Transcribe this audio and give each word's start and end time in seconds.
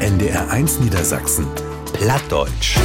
NDR 0.00 0.50
1 0.50 0.80
Niedersachsen. 0.80 1.46
Plattdeutsch. 1.92 2.76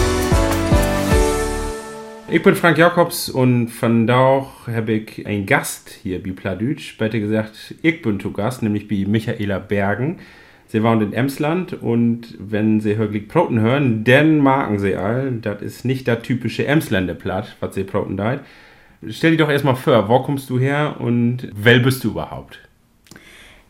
Ich 2.30 2.42
bin 2.42 2.55
Frank 2.55 2.78
Jakobs 2.78 3.30
und 3.30 3.67
von 3.67 4.08
da 4.08 4.19
auch 4.19 4.67
habe 4.67 4.93
ich 4.93 5.25
einen 5.25 5.45
Gast 5.45 5.90
hier 5.90 6.24
bei 6.24 6.32
Plattdeutsch. 6.32 6.98
Besser 6.98 7.19
gesagt, 7.19 7.75
ich 7.82 8.02
bin 8.02 8.20
zu 8.20 8.32
Gast, 8.32 8.64
nämlich 8.64 8.88
bei 8.88 9.04
Michaela 9.05 9.59
Bergen. 9.59 10.20
Sie 10.68 10.82
wohnt 10.82 11.02
in 11.02 11.12
Emsland 11.12 11.73
und 11.73 12.36
wenn 12.39 12.80
Sie 12.80 12.96
Höglich 12.96 13.28
Proten 13.28 13.60
hören, 13.60 14.04
dann 14.04 14.39
magen 14.39 14.80
Sie 14.80 14.96
all. 14.96 15.32
Das 15.41 15.62
ist 15.62 15.84
nicht 15.84 16.07
der 16.07 16.21
typische 16.21 16.68
Emsländer 16.68 17.16
Platt, 17.16 17.57
was 17.60 17.76
Sie 17.76 17.84
Proten 17.84 18.16
deit. 18.16 18.41
Stell 19.10 19.32
dich 19.32 19.39
doch 19.39 19.50
erstmal 19.50 19.76
vor, 19.76 20.07
wo 20.07 20.20
kommst 20.20 20.50
du 20.50 20.57
her 20.60 20.96
und 21.00 21.50
wer 21.54 21.80
bist 21.80 22.04
du 22.04 22.12
überhaupt? 22.12 22.69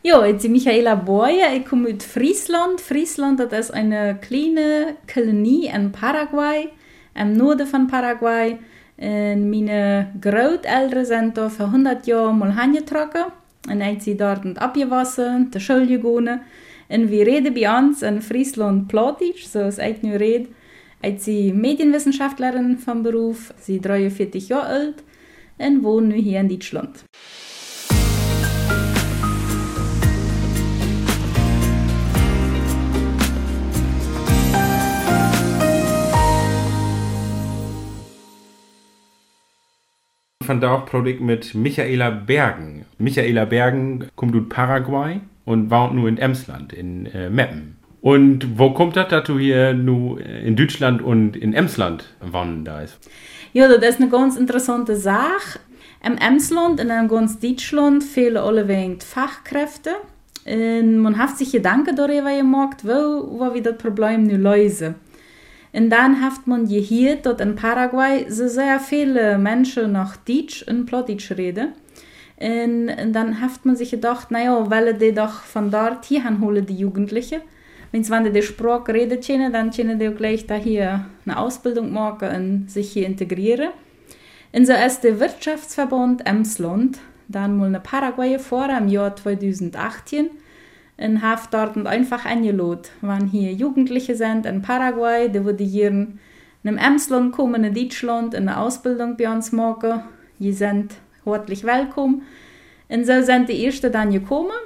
Ja, 0.02 0.24
ich 0.24 0.38
bin 0.38 0.52
Michaela 0.52 0.94
Boyer, 0.94 1.54
ich 1.54 1.66
komme 1.66 1.94
aus 1.94 2.06
Friesland. 2.06 2.80
Friesland 2.80 3.38
das 3.38 3.66
ist 3.66 3.70
eine 3.72 4.16
kleine 4.18 4.96
Kolonie 5.12 5.66
in 5.66 5.92
Paraguay, 5.92 6.70
im 7.14 7.34
Norden 7.34 7.66
von 7.66 7.86
Paraguay. 7.86 8.56
Und 8.96 9.50
meine 9.50 10.10
Großeltern 10.18 11.04
sind 11.04 11.36
da 11.36 11.50
vor 11.50 11.66
100 11.66 12.06
Jahren 12.06 12.38
mal 12.38 12.58
hingetragen. 12.58 13.24
Und 13.68 13.82
ich 13.82 14.02
sie 14.02 14.16
dort 14.16 14.56
abgewassen, 14.56 15.50
die 15.50 15.60
Schule 15.60 15.86
gegangen. 15.86 16.40
Und 16.88 17.10
wir 17.10 17.26
reden 17.26 17.52
bei 17.52 17.78
uns 17.78 18.00
in 18.00 18.22
Friesland 18.22 18.88
Plattdeutsch, 18.88 19.44
so 19.48 19.60
ist 19.60 19.80
ich 19.80 20.02
nur 20.02 20.18
rede. 20.18 20.48
Ich 21.02 21.22
bin 21.26 21.60
Medienwissenschaftlerin 21.60 22.78
vom 22.78 23.02
Beruf, 23.02 23.52
sie 23.58 23.82
43 23.82 24.48
Jahre 24.48 24.66
alt 24.66 25.04
und 25.58 25.84
wohne 25.84 26.14
hier 26.14 26.40
in 26.40 26.48
Deutschland. 26.48 27.04
Von 40.42 40.60
da 40.60 40.72
auch 40.72 40.86
Produkt 40.86 41.20
mit 41.20 41.54
Michaela 41.54 42.08
Bergen. 42.08 42.86
Michaela 42.96 43.44
Bergen 43.44 44.06
kommt 44.16 44.34
aus 44.34 44.42
Paraguay 44.48 45.20
und 45.44 45.70
wohnt 45.70 45.94
nur 45.94 46.08
in 46.08 46.16
Emsland, 46.16 46.72
in 46.72 47.06
äh, 47.06 47.28
Meppen. 47.28 47.76
Und 48.00 48.58
wo 48.58 48.70
kommt 48.70 48.96
das, 48.96 49.08
dass 49.08 49.24
du 49.24 49.38
hier 49.38 49.74
nur 49.74 50.18
in 50.20 50.56
Deutschland 50.56 51.02
und 51.02 51.36
in 51.36 51.52
Emsland 51.52 52.14
wohnen 52.20 52.64
da 52.64 52.80
ist? 52.80 52.98
Ja, 53.52 53.68
das 53.68 53.84
ist 53.84 54.00
eine 54.00 54.08
ganz 54.08 54.38
interessante 54.38 54.96
Sache. 54.96 55.58
Im 56.02 56.16
Emsland 56.16 56.80
in 56.80 56.88
ganz 56.88 57.38
Deutschland 57.38 58.02
fehlen 58.02 58.38
alle 58.38 58.66
wenig 58.66 59.02
Fachkräfte. 59.02 59.90
Und 60.46 60.98
man 60.98 61.18
hat 61.18 61.36
sich 61.36 61.52
Gedanken 61.52 61.94
darüber 61.94 62.34
gemacht, 62.34 62.78
wo, 62.82 63.38
wo 63.38 63.52
wir 63.52 63.62
das 63.62 63.76
Problem 63.76 64.22
nu 64.22 64.36
lösen. 64.36 64.94
Und 65.72 65.90
dann 65.90 66.20
hat 66.20 66.46
man 66.46 66.66
hier, 66.66 67.16
dort 67.16 67.40
in 67.40 67.54
Paraguay, 67.54 68.24
sehr 68.28 68.80
viele 68.80 69.38
Menschen 69.38 69.92
nach 69.92 70.16
Deutsch 70.16 70.64
und 70.68 70.86
Plattdeutsch 70.86 71.30
reden. 71.32 71.74
Und, 72.38 73.12
dann 73.12 73.40
hat 73.40 73.64
man 73.64 73.76
sich 73.76 73.90
gedacht, 73.90 74.30
naja, 74.30 74.70
weil 74.70 74.94
die 74.94 75.12
doch 75.12 75.42
von 75.42 75.70
dort 75.70 76.06
hier 76.06 76.24
holen, 76.40 76.66
die 76.66 76.76
Jugendlichen. 76.76 77.42
Wenn 77.92 78.04
sie 78.04 78.32
die 78.32 78.42
Sprache 78.42 78.94
reden 78.94 79.52
dann 79.52 79.70
können 79.70 79.98
die 79.98 80.08
auch 80.08 80.14
gleich 80.14 80.46
da 80.46 80.54
hier 80.54 81.06
eine 81.26 81.38
Ausbildung 81.38 81.92
machen 81.92 82.28
und 82.34 82.70
sich 82.70 82.92
hier 82.92 83.06
integrieren. 83.06 83.70
Und 84.52 84.66
so 84.66 84.72
ist 84.72 85.02
der 85.02 85.20
Wirtschaftsverband 85.20 86.26
Emsland 86.26 86.98
dann 87.28 87.56
mal 87.56 87.70
nach 87.70 87.82
Paraguay 87.82 88.38
vor 88.38 88.68
im 88.68 88.88
Jahr 88.88 89.14
2018 89.14 90.30
und 91.00 91.22
hat 91.22 91.52
dort 91.52 91.76
einfach 91.86 92.26
eingeladen, 92.26 92.82
wenn 93.00 93.26
hier 93.26 93.52
Jugendliche 93.52 94.14
sind 94.14 94.44
in 94.44 94.60
Paraguay, 94.60 95.28
die 95.30 95.44
würden 95.44 95.66
hier 95.66 95.88
in 95.88 96.18
einem 96.62 96.76
Emsland 96.76 97.32
kommen, 97.32 97.64
in 97.64 97.74
Deutschland, 97.74 98.34
eine 98.34 98.58
Ausbildung 98.58 99.16
bei 99.16 99.32
uns 99.32 99.50
machen. 99.50 100.02
Die 100.38 100.52
sind 100.52 100.94
herzlich 101.24 101.64
willkommen. 101.64 102.22
Und 102.88 103.06
so 103.06 103.22
sind 103.22 103.48
die 103.48 103.64
Ersten 103.64 103.90
dann 103.90 104.12
gekommen. 104.12 104.58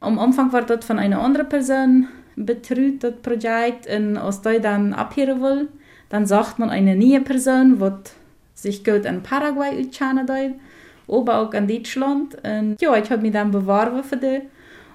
Am 0.00 0.18
Anfang 0.18 0.52
war 0.52 0.62
das 0.62 0.84
von 0.84 0.98
einer 0.98 1.20
anderen 1.20 1.48
Person 1.48 2.08
betreut, 2.36 3.02
das 3.02 3.14
Projekt, 3.22 3.86
und 3.86 4.18
als 4.18 4.42
die 4.42 4.60
dann 4.60 4.92
abhören 4.92 5.40
will, 5.40 5.68
dann 6.10 6.26
sagt 6.26 6.58
man 6.58 6.68
eine 6.68 6.94
neue 6.94 7.20
Person, 7.20 7.78
die 7.78 8.10
sich 8.54 8.84
gut 8.84 9.06
in 9.06 9.22
Paraguay 9.22 9.80
auskennen 9.80 10.60
aber 11.06 11.38
auch 11.38 11.52
in 11.52 11.68
Deutschland. 11.68 12.36
Und 12.42 12.80
ja, 12.80 12.96
ich 12.96 13.10
habe 13.10 13.22
mich 13.22 13.32
dann 13.32 13.50
beworben 13.50 14.02
für 14.02 14.16
die 14.16 14.40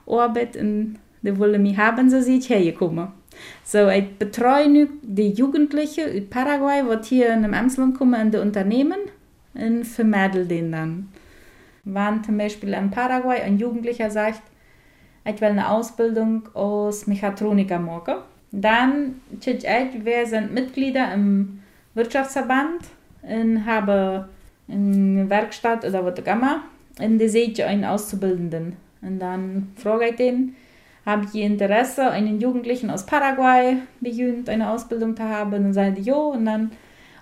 Arbeit 0.09 0.55
und 0.57 0.97
die 1.21 1.37
wollen 1.37 1.61
mich 1.61 1.77
haben, 1.77 2.09
so 2.09 2.17
ich 2.17 2.49
hergekommen. 2.49 3.09
So, 3.63 3.87
ich 3.89 4.17
betreue 4.17 4.69
nu 4.69 4.87
die 5.01 5.29
Jugendlichen 5.29 6.05
aus 6.05 6.29
Paraguay, 6.29 6.83
die 6.83 7.07
hier 7.07 7.33
in 7.33 7.53
Emsland 7.53 7.97
kommen, 7.97 8.19
in 8.19 8.31
die 8.31 8.37
Unternehmen 8.37 8.99
und 9.53 9.85
vermittle 9.85 10.45
denen 10.45 10.71
dann. 10.71 11.09
Wenn 11.83 12.23
zum 12.23 12.37
Beispiel 12.37 12.73
in 12.73 12.91
Paraguay 12.91 13.41
ein 13.41 13.57
Jugendlicher 13.57 14.09
sagt, 14.09 14.41
ich 15.25 15.39
will 15.41 15.49
eine 15.49 15.69
Ausbildung 15.69 16.49
als 16.53 17.07
Mechatroniker 17.07 17.79
machen, 17.79 18.15
dann 18.51 19.21
ich, 19.63 19.65
wer 20.03 20.25
sind 20.25 20.53
Mitglieder 20.53 21.13
im 21.13 21.59
Wirtschaftsverband 21.93 22.81
und 23.21 23.65
habe 23.65 24.29
eine 24.67 25.29
Werkstatt 25.29 25.85
oder 25.85 26.05
was 26.05 26.19
auch 26.19 26.35
immer. 26.35 26.63
Und 26.99 27.19
da 27.19 27.27
sehe 27.27 27.49
ich 27.49 27.63
einen 27.63 27.85
Auszubildenden. 27.85 28.75
Und 29.01 29.19
dann 29.19 29.71
frage 29.75 30.09
ich 30.09 30.15
den, 30.15 30.55
habe 31.05 31.25
ich 31.25 31.41
Interesse, 31.41 32.09
einen 32.09 32.39
Jugendlichen 32.39 32.89
aus 32.89 33.05
Paraguay 33.05 33.77
beginnt 33.99 34.49
eine 34.49 34.69
Ausbildung 34.69 35.15
zu 35.15 35.23
haben? 35.23 35.53
Und 35.53 35.63
dann 35.63 35.73
sagen 35.73 35.95
die 35.95 36.01
ja. 36.01 36.15
Und 36.15 36.45
dann 36.45 36.71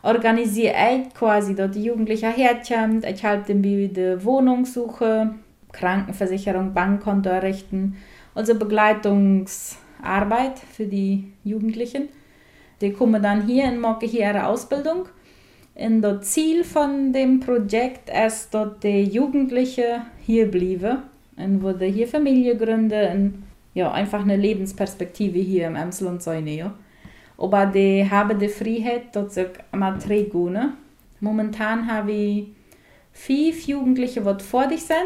organisiere 0.04 0.74
ich 0.96 1.14
quasi, 1.14 1.56
dass 1.56 1.72
die 1.72 1.84
Jugendliche 1.84 2.30
herkommt. 2.30 3.06
Ich 3.06 3.24
halte 3.24 3.54
dem 3.54 3.62
bei 3.62 3.90
der 3.94 4.24
Wohnungssuche, 4.24 5.36
Krankenversicherung, 5.72 6.74
Bankkonto 6.74 7.30
errichten. 7.30 7.98
Also 8.34 8.56
Begleitungsarbeit 8.56 10.60
für 10.72 10.86
die 10.86 11.32
Jugendlichen. 11.44 12.10
Die 12.82 12.92
kommen 12.92 13.24
dann 13.24 13.48
hier 13.48 13.66
und 13.66 13.80
machen 13.80 14.08
hier 14.08 14.28
ihre 14.28 14.48
Ausbildung. 14.48 15.08
Und 15.76 16.02
das 16.02 16.32
Ziel 16.32 16.64
von 16.64 17.14
dem 17.14 17.40
Projekt 17.40 18.10
ist, 18.10 18.54
dass 18.54 18.80
die 18.82 19.04
Jugendlichen 19.04 20.02
hier 20.26 20.50
bleiben 20.50 21.04
und 21.38 21.62
würde 21.62 21.86
hier 21.86 22.08
Familie 22.08 22.58
gründen 22.58 23.12
und 23.12 23.44
ja, 23.74 23.92
einfach 23.92 24.22
eine 24.22 24.36
Lebensperspektive 24.36 25.40
hier 25.40 25.68
im 25.68 25.76
Emsland 25.76 26.22
sein. 26.22 26.48
Ja. 26.48 26.74
Aber 27.38 27.68
die 27.68 28.10
haben 28.10 28.40
die 28.40 28.48
Freiheit, 28.48 29.16
dass 29.16 29.36
sie 29.36 29.46
immer 29.72 29.98
drei 29.98 30.24
gehen. 30.24 30.74
Momentan 31.20 31.92
habe 31.92 32.12
ich 32.12 32.48
fünf 33.12 33.68
Jugendliche, 33.68 34.22
die 34.22 34.44
vor 34.44 34.68
dich 34.68 34.84
sind. 34.84 34.98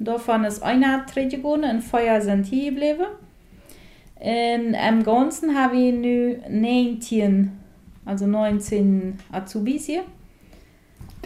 Davon 0.00 0.44
ist 0.44 0.62
einer 0.62 1.06
gegangen 1.14 1.64
und 1.64 1.82
vier 1.82 2.20
sind 2.20 2.46
hier 2.46 2.70
geblieben. 2.70 3.06
Und 4.20 4.74
im 4.74 5.02
Ganzen 5.04 5.56
habe 5.56 5.76
ich 5.76 5.94
nun 5.94 6.60
19 6.60 7.52
also 8.08 8.26
19 8.26 9.18
Azubis 9.30 9.84
hier. 9.84 10.02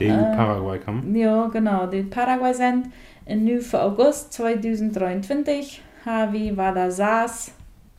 Die 0.03 0.09
in 0.09 0.19
äh, 0.19 0.37
Paraguay 0.37 0.79
kommen? 0.79 1.15
Ja, 1.15 1.47
genau, 1.49 1.87
die 1.87 2.01
in 2.01 2.11
Paraguay 2.11 2.53
sind. 2.53 2.91
Und 3.25 3.45
nu 3.45 3.61
für 3.61 3.83
August 3.83 4.33
2023 4.33 5.83
habe 6.05 6.37
ich, 6.37 6.57
war 6.57 6.75
da 6.75 6.91
saß, 6.91 7.53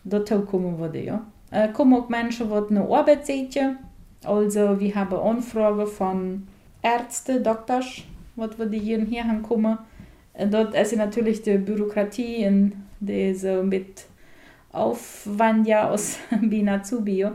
dort 0.03 0.29
kommen 0.47 0.77
wurde, 0.77 1.01
ja. 1.01 1.21
Äh, 1.51 1.69
kommen 1.69 1.93
auch 1.93 2.09
Menschen, 2.09 2.49
die 2.49 2.75
eine 2.75 2.89
Arbeit 2.89 3.25
sehen. 3.25 3.77
Also, 4.25 4.79
wir 4.79 4.95
haben 4.95 5.15
Anfragen 5.15 5.87
von 5.87 6.47
Ärzten, 6.81 7.43
Doktors, 7.43 8.03
die 8.35 8.79
hier 8.79 9.41
kommen. 9.47 9.77
Und 10.33 10.53
dort 10.53 10.73
ist 10.75 10.95
natürlich 10.95 11.41
die 11.43 11.57
Bürokratie 11.57 12.47
und 12.47 12.73
diese 12.99 13.63
mit 13.63 14.05
Aufwand 14.71 15.67
ja 15.67 15.89
aus 15.89 16.17
Binazubi, 16.41 17.17
ja. 17.19 17.31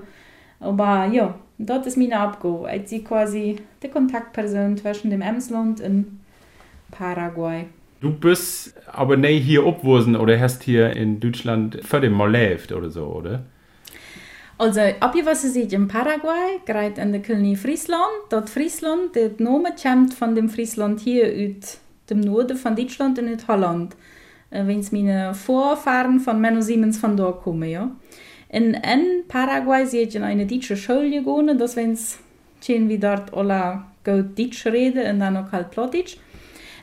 Aber 0.60 1.06
ja, 1.06 1.34
dort 1.58 1.86
ist 1.86 1.96
meine 1.96 2.18
Abgabe. 2.18 2.70
Ich 2.74 2.88
bin 2.88 3.04
quasi 3.04 3.56
die 3.82 3.88
Kontaktperson 3.88 4.76
zwischen 4.76 5.10
dem 5.10 5.22
Emsland 5.22 5.80
und 5.80 6.20
Paraguay. 6.90 7.66
Du 8.00 8.12
bist 8.12 8.74
aber 8.92 9.16
nicht 9.16 9.44
hier 9.44 9.66
abgewesen 9.66 10.14
oder 10.14 10.38
hast 10.38 10.62
hier 10.62 10.94
in 10.94 11.18
Deutschland 11.18 11.80
vor 11.84 12.00
dem 12.00 12.12
Mal 12.12 12.30
gelebt 12.30 12.70
oder 12.70 12.90
so, 12.90 13.06
oder? 13.06 13.42
Also, 14.56 14.80
abgewiesen 15.00 15.56
ich 15.56 15.72
in 15.72 15.86
Paraguay, 15.86 16.60
gerade 16.66 17.00
in 17.00 17.12
der 17.12 17.22
Kolonie 17.22 17.54
Friesland. 17.54 18.02
Dort 18.30 18.50
Friesland, 18.50 19.14
der 19.14 19.30
Name 19.38 19.70
kommt 19.80 20.14
von 20.14 20.34
dem 20.34 20.48
Friesland 20.48 21.00
hier 21.00 21.26
aus 21.26 21.80
dem 22.10 22.20
Norden 22.20 22.56
von 22.56 22.74
Deutschland 22.74 23.18
und 23.18 23.34
aus 23.34 23.46
Holland. 23.46 23.94
Äh, 24.50 24.66
Wenn 24.66 24.80
es 24.80 24.90
meine 24.90 25.34
Vorfahren 25.34 26.18
von 26.18 26.40
Menno 26.40 26.60
Siemens 26.60 26.98
von 26.98 27.16
dort 27.16 27.42
kommen, 27.42 27.68
ja. 27.68 27.90
In, 28.50 28.74
in 28.74 29.24
Paraguay 29.28 29.84
in 29.84 30.22
eine 30.22 30.46
deutsche 30.46 30.76
Schule 30.76 31.22
dass 31.56 31.76
wenn 31.76 31.92
es 31.92 32.18
wie 32.66 32.98
dort 32.98 33.32
alle 33.34 33.84
gut 34.04 34.38
Deutsch 34.38 34.66
reden 34.66 35.10
und 35.10 35.20
dann 35.20 35.36
auch 35.36 35.52
halt 35.52 35.70
Plattdeutsch. 35.70 36.16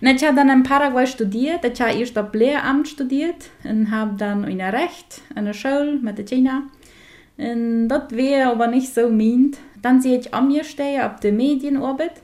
Und 0.02 0.08
ich 0.08 0.24
habe 0.24 0.36
dann 0.36 0.50
in 0.50 0.64
Paraguay 0.64 1.08
studiert. 1.08 1.66
Ich 1.66 1.82
habe 1.82 1.98
erst 1.98 2.18
auf 2.18 2.34
Lehramt 2.34 2.88
studiert 2.88 3.50
und 3.64 3.92
habe 3.92 4.16
dann 4.18 4.44
in 4.44 4.62
Recht 4.62 5.22
an 5.34 5.46
der 5.46 5.54
Schule 5.54 5.98
mit 6.02 6.24
China. 6.28 6.64
Und 7.38 7.88
das 7.88 8.12
wäre 8.12 8.52
aber 8.52 8.68
nicht 8.68 8.94
so 8.94 9.10
meint. 9.10 9.58
Dann 9.82 10.02
sehe 10.02 10.20
ich 10.20 10.34
an 10.34 10.48
mir 10.48 10.64
stehen 10.64 11.02
auf 11.02 11.20
der 11.20 11.32
Medienarbeit 11.32 12.22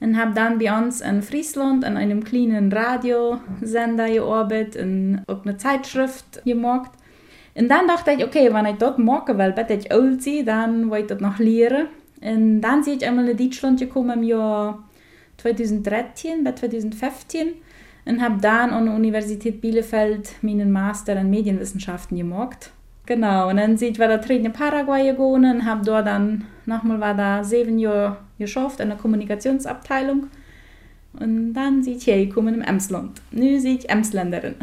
und 0.00 0.16
habe 0.16 0.34
dann 0.34 0.58
bei 0.58 0.76
uns 0.76 1.00
in 1.00 1.22
Friesland 1.22 1.84
an 1.84 1.96
einem 1.96 2.24
kleinen 2.24 2.72
Radiosender 2.72 4.08
gearbeitet 4.08 4.82
und 4.82 5.22
auch 5.26 5.44
eine 5.44 5.56
Zeitschrift 5.56 6.44
gemacht. 6.44 6.92
Und 7.58 7.68
dann 7.68 7.88
dachte 7.88 8.12
ich, 8.12 8.24
okay, 8.24 8.52
wenn 8.52 8.66
ich 8.66 8.76
das 8.76 8.98
mache, 8.98 9.36
weil 9.36 9.56
wenn 9.56 9.78
ich 9.78 9.90
alt 9.90 10.24
bin, 10.24 10.46
dann 10.46 10.90
will 10.90 11.00
ich 11.00 11.06
das 11.06 11.20
noch 11.20 11.40
lernen. 11.40 11.88
Und 12.20 12.60
dann 12.60 12.84
sehe 12.84 12.94
ich 12.94 13.06
einmal 13.06 13.28
in 13.28 13.36
Deutschland 13.36 13.80
gekommen 13.80 14.18
im 14.18 14.22
Jahr 14.22 14.84
2013 15.38 16.44
bei 16.44 16.52
2015 16.52 17.48
und 18.04 18.22
habe 18.22 18.40
dann 18.40 18.70
an 18.70 18.86
der 18.86 18.94
Universität 18.94 19.60
Bielefeld 19.60 20.30
meinen 20.40 20.70
Master 20.70 21.16
in 21.16 21.30
Medienwissenschaften 21.30 22.16
gemacht. 22.16 22.70
Genau, 23.06 23.48
und 23.48 23.56
dann 23.56 23.76
sehe 23.76 23.90
ich, 23.90 23.98
war 23.98 24.06
da 24.08 24.16
in 24.16 24.52
Paraguay 24.52 25.10
gegangen 25.10 25.56
und 25.56 25.64
habe 25.64 25.84
dort 25.84 26.06
dann 26.06 26.44
nochmal 26.66 27.00
war 27.00 27.14
da 27.14 27.42
sieben 27.42 27.78
Jahre 27.78 28.18
geschafft 28.38 28.78
in 28.78 28.88
der 28.88 28.98
Kommunikationsabteilung. 28.98 30.28
Und 31.18 31.54
dann 31.54 31.82
sehe 31.82 31.96
ich 31.96 32.04
hier 32.04 32.24
gekommen 32.24 32.54
im 32.54 32.62
Emsland. 32.62 33.20
Nun 33.32 33.58
sehe 33.58 33.78
ich 33.78 33.90
Emsländerin. 33.90 34.54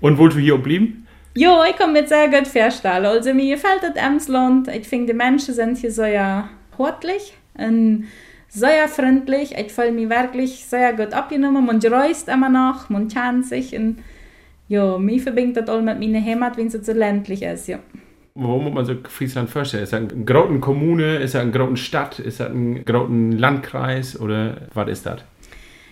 Und 0.00 0.16
wolltest 0.16 0.38
du 0.38 0.42
hier 0.42 0.56
bleiben? 0.56 1.03
Ja, 1.36 1.64
ich 1.68 1.76
kann 1.76 1.92
mir 1.92 2.06
sehr 2.06 2.28
gut 2.28 2.46
vorstellen. 2.46 3.06
Also 3.06 3.34
mir 3.34 3.56
gefällt 3.56 3.82
das 3.82 3.96
Emsland. 3.96 4.68
Ich 4.68 4.86
finde, 4.86 5.12
die 5.12 5.18
Menschen 5.18 5.52
sind 5.52 5.78
hier 5.78 5.90
sehr 5.90 6.48
hortlich 6.78 7.34
und 7.58 8.06
sehr 8.48 8.86
freundlich. 8.86 9.56
Ich 9.58 9.72
fühle 9.72 9.90
mich 9.90 10.08
wirklich 10.08 10.64
sehr 10.64 10.92
gut 10.92 11.12
abgenommen. 11.12 11.66
Man 11.66 11.80
reist 11.80 12.28
immer 12.28 12.48
noch, 12.48 12.88
man 12.88 13.08
kennt 13.08 13.46
sich. 13.46 13.76
Und 13.76 13.98
ja, 14.68 14.96
mir 14.96 15.20
verbindet 15.20 15.68
das 15.68 15.74
all 15.74 15.82
mit 15.82 15.98
meiner 15.98 16.24
Heimat, 16.24 16.56
wenn 16.56 16.68
es 16.68 16.74
so 16.74 16.92
ländlich 16.92 17.42
ist. 17.42 17.66
Ja. 17.66 17.80
Wo 18.36 18.58
muss 18.58 18.72
man 18.72 18.84
sich 18.84 18.98
Friesland 19.08 19.50
vorstellen? 19.50 19.82
Ist 19.82 19.92
das 19.92 20.00
eine 20.00 20.24
große 20.24 20.60
Kommune? 20.60 21.16
Ist 21.16 21.34
das 21.34 21.42
eine 21.42 21.50
große 21.50 21.76
Stadt? 21.78 22.20
Ist 22.20 22.38
das 22.38 22.50
ein 22.50 22.84
großer 22.84 23.38
Landkreis? 23.38 24.20
Oder 24.20 24.68
was 24.72 24.88
ist 24.88 25.06
das? 25.06 25.20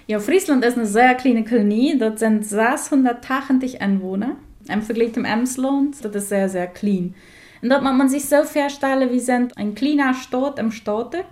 Ja, 0.07 0.21
Friesland 0.21 0.65
ist 0.65 0.77
eine 0.77 0.87
sehr 0.87 1.15
kleine 1.15 1.45
Kolonie. 1.45 1.97
Dort 1.99 2.21
sind 2.21 2.45
680 2.45 3.81
Einwohner. 3.81 4.37
Im 4.69 4.83
Vergleich 4.83 5.13
zum 5.15 5.25
Emsland, 5.25 6.05
das 6.05 6.15
ist 6.15 6.29
sehr, 6.29 6.49
sehr 6.49 6.67
klein. 6.67 7.15
Und 7.63 7.71
dort 7.71 7.83
muss 7.83 7.93
man 7.93 8.09
sich 8.09 8.25
so 8.25 8.43
vorstellen, 8.43 9.11
wir 9.11 9.21
sind 9.21 9.57
ein 9.57 9.75
kleiner 9.75 10.15
Staat 10.15 10.59
im 10.59 10.73
Staate. 10.73 11.25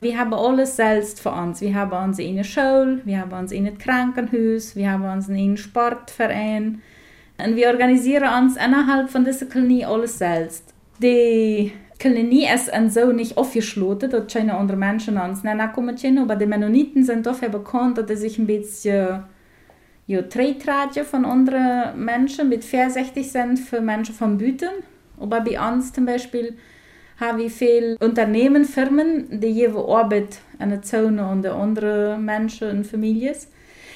Wir 0.00 0.18
haben 0.18 0.34
alles 0.34 0.76
selbst 0.76 1.20
für 1.20 1.30
uns. 1.30 1.62
Wir 1.62 1.74
haben 1.74 1.92
uns 1.92 2.20
eine 2.20 2.44
Schule, 2.44 3.00
wir 3.04 3.20
haben 3.20 3.32
uns 3.32 3.52
ein 3.52 3.78
Krankenhaus, 3.78 4.76
wir 4.76 4.90
haben 4.90 5.04
uns 5.04 5.30
einen 5.30 5.56
Sportverein. 5.56 6.82
Und 7.38 7.56
wir 7.56 7.68
organisieren 7.68 8.44
uns 8.44 8.56
innerhalb 8.56 9.08
von 9.08 9.24
dieser 9.24 9.46
Kolonie 9.46 9.84
alles 9.84 10.18
selbst. 10.18 10.74
Die 11.02 11.72
Kolonie 12.00 12.46
ist 12.54 12.72
an 12.72 12.90
so 12.90 13.12
nicht 13.12 13.36
aufgeschlossen, 13.36 14.10
dort 14.10 14.32
keine 14.32 14.56
andere 14.56 14.76
Menschen 14.76 15.16
uns 15.16 15.42
nennen 15.42 15.72
kommen 15.72 15.96
aber 16.18 16.36
die 16.36 16.46
Mennoniten 16.46 17.02
sind 17.02 17.24
dafür 17.24 17.48
bekannt, 17.48 17.98
dass 17.98 18.08
sie 18.08 18.16
sich 18.16 18.38
ein 18.38 18.46
bisschen 18.46 19.24
ja, 20.06 20.22
Treitradio 20.22 21.04
von 21.04 21.24
anderen 21.24 22.04
Menschen 22.04 22.48
mit 22.48 22.64
64 22.64 23.30
sind 23.30 23.58
für 23.58 23.80
Menschen 23.80 24.14
von 24.14 24.36
Büten. 24.36 24.68
Aber 25.18 25.40
bei 25.40 25.58
uns 25.58 25.92
zum 25.92 26.04
Beispiel 26.04 26.56
haben 27.18 27.38
wir 27.38 27.50
viele 27.50 27.96
Unternehmen, 27.98 28.64
Firmen, 28.64 29.40
die 29.40 29.48
jede 29.48 29.78
Arbeit 29.78 30.38
an 30.58 30.70
der 30.70 30.82
Zone 30.82 31.26
und 31.26 31.46
andere 31.46 32.18
Menschen 32.18 32.70
und 32.70 32.86
Familien. 32.86 33.34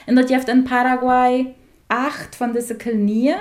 Und 0.07 0.17
das 0.17 0.27
gibt 0.27 0.49
in 0.49 0.65
Paraguay 0.65 1.55
acht 1.89 2.35
von 2.35 2.53
diesen 2.53 2.79
Kolonien. 2.79 3.39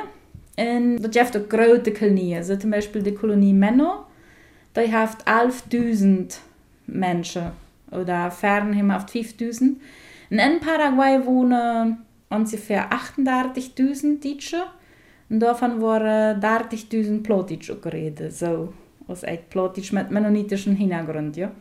Und 0.57 1.01
das 1.03 1.11
gibt 1.11 1.37
auch 1.37 1.49
große 1.49 1.93
Kolonien. 1.93 2.43
So 2.43 2.55
zum 2.55 2.71
Beispiel 2.71 3.03
die 3.03 3.13
Kolonie 3.13 3.53
Menno, 3.53 4.05
die 4.75 4.91
hat 4.91 5.23
11.000 5.25 6.37
Menschen. 6.87 7.51
Oder 7.91 8.31
Fernheim 8.31 8.91
auf 8.91 9.05
5.000. 9.05 9.75
Und 10.29 10.39
in 10.39 10.59
Paraguay 10.59 11.25
wohnen 11.25 11.99
ungefähr 12.29 12.89
38.000 12.91 14.21
Deutsche. 14.21 14.63
Und 15.29 15.39
davon 15.41 15.81
waren 15.81 16.39
30.000 16.39 17.21
Plotitsch 17.21 17.71
geredet. 17.81 18.33
So, 18.33 18.73
aus 19.07 19.23
echt 19.23 19.49
Plotitsch 19.49 19.91
mit 19.91 20.11
mennonitischem 20.11 20.75
Hintergrund. 20.75 21.35
Ja. 21.37 21.51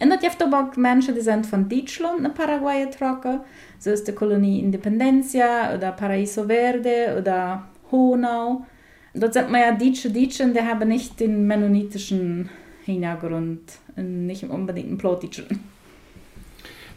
Und 0.00 0.10
das 0.10 0.20
gibt 0.20 0.42
aber 0.42 0.70
Menschen, 0.76 1.14
die 1.14 1.20
sind 1.20 1.46
von 1.46 1.68
Deutschland 1.68 2.22
nach 2.22 2.34
Paraguay 2.34 2.84
getroffen. 2.84 3.40
So 3.78 3.90
ist 3.90 4.06
die 4.06 4.12
Kolonie 4.12 4.60
Independencia 4.60 5.74
oder 5.74 5.92
Paraíso 5.92 6.44
Verde 6.46 7.16
oder 7.18 7.64
Honau. 7.90 8.66
Dort 9.14 9.34
sind 9.34 9.50
wir 9.50 9.60
ja 9.60 9.72
Deutsche, 9.72 10.10
Deutsche, 10.10 10.46
die 10.52 10.60
haben 10.60 10.88
nicht 10.88 11.18
den 11.18 11.46
mennonitischen 11.46 12.48
Hintergrund, 12.84 13.62
nicht 13.96 14.44
unbedingt 14.44 14.88
einen 14.88 14.98
Plotitschen. 14.98 15.77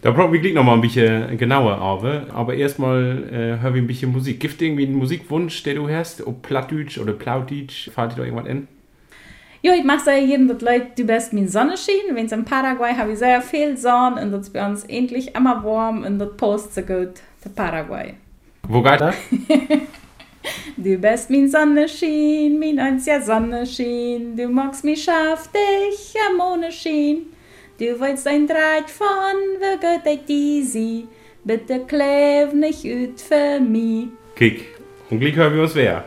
Da 0.01 0.09
brauchen 0.09 0.33
wir 0.33 0.39
gleich 0.39 0.53
noch 0.53 0.63
mal 0.63 0.73
ein 0.73 0.81
bisschen 0.81 1.37
genauer 1.37 1.79
auf. 1.79 2.03
Aber 2.33 2.55
erstmal 2.55 3.23
äh, 3.31 3.61
hören 3.61 3.73
wir 3.75 3.81
ein 3.83 3.87
bisschen 3.87 4.11
Musik. 4.11 4.39
Gibt 4.39 4.55
es 4.55 4.61
irgendwie 4.61 4.85
einen 4.85 4.95
Musikwunsch, 4.95 5.61
den 5.63 5.75
du 5.75 5.89
hast? 5.89 6.25
Ob 6.25 6.41
Plattdeutsch 6.41 6.97
oder 6.97 7.13
Plautdeutsch? 7.13 7.91
Fällt 7.91 8.13
dir 8.13 8.15
da 8.15 8.23
irgendwas 8.23 8.47
in? 8.47 8.67
Ja, 9.63 9.75
ich 9.75 9.83
mache 9.83 10.05
sehr 10.05 10.19
jedem, 10.19 10.47
dass 10.47 10.61
Leute 10.61 10.87
du 10.95 11.03
bist 11.03 11.33
mein 11.33 11.47
Sonnenschein. 11.47 12.15
Wenn 12.15 12.25
es 12.25 12.31
in 12.31 12.45
Paraguay 12.45 12.95
habe 12.95 13.11
ich 13.11 13.19
sehr 13.19 13.41
viel 13.43 13.77
Sonne 13.77 14.19
und 14.23 14.31
das 14.31 14.47
ist 14.47 14.53
bei 14.53 14.65
uns 14.65 14.83
endlich 14.85 15.35
immer 15.35 15.63
warm 15.63 16.03
und 16.03 16.17
das 16.17 16.35
passt 16.35 16.73
so 16.73 16.81
gut 16.81 17.21
zu 17.39 17.49
Paraguay. 17.49 18.15
Wo 18.67 18.81
geht 18.81 19.01
das? 19.01 19.15
du 20.77 20.97
bist 20.97 21.29
mein 21.29 21.47
Sonnenschein, 21.47 22.57
mein 22.57 22.79
einziger 22.79 23.21
Sonnenschein. 23.21 24.35
Du 24.35 24.47
magst 24.49 24.83
mich 24.83 25.03
scharf, 25.03 25.47
dich 25.51 26.15
am 26.27 26.37
Mondenschein. 26.37 27.17
Du 27.81 27.99
willst 27.99 28.27
ein 28.27 28.45
Draht 28.45 28.91
von, 28.91 29.07
wer 29.57 29.77
geht 29.77 30.05
ein 30.05 30.19
easy? 30.27 31.07
Bitte 31.43 31.79
klev 31.87 32.53
nicht 32.53 32.85
ut 32.85 33.19
für 33.19 33.59
mich. 33.59 34.09
Kick. 34.35 34.65
Gleich 35.09 35.35
hören 35.35 35.55
wir 35.55 35.63
uns 35.63 35.73
wer. 35.73 36.03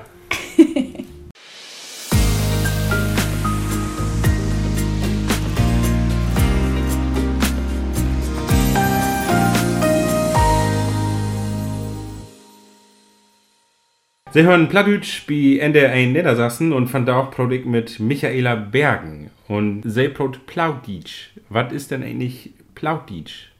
Sie 14.33 14.43
hören 14.45 14.69
Plattdeutsch 14.69 15.27
bei 15.27 15.59
NDR 15.61 16.07
Niedersachsen 16.07 16.73
und 16.73 16.87
da 17.05 17.17
auch 17.19 17.33
Produkt 17.33 17.67
mit 17.67 17.99
Michaela 17.99 18.55
Bergen 18.55 19.33
und 19.49 19.83
sie 19.85 20.09
Prot 20.09 20.47
Plautdeutsch. 20.47 21.31
Was 21.49 21.73
ist 21.73 21.91
denn 21.91 22.03
eigentlich 22.03 22.53
Plautdeutsch? 22.75 23.51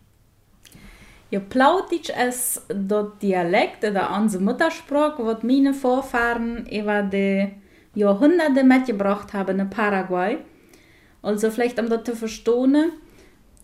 Ja, 1.31 1.41
Plautdeutsch 1.41 2.11
ist 2.11 2.63
der 2.71 3.13
Dialekt 3.21 3.85
oder 3.85 4.17
unsere 4.17 4.43
Muttersprache, 4.43 5.25
was 5.25 5.43
meine 5.43 5.75
Vorfahren 5.75 6.67
über 6.67 7.03
die 7.03 7.49
Jahrhunderte 7.95 8.65
mitgebracht 8.65 9.33
haben 9.33 9.61
in 9.61 9.71
Paraguay. 9.71 10.39
Also 11.23 11.51
vielleicht 11.51 11.79
um 11.81 11.89
das 11.89 12.05
zu 12.05 12.15
verstehen, 12.15 12.93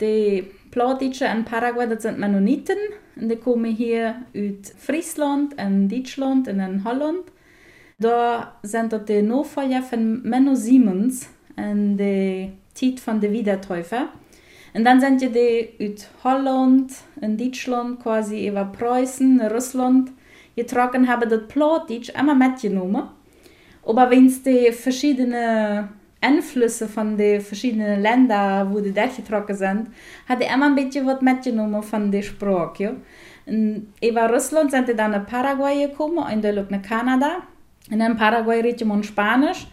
die 0.01 0.47
Plautdeutsche 0.71 1.27
in 1.27 1.45
Paraguay, 1.45 1.87
das 1.87 2.03
sind 2.03 2.19
Mennoniten, 2.19 2.79
und 3.17 3.29
die 3.29 3.37
kommen 3.37 3.75
hier 3.75 4.23
aus 4.35 4.73
Friesland, 4.79 5.55
in 5.55 5.89
Deutschland 5.89 6.49
und 6.49 6.59
in 6.59 6.85
Holland. 6.85 7.25
Da 7.99 8.59
sind 8.63 8.93
das 8.93 9.05
die 9.05 9.21
Nachfolger 9.21 9.83
von 9.83 10.23
Menno 10.23 10.55
Siemens 10.55 11.29
in 11.71 11.97
der 11.97 12.49
Zeit 12.75 13.01
von 13.01 13.21
der 13.21 13.33
Wiedertäufer. 13.33 14.09
Und 14.73 14.85
dann 14.85 15.01
sind 15.01 15.21
die 15.21 15.69
aus 15.81 16.09
Holland, 16.23 16.93
in 17.21 17.37
Deutschland, 17.37 18.01
quasi 18.01 18.49
über 18.49 18.65
Preußen, 18.65 19.41
Russland 19.43 20.11
getragen, 20.55 21.09
haben 21.09 21.29
das 21.29 21.49
Plattdeutsch 21.49 22.11
immer 22.11 22.35
mitgenommen. 22.35 23.09
Aber 23.85 24.11
wenn 24.11 24.27
es 24.27 24.43
die 24.43 24.71
verschiedenen 24.73 25.89
Einflüsse 26.21 26.87
von 26.87 27.17
den 27.17 27.41
verschiedenen 27.41 28.03
Ländern, 28.03 28.73
wo 28.73 28.81
die 28.81 28.93
durchgetragen 28.93 29.57
sind, 29.57 29.89
hat 30.29 30.41
er 30.41 30.55
immer 30.55 30.67
ein 30.67 30.75
bisschen 30.75 31.07
was 31.07 31.21
mitgenommen 31.23 31.83
von 31.83 32.13
der 32.13 32.23
Sprache. 32.23 32.83
Ja. 32.83 32.93
Und 33.47 33.93
über 34.03 34.31
Russland 34.31 34.71
sind 34.71 34.89
die 34.89 34.95
dann 34.95 35.13
nach 35.13 35.27
Paraguay 35.27 35.89
gekommen 35.89 36.19
und 36.19 36.45
dann 36.45 36.67
nach 36.69 36.83
Kanada. 36.83 37.39
Und 37.91 38.01
in 38.01 38.17
Paraguay 38.17 38.61
redet 38.61 38.87
man 38.87 39.03
Spanisch. 39.03 39.67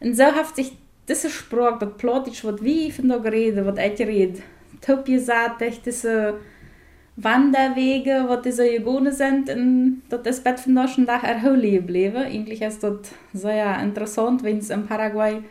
Und 0.00 0.16
so 0.16 0.24
hat 0.24 0.56
sich 0.56 0.72
diese 1.10 1.28
Sprache, 1.28 1.78
das 1.80 1.96
Plattdeutsch, 1.98 2.44
was 2.44 2.62
wir 2.62 2.92
von 2.92 3.08
da 3.08 3.18
geredet, 3.18 3.66
was 3.66 3.78
ich 3.78 4.06
rede, 4.06 4.38
top 4.80 5.04
gesagt, 5.04 5.62
diese 5.84 6.34
Wanderwege, 7.16 8.24
was 8.28 8.42
diese 8.42 8.70
gegangen 8.70 9.12
sind, 9.12 9.50
und 9.50 10.02
das 10.08 10.36
ist 10.36 10.44
Bett 10.44 10.60
von 10.60 10.76
da 10.76 10.88
schon 10.88 11.06
Tag 11.06 11.24
erholen 11.24 11.72
geblieben. 11.72 12.16
Eigentlich 12.16 12.62
ist 12.62 12.82
das 12.82 13.12
sehr 13.32 13.82
interessant, 13.82 14.42
wenn 14.42 14.58
es 14.58 14.70
in 14.70 14.86
Paraguay 14.86 15.42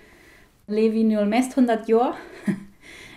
lebe 0.67 0.95
ich 0.95 1.03
nur 1.03 1.25
meist 1.25 1.51
100 1.51 1.87
Jahre. 1.87 2.15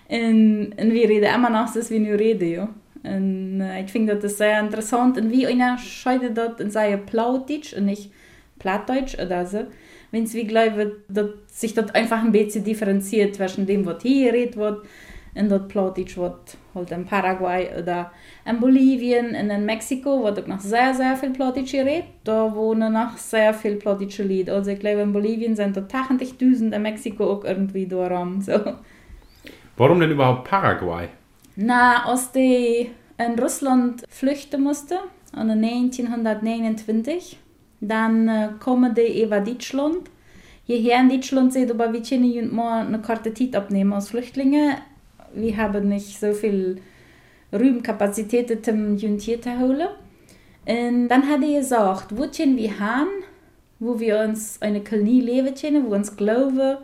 und, 0.09 0.73
und 0.79 0.93
wir 0.93 1.09
reden 1.09 1.35
immer 1.35 1.51
noch, 1.51 1.75
wie 1.75 2.05
wir 2.05 2.19
reden, 2.19 2.51
ja. 2.51 2.69
Und 3.05 3.61
äh, 3.61 3.83
ich 3.83 3.91
finde 3.91 4.17
das 4.17 4.39
sehr 4.39 4.61
interessant. 4.61 5.19
Und 5.19 5.31
wie 5.31 5.47
unterscheidet 5.47 6.37
das 6.37 6.61
in 6.61 6.71
seinem 6.71 7.05
Plautdeutsch 7.05 7.75
und 7.75 7.87
nicht 7.87 8.13
Plattdeutsch 8.59 9.19
oder 9.19 9.45
so? 9.45 9.67
Wenn 10.13 10.25
es 10.25 10.35
wie 10.35 10.45
glaube, 10.45 10.99
dass 11.09 11.31
sich 11.49 11.75
das 11.75 11.93
einfach 11.95 12.23
ein 12.23 12.31
bisschen 12.31 12.65
differenziert 12.65 13.35
zwischen 13.35 13.67
dem, 13.67 13.85
was 13.85 14.03
hier 14.03 14.31
geredet 14.31 14.57
wird, 14.57 14.87
und 15.35 15.49
das 15.49 15.67
Plautdeutsch 15.67 16.19
wird 16.19 16.59
halt 16.75 16.91
in 16.91 17.07
Paraguay 17.07 17.71
oder 17.79 18.13
in 18.45 18.61
Bolivien 18.61 19.29
und 19.29 19.49
in 19.49 19.65
Mexiko 19.65 20.23
wird 20.23 20.39
auch 20.41 20.47
noch 20.47 20.61
sehr, 20.61 20.93
sehr 20.93 21.17
viel 21.17 21.31
Plattdeutsch 21.31 21.73
geredet. 21.73 22.05
Da 22.23 22.55
wohnen 22.55 22.93
noch 22.93 23.17
sehr 23.17 23.55
viel 23.55 23.77
plattdeutsche 23.77 24.25
Lieder. 24.25 24.57
Also 24.57 24.73
ich 24.73 24.79
glaube, 24.79 25.01
in 25.01 25.13
Bolivien 25.13 25.57
sind 25.57 25.75
da 25.77 25.81
80.000, 25.81 26.75
in 26.75 26.83
Mexiko 26.83 27.33
auch 27.33 27.45
irgendwie 27.45 27.87
darum. 27.87 28.43
So. 28.43 28.61
Warum 29.79 30.01
denn 30.01 30.11
überhaupt 30.11 30.49
Paraguay? 30.49 31.09
Na, 31.57 32.05
als 32.05 32.31
die 32.33 32.91
in 33.17 33.39
Russland 33.39 34.05
flüchten 34.11 34.63
musste, 34.63 34.99
in 35.35 35.51
1929, 35.51 37.39
dann 37.83 38.59
kommen 38.61 38.95
die 38.95 39.23
über 39.23 39.41
Deutschland. 39.41 40.09
Hierher 40.65 41.01
in 41.01 41.09
Deutschland 41.09 41.53
sieht 41.53 41.71
aber, 41.71 41.93
wir 41.93 42.03
können 42.03 42.55
mal 42.55 42.87
eine 42.87 43.01
Karte 43.01 43.35
Zeit 43.35 43.57
abnehmen 43.57 43.93
als 43.93 44.11
Flüchtlinge. 44.11 44.77
Wir 45.35 45.57
haben 45.57 45.89
nicht 45.89 46.21
so 46.21 46.33
viel 46.33 46.81
Ruhmkapazitäten, 47.53 48.61
um 48.73 48.93
uns 48.93 49.25
hier 49.25 49.43
zu 49.43 49.59
holen. 49.59 49.89
Und 50.65 51.09
dann 51.09 51.29
hat 51.29 51.43
er 51.43 51.59
gesagt, 51.59 52.17
wo 52.17 52.23
wir 52.23 52.79
haben, 52.79 53.09
wo 53.81 53.99
wir 53.99 54.21
uns 54.21 54.63
eine 54.63 54.85
Kolonie 54.85 55.21
leben 55.21 55.55
können, 55.55 55.91
wo 55.91 55.95
uns 55.95 56.17
Glauben 56.17 56.79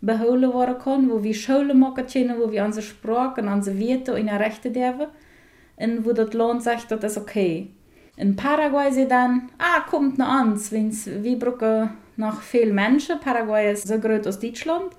behouden 0.00 0.52
worden 0.52 0.78
kann, 0.82 1.08
wo 1.08 1.22
wir 1.22 1.34
Schulen 1.34 1.78
machen 1.78 2.06
können, 2.06 2.40
wo 2.40 2.50
wir 2.50 2.64
unsere 2.64 2.84
Sprache 2.84 3.40
und 3.40 3.48
unsere 3.48 3.78
Werte 3.78 4.14
und 4.14 4.28
Rechte 4.28 4.72
dürfen. 4.72 5.06
Und 5.76 6.04
wo 6.04 6.12
das 6.12 6.32
Land 6.32 6.64
sagt, 6.64 6.90
das 6.90 7.04
ist 7.04 7.18
okay. 7.18 7.68
In 8.16 8.36
Paraguay 8.36 8.90
sie 8.92 9.08
dann, 9.08 9.50
ah, 9.58 9.80
kommt 9.88 10.18
noch 10.18 10.42
uns, 10.42 10.70
wenn's, 10.70 11.06
wir 11.06 11.38
brauchen 11.38 11.90
noch 12.16 12.40
viele 12.40 12.72
Menschen. 12.72 13.18
Paraguay 13.20 13.72
ist 13.72 13.88
so 13.88 13.98
groß 13.98 14.26
als 14.26 14.38
Deutschland. 14.38 14.92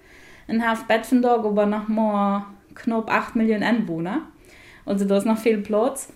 Und 0.47 0.67
hat 0.67 0.87
Bett 0.87 1.05
von 1.05 1.21
da 1.21 1.35
aber 1.35 1.65
noch 1.65 1.87
mal 1.87 2.47
knapp 2.75 3.09
8 3.09 3.35
Millionen 3.35 3.63
Einwohner. 3.63 4.23
Also 4.85 5.05
da 5.05 5.17
ist 5.17 5.25
noch 5.25 5.37
viel 5.37 5.59
Platz. 5.59 6.11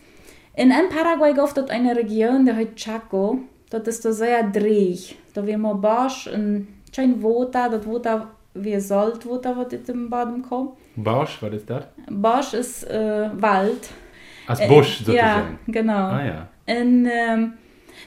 In, 0.56 0.72
in 0.72 0.90
Paraguay 0.90 1.34
gibt 1.34 1.58
es 1.58 1.70
eine 1.70 1.96
Region, 1.96 2.46
die 2.46 2.52
heißt 2.52 2.76
Chaco. 2.76 3.40
Das 3.70 3.88
ist 3.88 4.04
da 4.04 4.12
sehr 4.12 4.44
dreig. 4.44 5.16
Da 5.34 5.46
wir 5.46 5.58
mal 5.58 5.76
Barsch 5.76 6.28
und 6.28 6.68
kein 6.94 7.22
Wasser, 7.22 7.70
das 7.70 7.86
Wasser 7.86 8.28
wie 8.56 8.80
Salzwasser, 8.80 9.56
was 9.56 9.72
in 9.72 9.84
dem 9.84 10.10
Baden 10.10 10.42
kommt. 10.42 10.72
Barsch, 10.96 11.42
was 11.42 11.54
ist 11.54 11.70
das? 11.70 11.86
Barsch 12.10 12.54
ist 12.54 12.84
äh, 12.90 13.30
Wald. 13.36 13.90
Als 14.48 14.68
Busch 14.68 15.00
sozusagen? 15.00 15.16
Ja, 15.18 15.48
genau. 15.68 15.94
Ah 15.94 16.26
ja. 16.26 16.48
Und 16.68 17.08
ähm, 17.12 17.54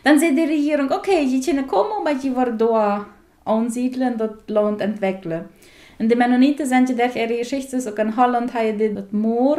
dann 0.04 0.18
sagt 0.18 0.36
die 0.36 0.42
Regierung, 0.42 0.90
okay, 0.90 1.22
je 1.22 1.40
können 1.40 1.66
kommen, 1.66 1.90
aber 2.00 2.12
je 2.12 2.34
wollen 2.34 2.58
da 2.58 3.06
ansiedeln, 3.44 4.16
das 4.18 4.30
Land 4.48 4.80
entwickeln. 4.80 5.46
Und 5.98 6.10
die 6.10 6.16
Mennoniten 6.16 6.66
sind 6.66 6.88
ja 6.88 6.94
durch 6.94 7.16
ihre 7.16 7.38
Geschichte, 7.38 7.76
auch 7.76 7.98
in 7.98 8.16
Holland 8.16 8.54
haben 8.54 8.78
die 8.78 8.94
das 8.94 9.12
Moor 9.12 9.58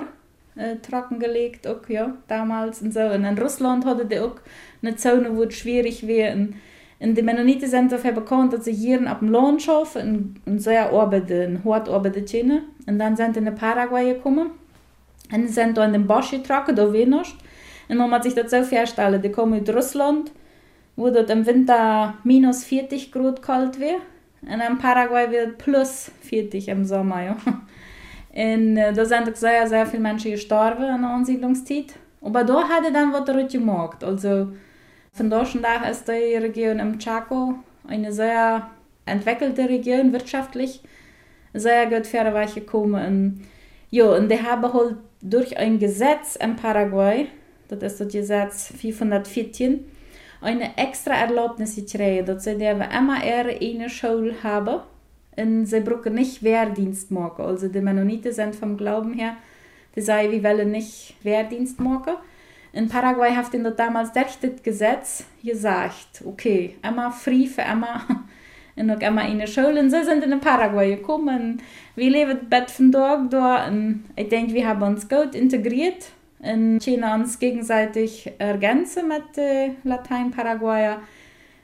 äh, 0.56 0.78
trockengelegt, 0.78 1.68
auch, 1.68 1.88
ja, 1.88 2.16
damals 2.28 2.82
und 2.82 2.94
so. 2.94 3.02
Und 3.02 3.26
in 3.26 3.38
Russland 3.38 3.86
hatten 3.86 4.10
die 4.10 4.20
auch 4.20 4.36
eine 4.82 4.96
Zone, 4.96 5.36
wo 5.36 5.44
es 5.44 5.56
schwierig 5.56 6.08
wäre. 6.08 6.36
Und, 6.36 6.56
und 7.00 7.16
die 7.16 7.22
Mennoniten 7.22 7.70
sind 7.70 7.92
dafür 7.92 8.12
bekannt, 8.12 8.54
dass 8.54 8.66
sie 8.66 8.74
hier 8.74 9.00
auf 9.12 9.20
dem 9.20 9.30
Land 9.30 9.68
arbeiten 9.70 10.42
und, 10.46 10.52
und 10.52 10.60
sehr 10.60 10.92
arbeiten, 10.92 11.62
hart 11.64 11.90
arbeiten 11.90 12.26
können. 12.26 12.64
Und 12.88 13.00
dann 13.00 13.16
sind 13.16 13.36
sie 13.36 13.40
in 13.40 13.56
Paraguay 13.56 14.14
gekommen 14.14 14.52
und 15.32 15.48
sind 15.48 15.78
da 15.78 15.86
in 15.86 15.94
den 15.94 16.08
Bosch 16.08 16.32
getragen, 16.32 16.76
da 16.76 16.92
nichts. 17.08 17.36
Und 17.92 17.98
man 17.98 18.10
muss 18.10 18.24
sich 18.24 18.34
das 18.34 18.52
so 18.52 18.64
vorstellen, 18.64 19.22
die 19.22 19.32
kommen 19.32 19.62
aus 19.62 19.76
Russland, 19.76 20.32
wo 20.96 21.10
dort 21.10 21.30
im 21.30 21.46
Winter 21.46 22.14
minus 22.24 22.64
40 22.64 23.12
Grad 23.12 23.42
kalt 23.42 23.82
wäre. 23.82 23.98
Und 24.44 24.62
in 24.62 24.78
Paraguay 24.78 25.30
wird 25.30 25.58
plus 25.58 26.10
40 26.22 26.70
im 26.70 26.86
Sommer, 26.86 27.22
ja. 27.22 27.38
Und 28.34 28.78
äh, 28.78 28.94
da 28.94 29.04
sind 29.04 29.36
sehr, 29.36 29.68
sehr 29.68 29.86
viele 29.86 30.04
Menschen 30.04 30.32
gestorben 30.32 30.84
in 30.84 31.02
der 31.02 31.10
Ansiedlungszeit. 31.10 31.96
Aber 32.22 32.46
da 32.46 32.64
hat 32.64 32.86
er 32.86 32.92
dann 32.92 33.12
was 33.12 33.26
dort 33.26 33.52
gemacht. 33.52 34.06
Also 34.06 34.54
von 35.12 35.30
da 35.30 35.46
schon 35.46 35.62
da 35.62 35.90
ist 35.90 36.08
die 36.08 36.36
Region 36.36 36.80
im 36.80 36.98
Chaco 36.98 37.56
eine 37.86 38.14
sehr 38.14 38.70
entwickelte 39.06 39.68
Region, 39.68 40.14
wirtschaftlich 40.14 40.82
sehr 41.54 41.88
gut 41.88 42.08
vorwärts 42.08 42.56
gekommen. 42.56 43.06
Und, 43.06 43.42
ja, 43.90 44.06
und 44.06 44.32
die 44.32 44.42
haben 44.42 44.74
halt 44.74 44.96
durch 45.22 45.58
ein 45.58 45.78
Gesetz 45.78 46.38
in 46.38 46.56
Paraguay, 46.56 47.28
das 47.76 47.94
ist 47.94 48.02
das 48.02 48.12
Gesetz 48.12 48.74
514, 48.80 49.86
eine 50.42 50.78
extra 50.78 51.14
Erlaubnis 51.14 51.76
gekriegt, 51.76 52.28
dass 52.28 52.44
sie 52.44 52.52
immer 52.52 53.24
ihre 53.24 53.58
eine 53.60 53.90
Schule 53.90 54.34
haben 54.44 54.82
und 55.38 55.66
sie 55.66 55.80
brauchen 55.82 56.16
nicht 56.16 56.44
Wehrdienst 56.44 57.12
machen. 57.12 57.46
Also 57.46 57.68
die 57.68 57.82
Mennoniten 57.82 58.34
sind 58.34 58.56
vom 58.56 58.78
Glauben 58.78 59.14
her, 59.14 59.38
die 59.96 60.02
sagen, 60.02 60.32
wir 60.32 60.44
wollen 60.44 60.72
nicht 60.72 61.16
Wehrdienst 61.24 61.80
machen. 61.80 62.14
In 62.74 62.88
Paraguay 62.88 63.32
hat 63.32 63.54
ihnen 63.54 63.76
damals 63.76 64.14
durch 64.14 64.38
das 64.42 64.64
Gesetz 64.64 65.26
gesagt, 65.44 66.24
okay, 66.26 66.76
immer 66.88 67.12
frei 67.12 67.46
für 67.46 67.62
immer 67.62 68.02
und 68.76 68.92
auch 68.92 69.02
immer 69.08 69.28
in 69.28 69.40
der 69.40 69.48
Schule. 69.48 69.80
Und 69.80 69.90
sie 69.90 70.04
sind 70.04 70.24
in 70.24 70.40
Paraguay 70.40 70.96
gekommen. 70.96 71.62
Wir 71.96 72.10
leben 72.10 72.50
Bett 72.50 72.72
von 72.72 72.92
Tag 72.92 73.30
da 73.30 73.68
und 73.68 74.06
ich 74.16 74.30
denke, 74.30 74.54
wir 74.54 74.68
haben 74.68 74.82
uns 74.84 75.08
gut 75.08 75.36
integriert 75.36 76.12
und 76.42 76.80
können 76.80 77.22
uns 77.22 77.40
gegenseitig 77.40 78.32
ergänzen 78.38 79.08
mit 79.08 79.38
den 79.38 79.76
Latein-Paraguayer. 79.84 81.02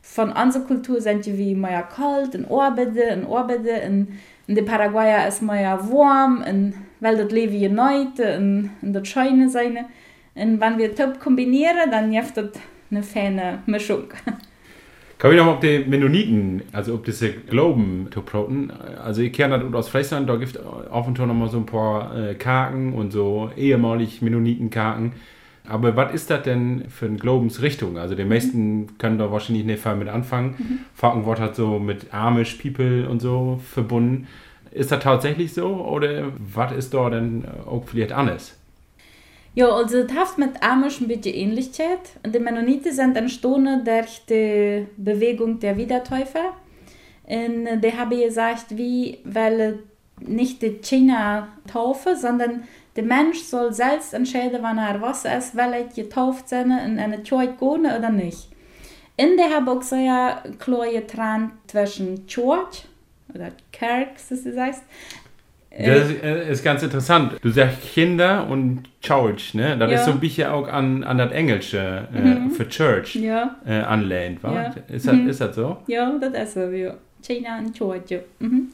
Von 0.02 0.32
unserer 0.32 0.64
Kultur 0.64 1.02
sind 1.02 1.26
wir 1.26 1.56
mehr 1.58 1.84
kalt 1.84 2.36
und 2.36 2.50
arbeiten 2.50 3.26
und 3.26 3.36
arbeiten 3.36 3.92
und 3.92 4.08
in 4.48 4.56
den 4.56 4.66
Paraguayer 4.66 5.28
ist 5.28 5.42
mehr 5.42 5.78
warm 5.92 6.44
und 6.48 6.74
weil 7.00 7.18
das 7.18 7.32
Leben 7.32 7.60
geneut 7.60 8.20
und, 8.20 8.72
und 8.82 8.94
das 8.94 9.08
Scheine 9.08 9.50
sein. 9.50 9.86
Und 10.36 10.62
wenn 10.62 10.78
wir 10.78 10.94
das 10.94 11.20
kombinieren, 11.20 11.92
dann 11.92 12.12
gibt 12.12 12.38
das 12.38 12.52
eine 12.90 13.04
feine 13.04 13.64
Mischung. 13.66 14.06
Kann 15.20 15.32
ich 15.32 15.38
noch 15.38 15.46
mal 15.46 15.54
auf 15.54 15.60
die 15.62 15.80
Mennoniten, 15.80 16.62
also 16.74 16.94
ob 16.94 17.06
diese 17.06 17.32
Glauben 17.32 18.08
zu 18.12 18.22
proten. 18.22 18.72
Also 19.04 19.24
ich 19.24 19.34
kenne 19.34 19.58
das 19.58 19.74
aus 19.74 19.90
Friesland, 19.90 20.30
da 20.30 20.36
gibt 20.36 20.56
es 20.56 20.64
auf 20.64 21.08
und 21.08 21.18
zu 21.18 21.26
noch 21.26 21.34
mal 21.34 21.50
so 21.50 21.58
ein 21.58 21.66
paar 21.66 22.16
äh, 22.16 22.36
Kaken 22.36 22.94
und 22.94 23.12
so 23.12 23.50
ehemalig 23.58 24.22
Mennonitenkaken. 24.22 25.14
Aber 25.68 25.96
was 25.96 26.14
ist 26.14 26.30
das 26.30 26.44
denn 26.44 26.86
für 26.90 27.08
eine 27.08 27.18
Glaubensrichtung? 27.18 27.98
Also 27.98 28.14
die 28.14 28.26
meisten 28.26 28.98
können 29.00 29.18
da 29.18 29.32
wahrscheinlich 29.32 29.66
nicht 29.66 29.82
viel 29.82 29.96
mit 29.96 30.08
anfangen. 30.08 30.56
Mhm. 30.58 30.80
Falkenwort 30.94 31.40
hat 31.40 31.56
so 31.56 31.80
mit 31.80 32.14
Amish 32.14 32.54
People 32.56 33.10
und 33.10 33.20
so 33.20 33.60
verbunden. 33.74 34.28
Ist 34.72 34.92
das 34.92 35.04
tatsächlich 35.04 35.54
so 35.54 35.68
oder 35.68 36.32
was 36.38 36.72
ist 36.74 36.94
da 36.94 37.10
denn 37.10 37.44
auch 37.66 37.84
vielleicht 37.88 38.12
anders? 38.12 38.57
Ja, 39.58 39.72
also 39.72 40.04
das 40.04 40.16
hat 40.16 40.38
mit 40.38 40.62
Amish 40.62 41.02
ein 41.02 41.08
bisschen 41.08 41.34
Ähnlichkeit. 41.34 42.12
Die 42.24 42.38
Mennoniten 42.38 42.94
sind 42.94 43.18
entstanden 43.18 43.84
durch 43.84 44.22
die 44.30 44.86
Bewegung 44.98 45.60
der 45.60 45.76
Wiedertäufer. 45.78 46.54
Und 47.26 47.82
die 47.82 47.92
haben 47.92 48.22
gesagt, 48.22 48.78
wie, 48.78 49.18
weil 49.24 49.80
nicht 50.20 50.62
die 50.62 50.80
China 50.80 51.48
taufe, 51.66 52.16
sondern 52.16 52.66
der 52.96 53.04
Mensch 53.04 53.40
soll 53.40 53.74
selbst 53.74 54.14
entscheiden, 54.14 54.60
wann 54.62 54.78
er 54.78 55.02
was 55.02 55.26
ist, 55.26 55.58
weil 55.58 55.74
er 55.74 55.86
getauft 55.86 56.50
sein 56.50 56.70
in 56.70 57.00
eine 57.00 57.24
Kirche 57.24 57.56
gehen 57.60 57.88
oder 57.88 58.12
nicht. 58.12 58.50
Und 59.20 59.38
die 59.38 59.54
haben 59.56 59.68
auch 59.70 59.82
sehr 59.82 60.44
klar 60.60 60.88
getrennt 60.88 61.54
zwischen 61.66 62.28
Church 62.28 62.86
oder 63.34 63.50
Kirk, 63.72 64.10
wie 64.30 64.36
das 64.36 64.56
heißt, 64.56 64.84
das 65.86 66.10
ist 66.50 66.64
ganz 66.64 66.82
interessant. 66.84 67.34
Du 67.42 67.50
sagst 67.52 67.82
Kinder 67.94 68.48
und 68.50 68.84
Church, 69.02 69.54
ne? 69.54 69.78
Das 69.78 69.92
Ja. 69.92 69.98
ist 70.00 70.06
so 70.06 70.12
ein 70.12 70.20
bisschen 70.20 70.50
auch 70.50 70.68
an, 70.68 71.04
an 71.04 71.18
das 71.20 71.32
Englische 71.32 72.08
äh, 72.16 72.20
Mhm. 72.22 72.52
für 72.52 72.68
Church 72.68 73.16
Ja, 73.16 73.56
äh, 73.66 73.82
anlehnt, 73.82 74.42
wa? 74.44 74.54
Ja. 74.54 74.74
Ist, 74.96 75.08
das, 75.08 75.14
Mhm. 75.16 75.30
ist 75.30 75.42
das 75.42 75.56
so? 75.56 75.78
ja, 75.88 76.12
das 76.20 76.34
ist 76.50 76.54
so, 76.56 76.62
ja. 76.70 76.94
China 77.22 77.60
und 77.60 77.74
Church. 77.78 78.20
Mhm. 78.40 78.70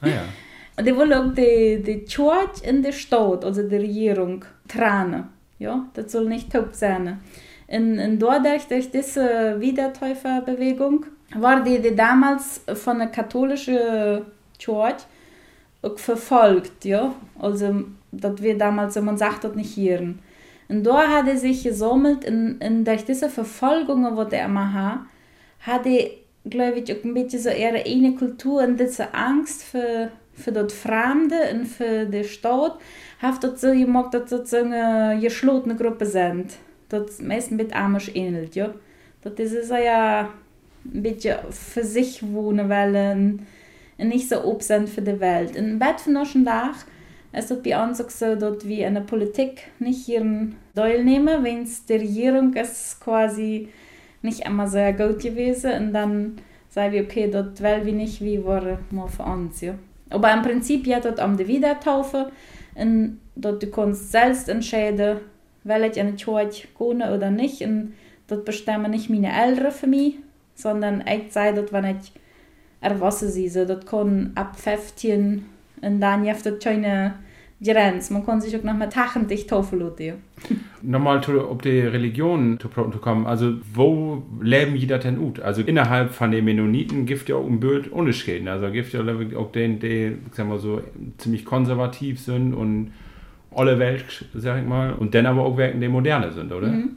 Ah 0.00 0.06
ja. 0.08 0.22
Und 0.78 0.86
die 0.86 0.96
wollen 0.96 1.12
auch 1.12 1.34
die, 1.34 1.82
die 1.82 2.04
Church 2.06 2.62
in 2.66 2.82
der 2.82 2.92
Stadt, 2.92 3.44
also 3.44 3.62
die 3.68 3.76
Regierung, 3.76 4.42
trennen. 4.66 5.24
Ja, 5.58 5.84
das 5.92 6.10
soll 6.12 6.24
nicht 6.26 6.50
taub 6.50 6.70
sein. 6.72 7.18
Und, 7.68 7.98
und 7.98 8.18
dadurch, 8.18 8.66
durch 8.68 8.90
diese 8.90 9.56
Wiedertäuferbewegung, 9.60 11.06
war 11.36 11.62
die, 11.62 11.80
die 11.80 11.94
damals 11.94 12.62
von 12.74 12.98
der 12.98 13.08
katholischen 13.08 14.22
Church 14.58 14.96
verfolgt, 15.96 16.84
ja. 16.84 17.14
Also, 17.38 17.84
das 18.10 18.42
wir 18.42 18.58
damals, 18.58 19.00
man 19.00 19.18
sagt 19.18 19.44
das 19.44 19.54
nicht 19.54 19.74
hier. 19.74 20.14
Und 20.68 20.84
da 20.84 21.08
hat 21.08 21.28
er 21.28 21.36
sich 21.36 21.64
gesammelt, 21.64 22.26
und, 22.26 22.64
und 22.64 22.84
durch 22.84 23.04
diese 23.04 23.28
Verfolgungen, 23.28 24.16
die 24.30 24.36
er 24.36 24.46
immer 24.46 24.72
hat, 24.72 25.00
hat 25.60 25.86
er, 25.86 26.10
glaube 26.48 26.80
ich, 26.80 26.92
auch 26.92 27.04
ein 27.04 27.14
bisschen 27.14 27.40
so 27.40 27.50
ihre 27.50 27.84
eigene 27.84 28.14
Kultur 28.14 28.62
und 28.62 28.78
diese 28.78 29.14
Angst 29.14 29.62
für 29.62 30.10
für 30.34 30.52
das 30.52 30.72
Fremde 30.72 31.36
und 31.52 31.66
für 31.66 32.06
den 32.06 32.24
Staat, 32.24 32.78
hat 33.20 33.44
das 33.44 33.60
so 33.60 33.72
gemacht, 33.72 34.14
dass 34.14 34.30
das 34.30 34.50
so 34.50 34.56
eine 34.58 35.18
geschlossene 35.20 35.76
Gruppe 35.76 36.06
sind. 36.06 36.54
Das 36.88 37.20
meistens 37.20 37.56
mit 37.56 37.74
Amisch 37.74 38.10
ähnelt, 38.14 38.54
ja. 38.54 38.74
Das 39.22 39.38
ist 39.38 39.68
so 39.68 39.76
ja 39.76 40.30
ein 40.84 41.02
bisschen 41.02 41.38
für 41.50 41.84
sich 41.84 42.22
wohnen 42.32 42.68
wollen 42.68 43.46
nicht 43.98 44.28
so 44.28 44.44
ob 44.44 44.62
sind 44.62 44.88
für 44.88 45.02
die 45.02 45.20
Welt. 45.20 45.56
In 45.56 45.78
Bett 45.78 46.00
von 46.00 46.16
einem 46.16 46.44
Tag 46.44 46.74
ist 47.32 47.50
es 47.50 47.62
bei 47.62 47.82
uns 47.82 48.00
auch 48.00 48.10
so, 48.10 48.34
dass 48.34 48.66
wir 48.66 48.86
in 48.86 48.94
der 48.94 49.02
Politik 49.02 49.62
nicht 49.78 50.08
ihren 50.08 50.56
teilnehmen, 50.74 51.42
wenn 51.44 51.62
es 51.62 51.84
die 51.86 51.94
Regierung 51.94 52.54
ist 52.54 53.00
quasi 53.00 53.68
nicht 54.22 54.46
immer 54.46 54.68
sehr 54.68 54.92
gut 54.92 55.20
gewesen 55.20 55.72
und 55.72 55.92
dann 55.92 56.36
sagen 56.68 56.92
wir, 56.92 57.02
okay, 57.02 57.30
das 57.30 57.60
will 57.60 57.84
wir 57.84 57.92
nicht, 57.92 58.20
wie 58.22 58.44
war 58.44 58.78
mal 58.90 59.08
für 59.08 59.24
uns, 59.24 59.60
ja. 59.60 59.74
Aber 60.10 60.32
im 60.32 60.42
Prinzip 60.42 60.86
ja 60.86 61.00
dort 61.00 61.20
am 61.20 61.38
Wiedertaufe 61.38 62.30
und 62.74 63.18
dort 63.34 63.62
du 63.62 63.66
kannst 63.68 64.12
selbst 64.12 64.48
entscheiden, 64.48 65.20
in 65.64 66.16
die 66.16 66.16
Church 66.16 66.68
gehen 66.78 67.02
oder 67.02 67.30
nicht 67.30 67.62
und 67.62 67.94
dort 68.26 68.44
bestimmen 68.44 68.90
nicht 68.90 69.10
meine 69.10 69.32
Eltern 69.32 69.72
für 69.72 69.86
mich, 69.86 70.16
sondern 70.54 71.04
ich 71.06 71.32
sage 71.32 71.56
dort, 71.56 71.72
wenn 71.72 71.84
ich 71.84 72.12
so 73.48 73.64
dort 73.64 73.86
kann 73.86 74.32
ab 74.34 74.58
15 74.58 75.44
und 75.82 76.00
dann 76.00 76.24
gibt 76.24 76.46
es 76.46 76.58
keine 76.58 77.14
Grenze, 77.64 78.12
man 78.12 78.26
kann 78.26 78.40
sich 78.40 78.56
auch 78.56 78.64
noch 78.64 78.76
mal 78.76 78.88
Tagen 78.88 79.28
dicht 79.28 79.48
taufen 79.48 79.78
lassen. 79.78 80.14
Nochmal 80.82 81.22
ob 81.28 81.62
die 81.62 81.80
Religion 81.80 82.58
zu 82.58 82.68
kommen, 82.68 83.24
also 83.26 83.54
wo 83.72 84.22
leben 84.40 84.74
jeder 84.74 84.98
denn 84.98 85.18
gut? 85.18 85.38
Also 85.38 85.62
innerhalb 85.62 86.10
von 86.10 86.32
den 86.32 86.44
Mennoniten 86.44 87.06
gibt 87.06 87.28
ja 87.28 87.36
auch 87.36 87.46
ein 87.46 87.60
Bild 87.60 87.86
Unterschiede. 87.92 88.50
Also 88.50 88.70
gibt 88.72 88.92
ja 88.92 89.02
auch 89.36 89.52
den, 89.52 89.78
die, 89.78 90.16
sagen 90.32 90.48
wir 90.48 90.58
so, 90.58 90.80
ziemlich 91.18 91.44
konservativ 91.44 92.18
sind 92.18 92.52
und 92.52 92.90
alle 93.54 93.78
Welt, 93.78 94.24
sag 94.34 94.60
ich 94.60 94.66
mal, 94.66 94.94
und 94.94 95.14
dann 95.14 95.26
aber 95.26 95.42
auch 95.42 95.56
Werken, 95.56 95.80
die 95.80 95.88
moderne 95.88 96.32
sind, 96.32 96.50
oder? 96.52 96.68
Mhm. 96.68 96.96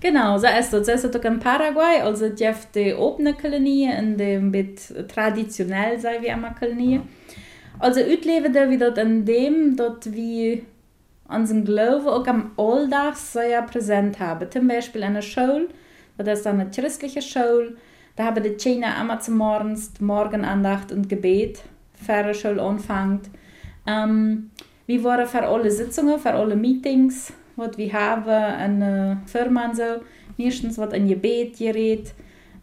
Genau, 0.00 0.38
so 0.38 0.46
ist. 0.46 0.72
Das 0.72 0.88
ist 0.88 1.16
auch 1.16 1.24
in 1.24 1.40
Paraguay, 1.40 2.00
also 2.02 2.28
die 2.28 2.94
offene 2.94 3.34
Kolonie 3.34 3.90
und 3.98 4.16
die 4.18 4.38
mit 4.38 4.80
traditionell, 5.08 5.98
sagen 5.98 6.22
wir 6.22 6.32
immer, 6.32 6.54
Kolonie. 6.54 7.00
Also, 7.80 8.00
uitleven 8.00 8.52
wir 8.54 8.78
dort 8.78 8.98
in 8.98 9.24
dem, 9.24 9.76
dass 9.76 10.12
wir 10.12 10.62
unseren 11.28 11.64
Glauben 11.64 12.08
auch 12.08 12.26
am 12.26 12.52
Alltag 12.56 13.16
sehr 13.16 13.62
präsent 13.62 14.18
haben. 14.18 14.50
Zum 14.50 14.66
Beispiel 14.66 15.02
in 15.02 15.14
der 15.14 15.22
Schule, 15.22 15.68
das 16.16 16.40
ist 16.40 16.46
eine 16.46 16.70
christliche 16.70 17.22
Schule, 17.22 17.76
da 18.16 18.24
haben 18.24 18.42
die 18.42 18.50
Kinder 18.50 18.88
immer 19.00 19.20
zum 19.20 19.36
Morgens 19.36 19.92
Morgenandacht 20.00 20.90
und 20.90 21.08
Gebet, 21.08 21.62
die 22.00 22.34
Schule 22.34 22.60
anfängt. 22.60 23.30
Ähm, 23.86 24.50
wir 24.86 25.04
waren 25.04 25.26
für 25.26 25.46
alle 25.46 25.70
Sitzungen, 25.70 26.18
für 26.18 26.32
alle 26.32 26.56
Meetings, 26.56 27.32
was 27.58 27.76
wir 27.76 27.92
haben, 27.92 28.30
eine 28.30 29.20
Firma 29.26 29.74
so, 29.74 30.02
meistens 30.36 30.78
wird 30.78 30.94
ein 30.94 31.08
Gebet 31.08 31.58
geredet. 31.58 32.14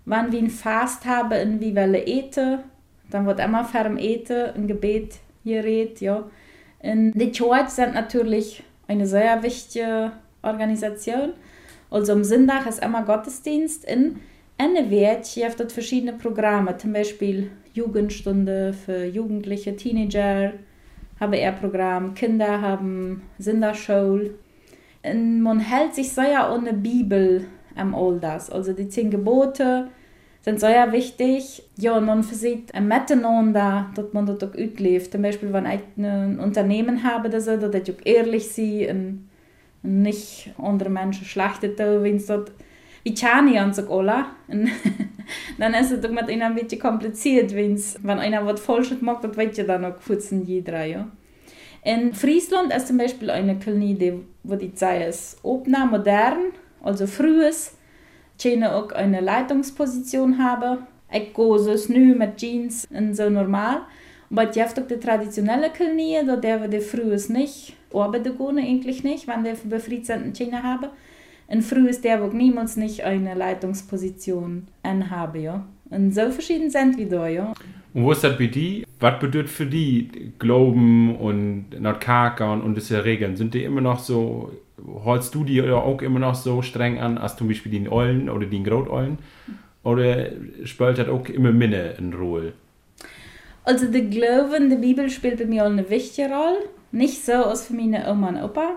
Wenn 0.06 0.32
wir 0.32 0.40
ein 0.40 0.50
Fast 0.50 1.06
haben 1.06 1.54
und 1.54 1.62
wir 1.62 2.08
eten, 2.08 2.60
dann 3.10 3.25
wird 3.25 3.40
immer 3.40 3.66
für 3.66 3.80
ein 3.80 3.98
Eten 3.98 4.52
ein 4.56 4.68
Gebet 4.68 5.16
geredet, 5.44 6.02
ja. 6.02 6.24
Und 6.80 7.14
die 7.14 7.32
Church 7.32 7.70
sind 7.70 7.94
natürlich 7.94 8.64
eine 8.88 9.08
sehr 9.08 9.42
wichtige 9.42 10.12
Organisation. 10.42 11.34
Also 11.90 12.14
am 12.14 12.24
Sonntag 12.24 12.68
ist 12.68 12.84
immer 12.84 13.04
Gottesdienst. 13.04 13.86
In 13.86 14.18
einer 14.58 14.90
Welt 14.92 15.28
gibt 15.34 15.60
es 15.60 15.74
verschiedene 15.74 16.14
Programme, 16.14 16.78
zum 16.78 16.94
Beispiel 16.94 17.52
Jugendstunde 17.74 18.74
für 18.74 19.06
Jugendliche, 19.06 19.75
Teenager, 19.75 20.54
haben 21.20 21.34
eher 21.34 21.52
Programm, 21.52 22.14
Kinder 22.14 22.62
haben 22.62 23.24
Sonderschule. 23.40 24.36
Und 25.12 25.42
man 25.42 25.60
hält 25.60 25.96
sich 25.96 26.12
sehr 26.12 26.48
an 26.48 26.66
der 26.66 26.74
Bibel 26.74 27.46
am 27.76 27.94
all 27.94 28.20
das. 28.20 28.50
Also 28.50 28.74
die 28.74 28.90
zehn 28.90 29.12
Gebote 29.12 29.88
sind 30.42 30.60
sehr 30.60 30.92
wichtig. 30.92 31.64
Ja, 31.78 31.98
und 31.98 32.06
man 32.06 32.24
versieht 32.24 32.74
ein 32.74 32.88
Miteinander, 32.88 33.92
dass 33.96 34.14
man 34.14 34.26
dort 34.26 34.44
auch 34.44 34.56
utlebt. 34.56 35.12
Zum 35.12 35.22
Beispiel, 35.22 35.52
wenn 35.52 35.65
ich 35.65 35.82
ein 35.98 36.39
Unternehmen 36.39 37.04
habe, 37.04 37.30
dass 37.30 37.48
ich 37.48 37.60
auch 37.60 38.06
ehrlich 38.06 38.52
sein 38.52 39.30
und 39.84 40.02
nicht 40.02 40.54
andere 40.58 40.89
Menschen 40.89 41.26
schlachtet, 41.26 41.78
wenn 41.80 42.15
es 42.15 42.28
dort 42.28 42.52
wie 43.04 43.13
Chani 43.13 43.60
und 43.60 43.76
so 43.76 43.88
alle. 43.89 44.26
dann 45.60 45.74
ist 45.76 45.91
es 45.91 46.02
doch 46.02 46.10
mit 46.10 46.30
ihnen 46.30 46.41
ein 46.41 46.56
bisschen 46.56 46.82
kompliziert, 46.82 47.56
wenn's, 47.56 48.00
wenn 48.02 48.20
einer 48.20 48.46
was 48.46 48.60
Falsches 48.60 49.02
macht, 49.02 49.24
das 49.24 49.38
weiß 49.38 49.56
ja 49.58 49.63
dann 49.63 49.86
auch 49.86 50.00
putzen 50.00 50.44
jeder, 50.44 50.84
ja. 50.86 51.08
In 51.86 52.15
Friesland 52.15 52.74
ist 52.74 52.88
zum 52.88 52.98
Beispiel 52.98 53.30
eine 53.30 53.60
Kolonie, 53.60 54.13
wo 54.41 54.56
die 54.56 54.74
Zeit 54.74 55.08
ist, 55.08 55.38
open, 55.43 55.76
modern, 55.91 56.52
also 56.84 57.06
frühes, 57.06 57.78
die 58.41 58.65
auch 58.65 58.91
eine 58.91 59.21
Leitungsposition 59.21 60.43
habe. 60.43 60.80
Ich 61.12 61.32
gehe 61.32 61.60
so 61.60 61.93
mit 61.93 62.38
Jeans 62.38 62.88
und 62.89 63.15
so 63.15 63.30
normal. 63.30 63.82
Aber 64.32 64.48
die 64.48 64.63
haben 64.63 64.88
die 64.88 65.00
traditionelle 65.00 65.69
Kolonie, 65.69 66.17
da 66.26 66.36
der 66.36 66.71
wir 66.71 66.82
frühes 66.82 67.30
nicht 67.30 67.78
arbeiten 67.93 68.36
gehen, 68.36 68.58
eigentlich 68.58 69.04
nicht, 69.04 69.28
wenn 69.28 69.43
der 69.43 69.54
befriedet 69.54 70.08
sind 70.36 70.63
haben. 70.63 70.89
Und 71.48 71.62
früh 71.62 71.88
ist 71.88 72.04
der, 72.04 72.19
wo 72.24 72.36
niemals 72.36 72.78
nicht 72.78 73.04
eine 73.04 73.36
Leitungsposition 73.36 74.67
anhabe, 74.82 75.38
ja. 75.38 75.67
Und 75.91 76.15
so 76.15 76.32
verschieden 76.32 76.71
sind 76.71 76.98
wir 76.98 77.08
da, 77.08 77.28
ja. 77.28 77.54
Und 77.95 78.03
wo 78.03 78.12
ist 78.12 78.25
das 78.25 78.38
bei 78.38 78.47
dir? 78.47 78.86
Was 78.99 79.19
bedeutet 79.19 79.49
für 79.49 79.65
die 79.65 80.34
Glauben 80.38 81.15
und 81.15 81.67
Nordkaka 81.79 82.53
und, 82.53 82.75
diese 82.75 83.05
Regeln? 83.05 83.38
Sind 83.38 83.53
die 83.53 83.63
immer 83.63 83.79
noch 83.79 83.99
so 83.99 84.51
holst 85.05 85.34
du 85.34 85.45
die 85.45 85.62
auch 85.62 86.01
immer 86.01 86.19
noch 86.19 86.36
so 86.36 86.62
streng 86.62 86.99
an, 86.99 87.17
als 87.17 87.38
zum 87.38 87.47
Beispiel 87.47 87.71
den 87.71 87.88
Eulen 87.88 88.29
oder 88.29 88.45
den 88.47 88.65
Groteulen? 88.65 89.17
Oder 89.84 90.27
spielt 90.65 90.97
das 90.97 91.08
auch 91.08 91.25
immer 91.29 91.53
mehr 91.53 91.97
eine 91.97 92.15
Rolle? 92.17 92.51
Also 93.63 93.89
der 93.89 94.01
Glaube 94.01 94.58
in 94.58 94.69
der 94.69 94.77
Bibel 94.77 95.10
spielt 95.10 95.38
bei 95.38 95.45
mir 95.45 95.63
auch 95.63 95.69
eine 95.69 95.89
wichtige 95.89 96.27
Rolle. 96.27 96.58
Nicht 96.91 97.23
so 97.23 97.31
als 97.31 97.67
für 97.67 97.75
meine 97.75 98.12
Oma 98.12 98.27
und 98.27 98.43
Opa. 98.43 98.75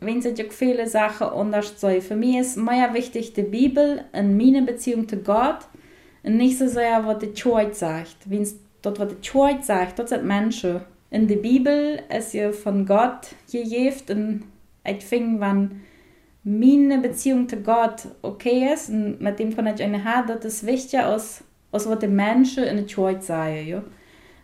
Wenn 0.00 0.20
sich 0.20 0.38
auch 0.46 0.52
viele 0.52 0.86
Sachen 0.86 1.28
anders 1.28 1.80
sein. 1.80 2.02
Für 2.02 2.14
mich 2.14 2.36
ist 2.36 2.58
mehr 2.58 2.92
wichtig 2.92 3.32
die 3.32 3.42
Bibel 3.42 4.04
und 4.12 4.36
meine 4.36 4.60
Beziehung 4.60 5.08
zu 5.08 5.16
Gott 5.16 5.60
und 6.24 6.36
nicht 6.36 6.58
so 6.58 6.66
sehr, 6.66 7.06
was 7.06 7.18
die 7.18 7.32
Church 7.32 7.74
sagt. 7.74 8.16
Wenn 8.26 8.42
es 8.42 8.58
dort, 8.82 8.98
was 8.98 9.08
die 9.08 9.20
Church 9.20 9.62
sagt, 9.62 9.98
dort 9.98 10.08
sind 10.08 10.24
Menschen. 10.24 10.80
In 11.10 11.28
der 11.28 11.36
Bibel 11.36 12.00
ist 12.16 12.34
ja 12.34 12.50
von 12.50 12.86
Gott 12.86 13.28
gegeben 13.50 13.94
und 14.08 14.44
ich 14.86 15.04
finde, 15.04 15.40
wenn 15.40 15.80
meine 16.42 16.98
Beziehung 16.98 17.48
zu 17.48 17.56
Gott 17.58 18.08
okay 18.22 18.72
ist 18.72 18.90
und 18.90 19.20
mit 19.20 19.38
dem 19.38 19.54
kann 19.54 19.66
ich 19.66 19.82
eine 19.82 20.04
haben, 20.04 20.26
das 20.26 20.44
ist 20.44 20.66
wichtiger 20.66 21.06
als, 21.06 21.44
als 21.72 21.88
was 21.88 21.98
die 22.00 22.08
Menschen 22.08 22.64
in 22.64 22.76
der 22.76 22.86
Church 22.86 23.22
sagen. 23.22 23.66
Ja? 23.66 23.82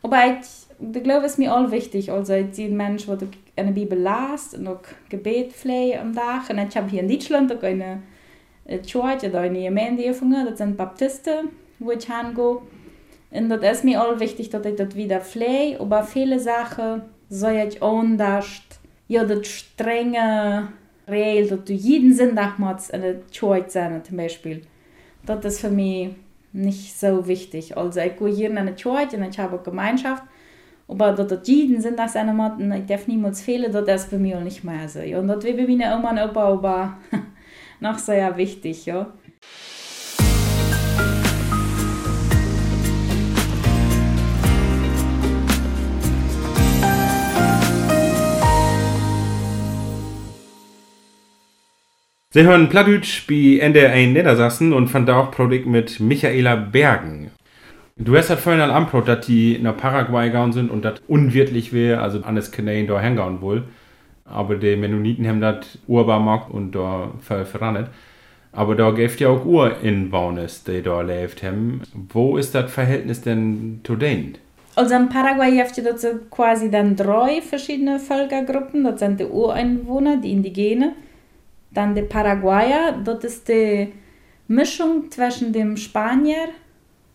Aber 0.03 0.19
ich, 0.27 0.47
der 0.79 1.03
Glaube 1.03 1.27
ist 1.27 1.39
mir 1.39 1.55
auch 1.55 1.71
wichtig. 1.71 2.11
Also 2.11 2.43
die 2.43 2.69
Menschen, 2.69 3.19
die 3.19 3.29
in 3.57 3.67
der 3.67 3.73
Bibel 3.73 3.99
las 3.99 4.55
und 4.55 4.67
auch 4.67 4.81
Gebet 5.09 5.53
pflegen 5.53 5.99
am 5.99 6.15
Tag. 6.15 6.49
Und 6.49 6.59
ich 6.59 6.77
habe 6.77 6.89
hier 6.89 7.01
in 7.03 7.09
Deutschland 7.09 7.53
auch 7.53 7.63
eine 7.63 8.01
Church 8.87 9.25
oder 9.25 9.41
eine 9.41 9.65
Gemeinde 9.65 10.05
gefunden, 10.05 10.47
das 10.47 10.59
sind 10.59 10.77
Baptisten, 10.77 11.51
wo 11.81 11.91
ich 11.91 12.07
hingehe. 12.07 12.59
Und 13.33 13.49
das 13.49 13.79
ist 13.79 13.85
mir 13.85 14.03
auch 14.03 14.21
wichtig, 14.21 14.51
dass 14.51 14.65
ich 14.65 14.77
das 14.77 14.95
wieder 14.95 15.21
pflege. 15.21 15.81
Aber 15.81 16.05
viele 16.05 16.39
Sachen 16.39 17.03
soll 17.29 17.65
ich 17.69 17.83
anders 17.83 18.63
ja, 19.11 19.25
dat 19.25 19.47
strenge 19.47 20.69
Regel, 21.09 21.49
dat 21.49 21.69
du 21.69 21.73
jeden 21.73 22.15
Sonntag 22.15 22.59
machst 22.59 22.91
in 22.91 23.03
der 23.03 23.27
Church 23.33 23.71
sein, 23.71 24.05
zum 24.05 24.17
Beispiel. 24.17 24.63
Das 25.27 25.45
ist 25.45 25.61
für 25.61 25.71
mich 25.71 26.11
nicht 26.53 26.97
so 26.97 27.27
wichtig. 27.27 27.77
Also 27.77 27.99
ich 28.01 28.17
gehe 28.17 28.29
hier 28.29 28.51
in 28.51 28.59
eine 28.59 28.77
Church 28.77 29.13
und 29.13 29.25
ich 29.25 29.39
habe 29.41 29.57
eine 29.57 29.65
Gemeinschaft, 29.65 30.23
aber 30.87 31.11
dass 31.11 31.27
das 31.27 31.49
jeden 31.49 31.81
Sonntag 31.81 32.11
sein 32.11 32.37
muss, 32.37 32.53
ich 32.79 32.87
darf 32.87 33.09
niemals 33.09 33.43
fehlen, 33.43 33.73
das 33.73 34.05
ist 34.05 34.13
bei 34.13 34.19
mir 34.19 34.39
auch 34.39 34.45
nicht 34.45 34.63
mehr 34.63 34.89
so. 34.89 35.01
Und 35.01 35.27
das 35.27 35.43
wäre 35.43 35.57
bei 35.57 35.67
meiner 35.67 35.99
Oma 35.99 36.97
und 37.11 37.21
noch 37.81 37.99
sehr 37.99 38.37
wichtig, 38.37 38.87
ja. 38.87 39.13
Sie 52.33 52.45
hören 52.45 52.69
Plattdeutsch 52.69 53.27
bei 53.27 53.59
NDR 53.61 54.07
Niedersachsen 54.07 54.73
und 54.73 54.87
fand 54.87 55.11
auch 55.11 55.33
Produkt 55.33 55.67
mit 55.67 55.99
Michaela 55.99 56.55
Bergen. 56.55 57.33
Du 57.97 58.17
hast 58.17 58.31
halt 58.31 58.39
vorhin 58.39 58.61
Antwort, 58.61 59.09
dass 59.09 59.27
die 59.27 59.59
nach 59.61 59.77
Paraguay 59.77 60.29
gegangen 60.29 60.53
sind 60.53 60.71
und 60.71 60.85
das 60.85 61.03
unwirtlich 61.09 61.73
wäre, 61.73 62.01
also 62.01 62.21
alles 62.23 62.53
Kanälen 62.53 62.87
da 62.87 63.01
hängen 63.01 63.41
wohl. 63.41 63.65
Aber 64.25 64.55
die 64.55 64.77
Mennoniten 64.77 65.27
haben 65.27 65.41
das 65.41 65.77
urbar 65.89 66.21
gemacht 66.21 66.53
und 66.53 66.73
da 66.73 67.11
verrannt. 67.21 67.89
Aber 68.53 68.77
da 68.77 68.93
gibt 68.93 69.19
ja 69.19 69.29
auch 69.29 69.45
Urinwohner, 69.45 70.47
die 70.69 70.83
da 70.83 71.01
lebt 71.01 71.43
haben. 71.43 71.83
Wo 72.11 72.37
ist 72.37 72.55
das 72.55 72.71
Verhältnis 72.71 73.23
denn 73.23 73.81
zu 73.83 73.97
denen? 73.97 74.39
Also 74.77 74.95
in 74.95 75.09
Paraguay 75.09 75.51
gibt 75.51 75.77
es 75.77 76.07
quasi 76.31 76.71
dann 76.71 76.95
drei 76.95 77.43
verschiedene 77.43 77.99
Völkergruppen. 77.99 78.85
Das 78.85 79.01
sind 79.01 79.19
die 79.19 79.25
Ureinwohner, 79.25 80.19
die 80.19 80.31
Indigene. 80.31 80.93
Dann 81.73 81.95
die 81.95 82.03
Paraguayer, 82.03 83.01
das 83.05 83.25
ist 83.25 83.49
die 83.49 83.93
Mischung 84.49 85.11
zwischen 85.11 85.53
dem 85.53 85.77
Spanier 85.77 86.49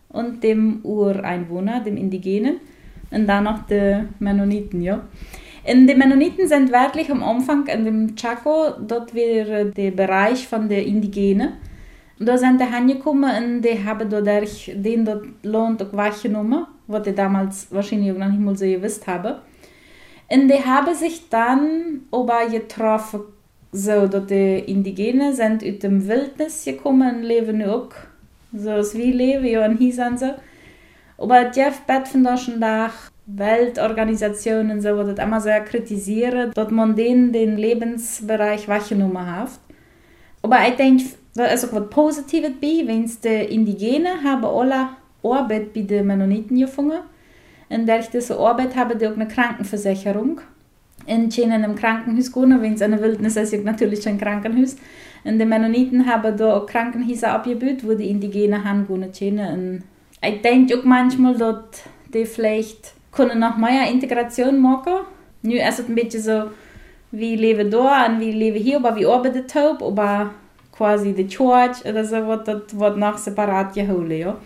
und 0.08 0.42
dem 0.42 0.80
Ureinwohner, 0.82 1.80
dem 1.80 1.96
Indigenen. 1.96 2.60
Und 3.10 3.26
dann 3.26 3.44
noch 3.44 3.66
die 3.66 4.04
Mennoniten, 4.18 4.80
ja. 4.80 5.02
Und 5.68 5.86
die 5.86 5.94
Mennoniten 5.94 6.46
sind 6.46 6.70
wirklich 6.70 7.10
am 7.10 7.22
Anfang 7.22 7.66
in 7.66 7.84
dem 7.84 8.16
Chaco, 8.16 8.70
dort 8.86 9.14
wäre 9.14 9.66
der 9.66 9.90
Bereich 9.90 10.46
von 10.46 10.68
der 10.68 10.86
Indigenen. 10.86 11.54
Da 12.18 12.38
sind 12.38 12.60
die 12.60 12.64
angekommen 12.64 13.30
und 13.36 13.62
die 13.62 13.84
haben 13.84 14.08
dadurch 14.08 14.72
den 14.74 15.04
dort 15.04 15.26
Land 15.42 15.82
auch 15.82 15.92
wahrgenommen, 15.92 16.66
was 16.86 17.02
die 17.02 17.14
damals 17.14 17.66
wahrscheinlich 17.70 18.16
noch 18.16 18.28
nicht 18.28 18.40
mal 18.40 18.56
so 18.56 18.64
gewusst 18.64 19.06
haben. 19.06 19.34
Und 20.30 20.48
die 20.48 20.64
haben 20.64 20.94
sich 20.94 21.28
dann 21.28 22.02
aber 22.10 22.46
getroffen, 22.48 23.20
so, 23.76 24.06
dass 24.06 24.26
die 24.26 24.58
Indigenen 24.58 25.34
sind 25.34 25.62
aus 25.62 25.78
dem 25.80 26.08
Wildnis 26.08 26.64
gekommen 26.64 27.16
und 27.16 27.22
leben 27.22 27.62
auch 27.62 27.90
so 28.52 28.70
wie 28.98 29.12
leben, 29.12 29.44
ja, 29.44 29.68
hier 29.68 29.92
sind 29.92 30.18
sie. 30.18 30.34
Aber 31.18 31.50
Jeff 31.52 31.80
Bett 31.82 32.08
von 32.08 32.26
schon 32.38 32.60
Tag 32.60 32.92
Weltorganisationen 33.26 34.80
so, 34.80 35.02
das 35.02 35.18
immer 35.18 35.40
sehr 35.40 35.60
kritisieren, 35.62 36.52
dass 36.54 36.70
man 36.70 36.94
denen 36.94 37.32
den 37.32 37.56
Lebensbereich 37.56 38.68
wahrgenommen 38.68 39.26
hat. 39.26 39.50
Aber 40.42 40.58
ich 40.68 40.76
denke, 40.76 41.04
da 41.34 41.46
ist 41.46 41.64
auch 41.64 41.72
was 41.72 41.90
Positives 41.90 42.52
bei, 42.60 42.82
wenn 42.86 43.10
die 43.22 43.54
Indigenen 43.54 44.22
haben 44.22 44.44
alle 44.44 44.90
Arbeit 45.22 45.72
bei 45.74 45.82
den 45.82 46.06
Mennoniten 46.06 46.56
gefunden. 46.56 47.00
Und 47.68 47.88
durch 47.88 48.06
diese 48.06 48.38
Arbeit 48.38 48.76
haben 48.76 48.98
die 48.98 49.08
auch 49.08 49.14
eine 49.14 49.26
Krankenversicherung. 49.26 50.40
In 51.06 51.30
China 51.30 51.56
im 51.64 51.74
Krankenhaus 51.74 52.34
wenn 52.34 52.74
es 52.74 52.82
eine 52.82 53.00
Wildnis 53.00 53.36
ist, 53.36 53.64
natürlich 53.64 54.06
ein 54.08 54.18
Krankenhaus. 54.18 54.76
Und 55.24 55.38
die 55.38 55.44
Mennoniten 55.44 56.06
haben 56.06 56.36
da 56.36 56.56
auch 56.56 56.66
Krankenhäuser 56.66 57.32
abgebaut, 57.32 57.82
wo 57.82 57.94
die 57.94 58.10
Indigenen 58.10 58.64
hingehen. 58.64 59.38
Und 59.38 59.82
ich 60.22 60.42
denke 60.42 60.78
auch 60.78 60.84
manchmal, 60.84 61.36
dass 61.36 61.82
die 62.12 62.26
vielleicht 62.26 62.94
kunnen 63.12 63.38
noch 63.38 63.56
mehr 63.56 63.90
Integration 63.90 64.60
machen. 64.60 65.04
Nu 65.42 65.54
ist 65.54 65.78
es 65.78 65.88
ein 65.88 65.94
bisschen 65.94 66.22
so, 66.22 66.50
wie 67.10 67.36
leben 67.36 67.70
da 67.70 68.06
und 68.06 68.20
wie 68.20 68.32
leben 68.32 68.62
hier, 68.62 68.76
aber 68.76 68.96
wie 68.96 69.06
arbeitet 69.06 69.50
taub, 69.50 69.82
aber 69.82 70.30
quasi 70.72 71.12
die 71.12 71.26
Church 71.26 71.84
oder 71.84 72.04
so 72.04 72.26
wird 72.26 72.48
das 72.48 72.78
wird 72.78 72.96
noch 72.96 73.16
separat 73.18 73.74
geholt, 73.74 74.12
ja. 74.12 74.36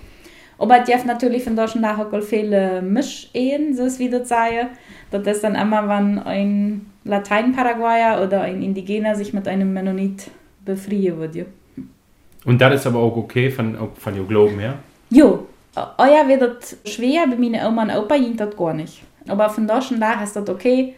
Aber 0.61 0.79
es 0.79 0.87
gibt 0.87 1.07
natürlich 1.07 1.43
von 1.43 1.57
Deutschland 1.57 1.87
auch 1.87 2.21
viele 2.21 2.83
Mischehen, 2.83 3.75
so 3.75 3.85
wie 3.99 4.11
das 4.11 4.29
sagen. 4.29 4.69
Das 5.11 5.27
ist 5.27 5.43
dann 5.43 5.55
immer, 5.55 5.89
wenn 5.89 6.19
ein 6.19 6.87
Latein-Paraguayer 7.05 8.23
oder 8.23 8.43
ein 8.43 8.63
Indigener 8.63 9.15
sich 9.15 9.33
mit 9.33 9.49
einem 9.49 9.73
Mennonit 9.73 10.31
befreien 10.63 11.17
würde. 11.17 11.39
Ja. 11.39 11.45
Und 12.45 12.61
das 12.61 12.75
ist 12.75 12.87
aber 12.87 12.99
auch 12.99 13.17
okay 13.17 13.51
von, 13.51 13.75
von 13.95 14.15
dem 14.15 14.29
Glauben 14.29 14.59
her? 14.59 14.75
Ja, 15.09 15.27
oh 15.27 16.05
ja, 16.05 16.29
wird 16.29 16.43
das 16.43 16.77
schwer, 16.85 17.27
bei 17.27 17.37
meinen 17.37 17.67
Oma 17.67 17.85
und 17.85 17.97
Opa 17.97 18.19
ging 18.19 18.37
das 18.37 18.55
gar 18.55 18.75
nicht. 18.75 19.03
Aber 19.29 19.49
von 19.49 19.67
da 19.67 19.81
schon 19.81 19.99
da 19.99 20.23
ist 20.23 20.37
das 20.37 20.49
okay. 20.49 20.95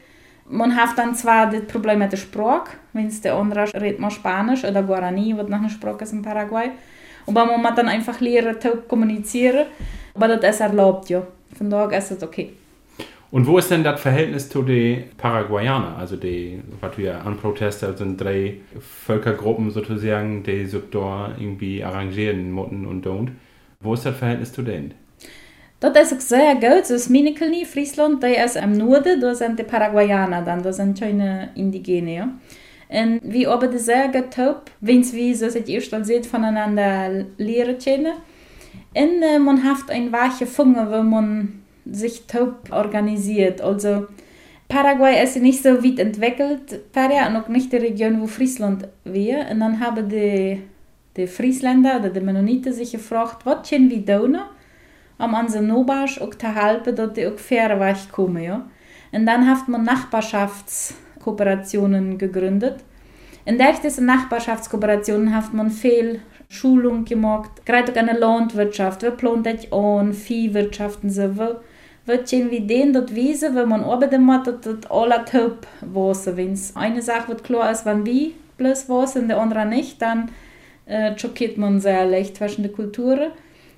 Man 0.49 0.75
hat 0.75 0.99
dann 0.99 1.15
zwar 1.15 1.49
das 1.49 1.63
Problem 1.67 2.01
mit 2.01 2.11
der 2.11 2.17
Sprache, 2.17 2.73
wenn 2.93 3.07
es 3.07 3.21
der 3.21 3.35
andere 3.35 3.73
redet 3.75 4.01
mal 4.01 4.11
Spanisch 4.11 4.65
oder 4.65 4.83
Guarani, 4.83 5.37
was 5.37 5.49
noch 5.49 5.59
eine 5.59 5.71
Sprache 5.71 6.03
ist 6.03 6.13
in 6.13 6.23
Paraguay. 6.23 6.73
Aber 7.27 7.47
man 7.47 7.63
muss 7.63 7.75
dann 7.75 7.89
einfach 7.89 8.21
lernen, 8.21 8.61
zu 8.61 8.77
kommunizieren. 8.89 9.67
Aber 10.15 10.29
das 10.29 10.57
ist 10.57 10.61
erlaubt, 10.61 11.09
ja. 11.11 11.23
Von 11.57 11.71
daher 11.71 11.99
ist 11.99 12.11
das 12.11 12.23
okay. 12.23 12.53
Und 13.31 13.47
wo 13.47 13.57
ist 13.57 13.71
denn 13.71 13.83
das 13.83 13.99
Verhältnis 14.01 14.51
zu 14.51 14.63
den 14.63 15.05
Paraguayanern? 15.17 15.95
Also 15.95 16.17
die, 16.17 16.61
was 16.81 16.99
wir 16.99 17.25
an 17.25 17.39
Protester 17.39 17.97
sind 17.97 18.21
drei 18.21 18.59
Völkergruppen 19.07 19.71
sozusagen, 19.71 20.43
die 20.43 20.67
sich 20.67 20.83
da 20.91 21.35
irgendwie 21.39 21.83
arrangieren, 21.83 22.53
Mutten 22.53 22.87
und 22.87 23.07
don't. 23.07 23.29
Wo 23.81 23.95
ist 23.95 24.05
das 24.05 24.17
Verhältnis 24.17 24.53
zu 24.53 24.63
denen? 24.63 24.93
Dat 25.83 25.97
is 25.97 26.13
ook 26.13 26.21
sehr 26.21 26.55
gut. 26.55 26.89
Dus 26.89 27.09
Minikelni, 27.09 27.65
Friesland, 27.65 28.23
dat 28.23 28.31
is 28.31 28.55
im 28.55 28.77
Norden, 28.77 29.21
da 29.21 29.35
sind 29.35 29.59
die 29.59 29.65
Paraguayaner 29.65 30.43
dann, 30.43 30.63
da 30.63 30.73
sind 30.73 31.01
keine 31.01 31.49
Indigene. 31.57 32.15
Ja. 32.15 32.29
Arbeiten 32.93 33.79
sehr 33.79 34.09
gut 34.09 34.33
top, 34.35 34.71
wenn 34.81 35.11
wir, 35.13 35.37
so 35.37 35.49
seit 35.49 35.69
ihr 35.69 35.81
schon 35.81 36.05
seht, 36.05 36.27
voneinander 36.27 37.27
lernen 37.39 37.79
können. 37.79 38.13
Und 38.95 39.23
äh, 39.23 39.39
man 39.39 39.65
hat 39.65 39.91
ein 39.91 40.13
wache 40.13 40.47
Funge, 40.47 40.87
wo 40.91 41.03
man 41.03 41.63
sich 41.85 42.27
top 42.27 42.71
organisiert. 42.71 43.61
Also 43.61 44.07
Paraguay 44.69 45.23
ist 45.23 45.37
nicht 45.37 45.63
so 45.63 45.83
weit 45.83 45.99
entwickelt, 45.99 46.81
und 46.95 47.37
auch 47.37 47.49
nicht 47.49 47.73
die 47.73 47.77
Region, 47.77 48.21
wo 48.21 48.27
Friesland 48.27 48.89
wäre. 49.05 49.51
Und 49.51 49.61
dann 49.61 49.81
haben 49.81 50.09
die 50.09 50.63
de 51.17 51.27
Friesländer 51.27 51.99
oder 51.99 52.11
de 52.11 52.23
Mennoniten 52.23 52.73
sich 52.73 52.93
gefragt, 52.93 53.45
was 53.45 53.69
können 53.69 53.91
wir 53.91 54.05
tun, 54.05 54.39
um 55.19 55.35
unsere 55.35 55.63
Nachbarn 55.63 56.09
auch 56.21 56.35
zu 56.35 56.55
helfen, 56.55 56.97
dass 56.97 57.13
die 57.13 57.27
auch 57.27 57.39
fair 57.39 57.79
wegkommen. 57.79 58.43
Ja? 58.43 58.67
Und 59.13 59.27
dann 59.27 59.47
hat 59.49 59.69
man 59.69 59.85
Nachbarschaftskooperationen 61.23 62.19
gegründet. 62.19 62.77
In 63.45 63.59
diesen 63.83 64.07
Nachbarschaftskooperationen 64.07 65.35
hat 65.35 65.53
man 65.53 65.71
viel 65.71 66.21
Schulung 66.49 67.05
gemacht, 67.05 67.65
gerade 67.65 67.91
auch 67.91 68.07
der 68.07 68.19
Landwirtschaft, 68.19 69.03
wir 69.03 69.13
plant 69.13 69.47
ich 69.47 69.73
an, 69.73 70.13
Viehwirtschaft 70.13 71.03
und 71.03 71.11
so. 71.11 71.37
Wir, 71.37 71.61
wir 72.05 72.25
wie 72.51 72.61
den 72.61 72.93
dort 72.93 73.15
wiesen, 73.15 73.55
wenn 73.55 73.69
man 73.69 73.85
arbeiten 73.85 74.27
dass 74.47 74.61
das 74.61 74.91
alle 74.91 75.25
top 75.25 75.67
wissen. 75.81 76.37
Wenn 76.37 76.59
eine 76.75 77.03
Sache 77.03 77.29
wird 77.29 77.45
klar 77.45 77.71
ist, 77.71 77.87
wenn 77.87 78.05
wir 78.05 78.33
bloß 78.59 78.89
wissen 78.89 79.23
und 79.23 79.29
der 79.29 79.39
andere 79.39 79.67
nicht, 79.67 80.01
dann 80.03 80.31
äh, 80.87 81.17
schockiert 81.17 81.57
man 81.59 81.81
sehr 81.81 82.05
leicht 82.05 82.37
zwischen 82.37 82.63
den 82.63 82.73
Kulturen. 82.73 83.31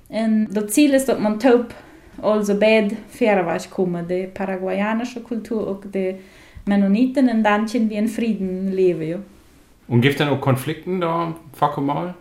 Und 0.09 0.49
das 0.51 0.67
Ziel 0.67 0.93
ist, 0.93 1.07
dass 1.07 1.19
man 1.19 1.39
taub 1.39 1.73
also 2.21 2.57
beide 2.59 2.95
fairerweise 3.09 3.69
kommen, 3.69 4.07
die 4.07 4.27
paraguayanische 4.27 5.21
Kultur 5.21 5.67
und 5.67 5.93
die 5.93 6.15
Mennoniten, 6.65 7.29
und 7.29 7.43
dann 7.43 7.65
können 7.65 7.89
wir 7.89 7.99
in 7.99 8.07
Frieden 8.07 8.71
leben. 8.71 9.01
Ja. 9.01 9.17
Und 9.87 10.01
gibt 10.01 10.13
es 10.13 10.19
dann 10.19 10.29
auch 10.29 10.41
Konflikte 10.41 10.99
da, 10.99 11.35
mal? 11.77 12.15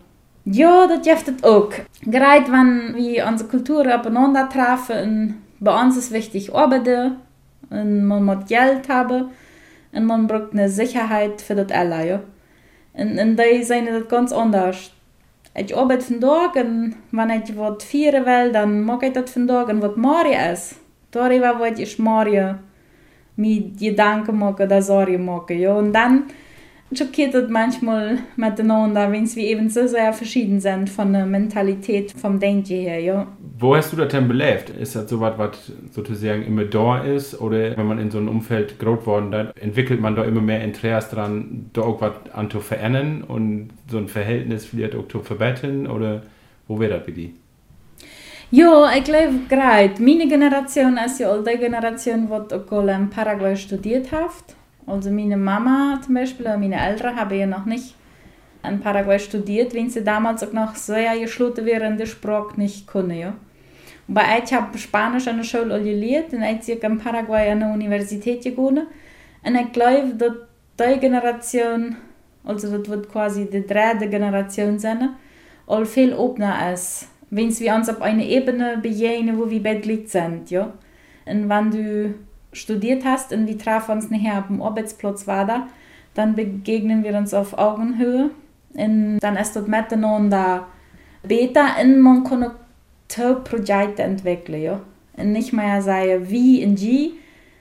Ja, 0.44 0.86
das 0.86 1.02
gibt 1.02 1.38
es 1.38 1.44
auch. 1.44 1.70
Gerade 2.02 2.52
wenn 2.52 2.94
wir 2.96 3.26
unsere 3.26 3.48
Kulturen 3.48 3.92
aufeinander 3.92 4.48
treffen, 4.48 5.42
bei 5.60 5.82
uns 5.82 5.96
ist 5.96 6.12
wichtig 6.12 6.54
arbeiten, 6.54 7.16
und 7.70 8.04
man 8.06 8.24
muss 8.24 8.46
Geld 8.46 8.88
haben, 8.88 9.30
und 9.92 10.06
man 10.06 10.26
braucht 10.26 10.52
eine 10.52 10.68
Sicherheit 10.68 11.40
für 11.40 11.54
das 11.54 11.70
alle. 11.70 12.06
Ja. 12.06 12.20
En, 12.94 13.18
en 13.18 13.34
die 13.34 13.64
zijn 13.64 13.86
het 13.86 14.08
ganz 14.08 14.32
anders. 14.32 14.94
Ik 15.54 15.72
arbeid 15.72 16.04
vandaag 16.04 16.54
en 16.54 16.94
wanneer 17.08 17.40
ik 17.48 17.54
wat 17.54 17.84
vieren 17.84 18.24
wil, 18.24 18.52
dan 18.52 18.84
maak 18.84 19.02
ik 19.02 19.14
dat 19.14 19.30
vandaag. 19.30 19.66
En 19.66 19.80
wat 19.80 19.96
morgen 19.96 20.50
is, 20.50 20.74
darüber 21.10 21.56
wil 21.58 21.78
ik 21.78 21.98
morgen 21.98 22.64
mir 23.36 23.62
Gedanken 23.78 24.38
machen 24.38 24.66
oder 24.66 24.82
Sorgen 24.82 25.24
machen. 25.24 25.58
Ja? 25.58 25.74
Und 25.74 25.92
dann 25.92 26.24
schockiert 26.92 27.34
es 27.34 27.48
manchmal 27.48 28.18
miteinander, 28.36 29.10
wenn 29.10 29.34
wir 29.34 29.44
eben 29.44 29.68
so 29.68 29.86
sehr 29.86 30.12
verschieden 30.12 30.60
sind 30.60 30.88
von 30.90 31.12
der 31.12 31.26
Mentalität, 31.26 32.12
vom 32.12 32.38
Denken 32.38 32.74
her. 32.74 33.00
Ja? 33.00 33.26
Wo 33.58 33.74
hast 33.74 33.92
du 33.92 33.96
das 33.96 34.08
denn 34.08 34.28
belebt? 34.28 34.70
Ist 34.70 34.96
das 34.96 35.08
so 35.08 35.20
was, 35.20 35.38
was 35.38 35.72
sozusagen 35.90 36.44
immer 36.44 36.64
da 36.64 37.02
ist? 37.02 37.40
Oder 37.40 37.76
wenn 37.76 37.86
man 37.86 37.98
in 37.98 38.10
so 38.10 38.18
einem 38.18 38.28
Umfeld 38.28 38.78
groß 38.78 39.06
worden 39.06 39.32
ist, 39.32 39.62
entwickelt 39.62 40.00
man 40.00 40.16
da 40.16 40.24
immer 40.24 40.40
mehr 40.40 40.62
Interesse 40.62 41.14
dran, 41.14 41.70
da 41.72 41.82
auch 41.82 42.00
was 42.00 42.12
an 42.32 42.50
zu 42.50 42.60
verändern 42.60 43.22
und 43.22 43.70
so 43.88 43.98
ein 43.98 44.08
Verhältnis 44.08 44.66
vielleicht 44.66 44.94
auch 44.94 45.08
zu 45.08 45.20
verbessern? 45.20 45.86
Oder 45.86 46.22
wo 46.68 46.78
wäre 46.78 46.94
das 46.94 47.06
bei 47.06 47.12
dir? 47.12 47.30
Ja, 48.56 48.94
ich 48.96 49.02
glaube 49.02 49.40
gerade. 49.48 50.00
Meine 50.00 50.28
Generation 50.28 50.96
ist 51.04 51.18
ja 51.18 51.32
auch 51.32 51.42
die 51.42 51.58
Generation, 51.58 52.28
die 52.28 52.54
auch 52.54 52.86
in 52.86 53.10
Paraguay 53.10 53.56
studiert 53.56 54.12
hat. 54.12 54.44
Also 54.86 55.10
meine 55.10 55.36
Mama 55.36 55.98
zum 56.04 56.14
Beispiel, 56.14 56.46
meine 56.56 56.78
Eltern 56.78 57.16
haben 57.16 57.36
ja 57.36 57.48
noch 57.48 57.64
nicht 57.64 57.96
in 58.62 58.78
Paraguay 58.78 59.18
studiert, 59.18 59.74
wenn 59.74 59.90
sie 59.90 60.04
damals 60.04 60.44
auch 60.44 60.52
noch 60.52 60.76
sehr 60.76 61.18
geschlossen 61.18 61.66
wären, 61.66 61.98
die 61.98 62.06
Sprache 62.06 62.56
nicht 62.56 62.86
können. 62.86 63.18
Ja. 63.18 63.34
Aber 64.08 64.22
ich 64.40 64.54
habe 64.54 64.78
Spanisch 64.78 65.26
an 65.26 65.38
der 65.38 65.44
Schule 65.44 65.82
gelernt 65.82 66.32
und 66.32 66.44
ich 66.44 66.78
bin 66.78 66.92
in 66.92 66.98
Paraguay 67.00 67.50
an 67.50 67.58
der 67.58 67.72
Universität 67.72 68.44
gegangen. 68.44 68.86
Und 69.42 69.54
ich 69.56 69.72
glaube, 69.72 70.14
dass 70.14 70.32
die 70.78 71.00
Generation, 71.00 71.96
also 72.44 72.78
das 72.78 72.88
wird 72.88 73.10
quasi 73.10 73.50
die 73.50 73.66
dritte 73.66 74.08
Generation 74.08 74.78
sein, 74.78 75.16
all 75.66 75.84
viel 75.84 76.12
offener 76.12 76.72
ist. 76.72 77.08
Wenn 77.34 77.58
wir 77.58 77.74
uns 77.74 77.88
auf 77.88 78.00
einer 78.00 78.24
Ebene 78.24 78.78
begegnen, 78.80 79.38
wo 79.38 79.50
wir 79.50 79.62
beide 79.62 80.06
sind. 80.06 80.50
Ja. 80.50 80.72
Und 81.26 81.48
wenn 81.48 81.70
du 81.70 82.14
studiert 82.52 83.04
hast 83.04 83.32
und 83.32 83.48
wir 83.48 83.58
trafen 83.58 83.96
uns 83.96 84.10
nachher 84.10 84.38
auf 84.38 84.46
dem 84.46 84.62
Arbeitsplatz 84.62 85.26
weiter, 85.26 85.66
dann 86.14 86.36
begegnen 86.36 87.02
wir 87.02 87.14
uns 87.16 87.34
auf 87.34 87.58
Augenhöhe 87.58 88.30
und 88.74 89.18
dann 89.18 89.36
ist 89.36 89.56
dort 89.56 89.68
miteinander 89.68 90.66
besser 91.22 91.66
und 91.82 92.00
man 92.00 92.24
kann 92.24 92.44
auch 92.44 93.44
Projekte 93.44 94.02
entwickeln. 94.02 94.62
Ja. 94.62 94.80
nicht 95.22 95.52
mehr 95.52 95.82
sagen 95.82 96.28
wie 96.28 96.62
in 96.62 96.76
G, 96.76 97.12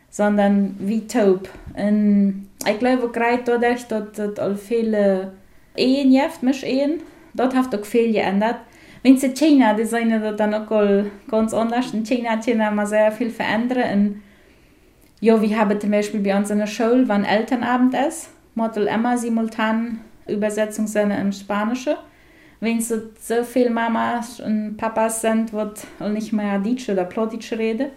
sondern 0.09 0.75
wie 0.79 1.07
taub. 1.07 1.49
Und 1.75 2.47
ich 2.69 2.79
glaube 2.79 3.09
gerade 3.09 3.41
dadurch, 3.43 3.87
dass 3.87 4.17
es 4.17 4.61
viele 4.61 5.33
Ehen 5.75 6.11
gibt, 6.11 6.43
mich 6.43 6.63
Ehen, 6.63 7.01
dort 7.33 7.55
hat 7.55 7.73
auch 7.75 7.85
viel 7.85 8.11
geändert. 8.11 8.57
Wenn 9.03 9.17
sie 9.17 9.33
China, 9.33 9.73
die 9.73 9.83
sind 9.83 10.11
das 10.11 10.37
dann 10.37 10.53
auch 10.53 11.05
ganz 11.29 11.53
anders. 11.53 11.93
In 11.93 12.05
China 12.05 12.39
China 12.41 12.69
immer 12.69 12.85
sehr 12.85 13.11
viel 13.11 13.29
verändert. 13.29 13.93
Und 13.93 14.23
ja, 15.19 15.41
wir 15.41 15.59
haben 15.59 15.79
zum 15.79 15.91
Beispiel 15.91 16.21
bei 16.21 16.35
uns 16.35 16.49
in 16.49 16.59
der 16.59 16.67
Schule, 16.67 17.07
wann 17.07 17.25
Elternabend 17.25 17.93
ist, 17.93 18.29
Model 18.55 18.87
immer 18.87 19.17
simultan 19.17 19.99
Übersetzung 20.25 20.87
sein 20.87 21.11
im 21.11 21.33
Spanische. 21.33 21.97
Wenn 22.61 22.77
es 22.77 22.87
so 22.87 23.43
viele 23.43 23.71
Mamas 23.71 24.39
und 24.39 24.77
Papas 24.77 25.19
sind, 25.19 25.51
wird 25.51 25.85
nicht 25.99 26.31
mehr 26.31 26.59
Deutsch 26.59 26.87
oder 26.87 27.03
Plattdeutsch 27.03 27.51
reden. 27.51 27.87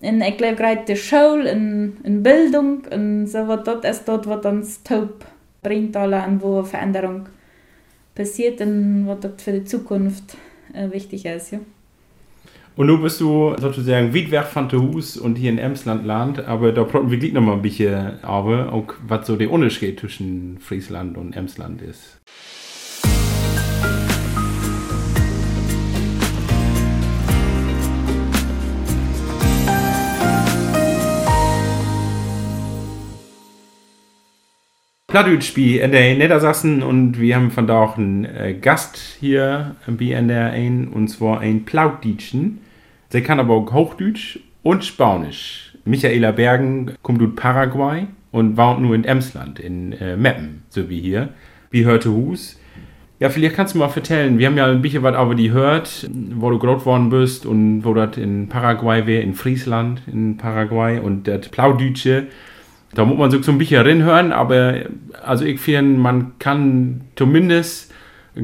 Und 0.00 0.22
ich 0.22 0.38
glaube 0.38 0.56
gerade 0.56 0.84
die 0.88 0.96
Schule 0.96 1.50
in, 1.50 1.98
in 2.02 2.22
Bildung 2.22 2.84
und 2.90 3.26
so 3.26 3.46
wird 3.46 3.66
dort 3.66 3.84
ist 3.84 4.08
dort, 4.08 4.26
was 4.26 4.46
uns 4.46 4.82
taub 4.82 5.26
bringt, 5.62 5.94
alle 5.98 6.22
an 6.22 6.40
wo 6.40 6.62
Veränderung 6.62 7.26
passiert 8.14 8.60
und 8.60 9.06
was 9.06 9.20
dort 9.20 9.40
für 9.40 9.52
die 9.52 9.64
Zukunft 9.64 10.36
äh, 10.74 10.90
wichtig 10.90 11.24
ist. 11.24 11.52
Ja. 11.52 11.60
Und 12.76 12.86
nun 12.86 13.02
bist 13.02 13.20
du 13.20 13.54
sozusagen 13.58 14.14
weit 14.14 14.30
weg 14.30 14.44
von 14.44 14.70
Hus 14.72 15.16
und 15.16 15.36
hier 15.36 15.50
in 15.50 15.58
Emsland 15.58 16.06
Land, 16.06 16.44
aber 16.46 16.72
da 16.72 16.84
brauchen 16.84 17.10
wir 17.10 17.18
gleich 17.18 17.32
noch 17.32 17.42
mal 17.42 17.54
ein 17.54 17.62
bisschen 17.62 18.22
aber 18.22 18.72
auch 18.72 18.94
was 19.06 19.26
so 19.26 19.36
der 19.36 19.50
Unterschied 19.50 20.00
zwischen 20.00 20.58
Friesland 20.60 21.18
und 21.18 21.36
Emsland 21.36 21.82
ist. 21.82 22.20
Plattdeutsch-Spiel 35.10 35.80
in 35.80 35.90
der 35.90 36.14
Niedersachsen 36.14 36.84
und 36.84 37.18
wir 37.18 37.34
haben 37.34 37.50
von 37.50 37.66
da 37.66 37.82
auch 37.82 37.98
einen 37.98 38.24
äh, 38.26 38.54
Gast 38.54 38.96
hier 39.18 39.74
bei 39.88 40.16
ein 40.16 40.86
und 40.86 41.08
zwar 41.08 41.40
ein 41.40 41.64
Plautdeutschen. 41.64 42.60
Sie 43.08 43.20
kann 43.20 43.40
aber 43.40 43.54
auch 43.54 43.72
Hochdeutsch 43.72 44.38
und 44.62 44.84
Spanisch. 44.84 45.76
Michaela 45.84 46.30
Bergen 46.30 46.92
kommt 47.02 47.20
aus 47.22 47.30
Paraguay 47.34 48.06
und 48.30 48.56
wohnt 48.56 48.82
nur 48.82 48.94
in 48.94 49.02
Emsland, 49.02 49.58
in 49.58 49.94
äh, 49.94 50.16
Meppen, 50.16 50.62
so 50.68 50.88
wie 50.88 51.00
hier. 51.00 51.30
Wie 51.72 51.84
hörte 51.84 52.12
Hus. 52.12 52.60
Ja, 53.18 53.30
vielleicht 53.30 53.56
kannst 53.56 53.74
du 53.74 53.78
mal 53.80 53.90
erzählen, 53.92 54.38
wir 54.38 54.46
haben 54.46 54.56
ja 54.56 54.66
ein 54.66 54.80
bisschen 54.80 55.02
was 55.02 55.20
über 55.20 55.34
die 55.34 55.50
hört, 55.50 56.08
wo 56.36 56.50
du 56.50 56.58
groß 56.60 56.86
worden 56.86 57.10
bist 57.10 57.46
und 57.46 57.82
wo 57.84 57.94
das 57.94 58.16
in 58.16 58.48
Paraguay 58.48 59.04
wäre, 59.06 59.22
in 59.22 59.34
Friesland, 59.34 60.02
in 60.06 60.36
Paraguay 60.36 61.00
und 61.00 61.26
das 61.26 61.48
Plaudütsche. 61.48 62.28
Da 62.94 63.04
muss 63.04 63.18
man 63.18 63.30
sich 63.30 63.44
so 63.44 63.52
ein 63.52 63.58
bisschen 63.58 63.86
reinhören, 63.86 64.32
aber 64.32 64.80
also 65.24 65.44
ich 65.44 65.60
finde, 65.60 66.00
man 66.00 66.32
kann 66.38 67.02
zumindest 67.14 67.92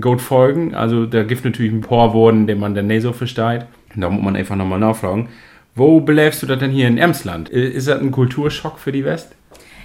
gut 0.00 0.20
folgen. 0.20 0.74
Also 0.74 1.06
da 1.06 1.24
gibt 1.24 1.44
natürlich 1.44 1.72
ein 1.72 1.80
paar 1.80 2.14
Worte, 2.14 2.44
die 2.46 2.54
man 2.54 2.74
dann 2.74 2.87
nicht 2.87 3.02
so 3.02 3.12
versteht. 3.12 3.66
Da 3.96 4.11
muss 4.11 4.22
man 4.22 4.37
einfach 4.37 4.56
nochmal 4.56 4.78
nachfragen. 4.78 5.28
Wo 5.74 6.00
belebst 6.00 6.42
du 6.42 6.46
das 6.46 6.59
denn 6.59 6.70
hier 6.70 6.87
in 6.88 6.98
Emsland? 6.98 7.48
Ist 7.48 7.88
das 7.88 8.00
ein 8.00 8.11
Kulturschock 8.11 8.78
für 8.78 8.92
die 8.92 9.04
West? 9.04 9.35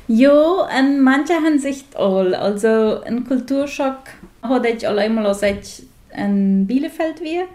Jo, 0.07 0.65
in 0.77 1.01
mancher 1.01 1.41
Hinsicht 1.43 1.95
all. 1.95 2.33
Also 2.35 3.01
ein 3.01 3.25
Kulturschock 3.25 3.97
hatte 4.41 4.67
ich 4.69 4.87
all 4.87 4.99
einmal, 4.99 5.25
als 5.25 5.43
ich 5.43 5.83
in 6.15 6.67
Bielefeld 6.67 7.21
war. 7.21 7.45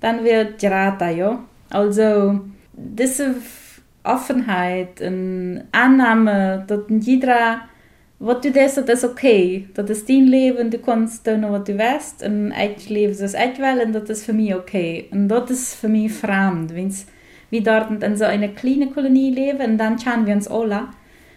Dann 0.00 0.24
wird 0.24 0.58
Gerata, 0.60 1.10
ja. 1.10 1.38
Also 1.70 2.40
diese 2.72 3.34
Offenheit 4.02 5.00
en 5.00 5.62
Annahme, 5.70 6.62
dat 6.66 6.80
jeder 7.00 7.62
wat 8.16 8.42
du 8.42 8.50
des 8.50 8.74
dat 8.74 8.88
is 8.88 9.04
oké. 9.04 9.10
Okay. 9.12 9.68
Dat 9.72 9.88
is 9.88 10.04
dein 10.04 10.28
Leben, 10.28 10.70
du 10.70 10.78
kannst 10.78 11.24
doen 11.24 11.50
wat 11.50 11.66
du 11.66 11.76
willst 11.76 12.22
en 12.22 12.52
eigen 12.52 12.92
leven 12.92 13.24
is 13.24 13.32
echt 13.32 13.58
wel 13.58 13.78
en 13.78 13.92
dat 13.92 14.08
is 14.08 14.24
voor 14.24 14.34
mij 14.34 14.54
oké. 14.54 14.76
Okay. 14.76 15.06
En 15.10 15.26
dat 15.26 15.50
is 15.50 15.74
voor 15.74 15.90
mij 15.90 16.08
vreemd. 16.08 16.72
Wenn's 16.72 17.04
wir 17.52 17.62
dort 17.62 18.02
in 18.02 18.16
so 18.16 18.24
einer 18.24 18.48
kleinen 18.48 18.94
Kolonie 18.94 19.30
leben 19.30 19.72
und 19.72 19.78
dann 19.78 19.98
schauen 19.98 20.26
wir 20.26 20.34
uns 20.34 20.48
alle. 20.48 20.88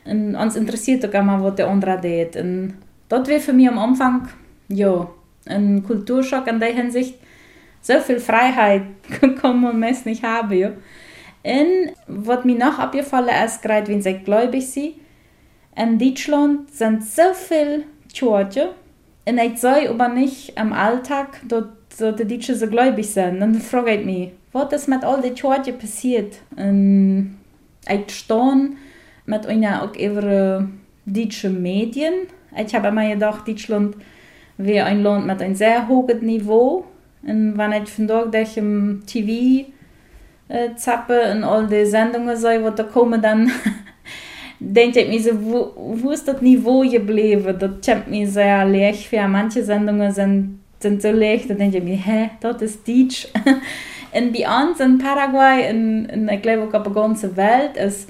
Und 0.06 0.36
uns 0.36 0.56
interessiert 0.56 1.06
auch 1.06 1.14
immer, 1.14 1.44
was 1.44 1.56
der 1.56 1.68
andere 1.68 2.00
tut. 2.00 2.42
Und 2.42 2.76
dort 3.10 3.28
wäre 3.28 3.42
für 3.42 3.52
mich 3.52 3.68
am 3.68 3.78
Anfang, 3.78 4.30
ja, 4.70 5.10
ein 5.46 5.84
Kulturschock 5.84 6.48
in 6.48 6.60
der 6.60 6.74
Hinsicht. 6.74 7.16
So 7.82 8.00
viel 8.00 8.20
Freiheit 8.20 8.84
kann 9.42 9.62
man 9.62 9.80
meist 9.80 10.06
nicht 10.06 10.24
haben, 10.24 10.58
ja. 10.58 10.72
Und 11.46 11.94
was 12.08 12.44
mir 12.44 12.58
noch 12.58 12.80
abgefallen 12.80 13.30
ist, 13.46 13.62
gerade 13.62 13.88
wenn 13.88 14.02
sie 14.02 14.16
gläubig 14.16 14.68
sind, 14.68 14.96
in 15.76 16.00
Deutschland 16.00 16.72
sind 16.72 17.04
so 17.04 17.34
viele 17.34 17.84
Kirchen 18.12 18.70
und 19.28 19.38
ich 19.38 19.60
sehe 19.60 19.90
aber 19.90 20.08
nicht 20.08 20.58
im 20.60 20.74
Alltag, 20.74 21.42
dass, 21.48 21.66
die 22.16 22.26
Deutschen 22.26 22.56
so 22.56 22.68
gläubig 22.68 23.10
sind. 23.10 23.40
Dann 23.40 23.56
frage 23.56 23.96
ich 23.96 24.06
mich, 24.06 24.32
was 24.52 24.74
ist 24.74 24.88
mit 24.88 25.04
all 25.04 25.22
den 25.22 25.36
Kirchen 25.36 25.78
passiert? 25.78 26.38
Und 26.56 27.38
ich 27.88 28.16
stehe 28.16 28.72
mit 29.26 29.46
einer 29.46 29.84
auch 29.84 29.96
über 29.96 30.68
deutschen 31.06 31.62
Medien. 31.62 32.14
Ich 32.58 32.74
habe 32.74 32.88
immer 32.88 33.08
gedacht, 33.08 33.48
Deutschland 33.48 33.96
wäre 34.58 34.86
ein 34.88 35.04
Land 35.04 35.28
mit 35.28 35.42
einem 35.42 35.56
sehr 35.56 35.88
hohen 35.88 36.26
Niveau. 36.26 36.86
Und 37.24 37.58
wenn 37.58 37.72
ich 37.74 37.90
von 37.90 38.08
dort 38.08 38.36
im 38.58 39.04
TV 39.06 39.66
äh, 40.48 40.76
zappen 40.76 41.20
en 41.20 41.44
al 41.44 41.68
die 41.68 41.86
Sendungen 41.86 42.38
so, 42.38 42.48
wat 42.48 42.80
da 42.80 42.84
kommen, 42.84 43.22
dann 43.22 43.52
denke 44.60 45.02
ich 45.02 45.08
mir 45.10 45.22
so, 45.22 45.44
wo, 45.44 45.74
wo 45.76 46.12
ist 46.12 46.28
das 46.28 46.42
Niveau 46.42 46.82
geblieben? 46.82 47.56
Das 47.58 47.72
kommt 47.86 48.10
mir 48.10 48.28
sehr 48.28 48.66
leicht 48.66 49.08
für. 49.08 49.28
Manche 49.28 49.64
Sendungen 49.64 50.12
sind, 50.12 50.60
sind 50.80 51.02
so 51.02 51.12
leicht, 51.12 51.50
da 51.50 51.54
denke 51.54 51.78
ich 51.78 51.84
mir, 51.84 51.98
hä, 51.98 52.30
das 52.40 52.62
ist 52.62 52.88
Deutsch. 52.88 53.28
bei 54.14 54.46
uns 54.48 54.80
in 54.80 54.98
Paraguay, 54.98 55.70
in, 55.70 56.06
in 56.06 56.30
ich 56.30 56.42
glaube 56.42 56.64
auch 56.64 56.84
der 56.84 56.94
ganzen 56.94 57.36
Welt, 57.36 57.76
ist 57.76 58.10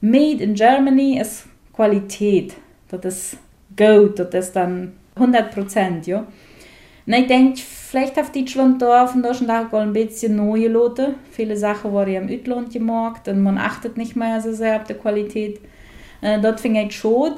Made 0.00 0.42
in 0.42 0.54
Germany 0.54 1.20
ist 1.20 1.46
Qualität. 1.72 2.54
Das 2.90 3.04
ist 3.04 3.38
gut, 3.76 4.18
das 4.18 4.46
ist 4.46 4.56
dann 4.56 4.92
100 5.14 5.50
Prozent, 5.52 6.06
ja. 6.06 6.26
Und 7.06 7.12
ich 7.12 7.26
denke, 7.26 7.60
vielleicht 7.92 8.18
auf 8.18 8.32
Deutschland 8.32 8.80
da 8.80 9.06
von 9.06 9.22
Deutschland 9.22 9.50
auch 9.50 9.78
ein 9.78 9.92
bisschen 9.92 10.36
neue 10.36 10.68
Leute. 10.68 11.14
Viele 11.30 11.58
Sachen 11.58 11.92
wurden 11.92 12.14
im 12.14 12.30
Utland 12.30 12.72
gemacht 12.72 13.28
und 13.28 13.42
man 13.42 13.58
achtet 13.58 13.98
nicht 13.98 14.16
mehr 14.16 14.40
so 14.40 14.50
sehr 14.50 14.76
auf 14.76 14.84
die 14.84 14.94
Qualität. 14.94 15.60
Äh, 16.22 16.40
dort 16.40 16.58
finde 16.58 16.80
ich 16.80 16.96
schon. 16.96 17.32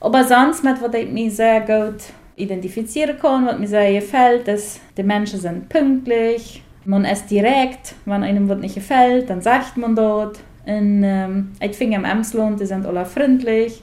Aber 0.00 0.24
sonst, 0.24 0.64
mit 0.64 0.82
was 0.82 0.92
ich 0.94 1.08
mich 1.08 1.36
sehr 1.36 1.60
gut 1.60 2.00
identifizieren 2.34 3.20
kann, 3.20 3.46
was 3.46 3.56
mir 3.56 3.68
sehr 3.68 3.92
gefällt, 3.92 4.48
ist, 4.48 4.80
die 4.96 5.04
Menschen 5.04 5.38
sind 5.38 5.68
pünktlich, 5.68 6.60
man 6.84 7.04
ist 7.04 7.30
direkt, 7.30 7.94
wenn 8.04 8.24
einem 8.24 8.48
was 8.48 8.58
nicht 8.58 8.74
gefällt, 8.74 9.30
dann 9.30 9.42
sagt 9.42 9.76
man 9.76 9.94
dort. 9.94 10.40
Und, 10.66 11.04
ähm, 11.04 11.52
ich 11.60 11.76
finde 11.76 11.98
im 11.98 12.04
Emsland, 12.04 12.58
die 12.58 12.66
sind 12.66 12.84
alle 12.84 13.04
freundlich. 13.04 13.80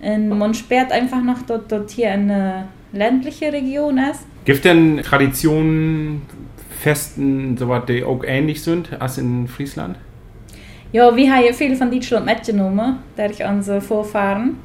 Und 0.00 0.28
man 0.28 0.54
sperrt 0.54 0.92
einfach 0.92 1.20
noch 1.20 1.42
dort, 1.42 1.72
dort 1.72 1.90
hier 1.90 2.12
eine 2.12 2.68
ländliche 2.96 3.52
Region 3.52 3.98
ist. 3.98 4.26
Gibt 4.44 4.64
denn 4.64 5.02
Traditionen, 5.02 6.22
Festen, 6.80 7.56
so 7.56 7.68
was, 7.68 7.84
die 7.86 8.04
auch 8.04 8.22
ähnlich 8.24 8.62
sind 8.62 8.90
als 9.00 9.18
in 9.18 9.48
Friesland? 9.48 9.96
Ja, 10.92 11.14
wir 11.16 11.34
haben 11.34 11.52
viel 11.52 11.74
von 11.74 11.90
Deutschland 11.90 12.26
mitgenommen, 12.26 12.98
durch 13.16 13.44
unsere 13.44 13.80
Vorfahren. 13.80 14.56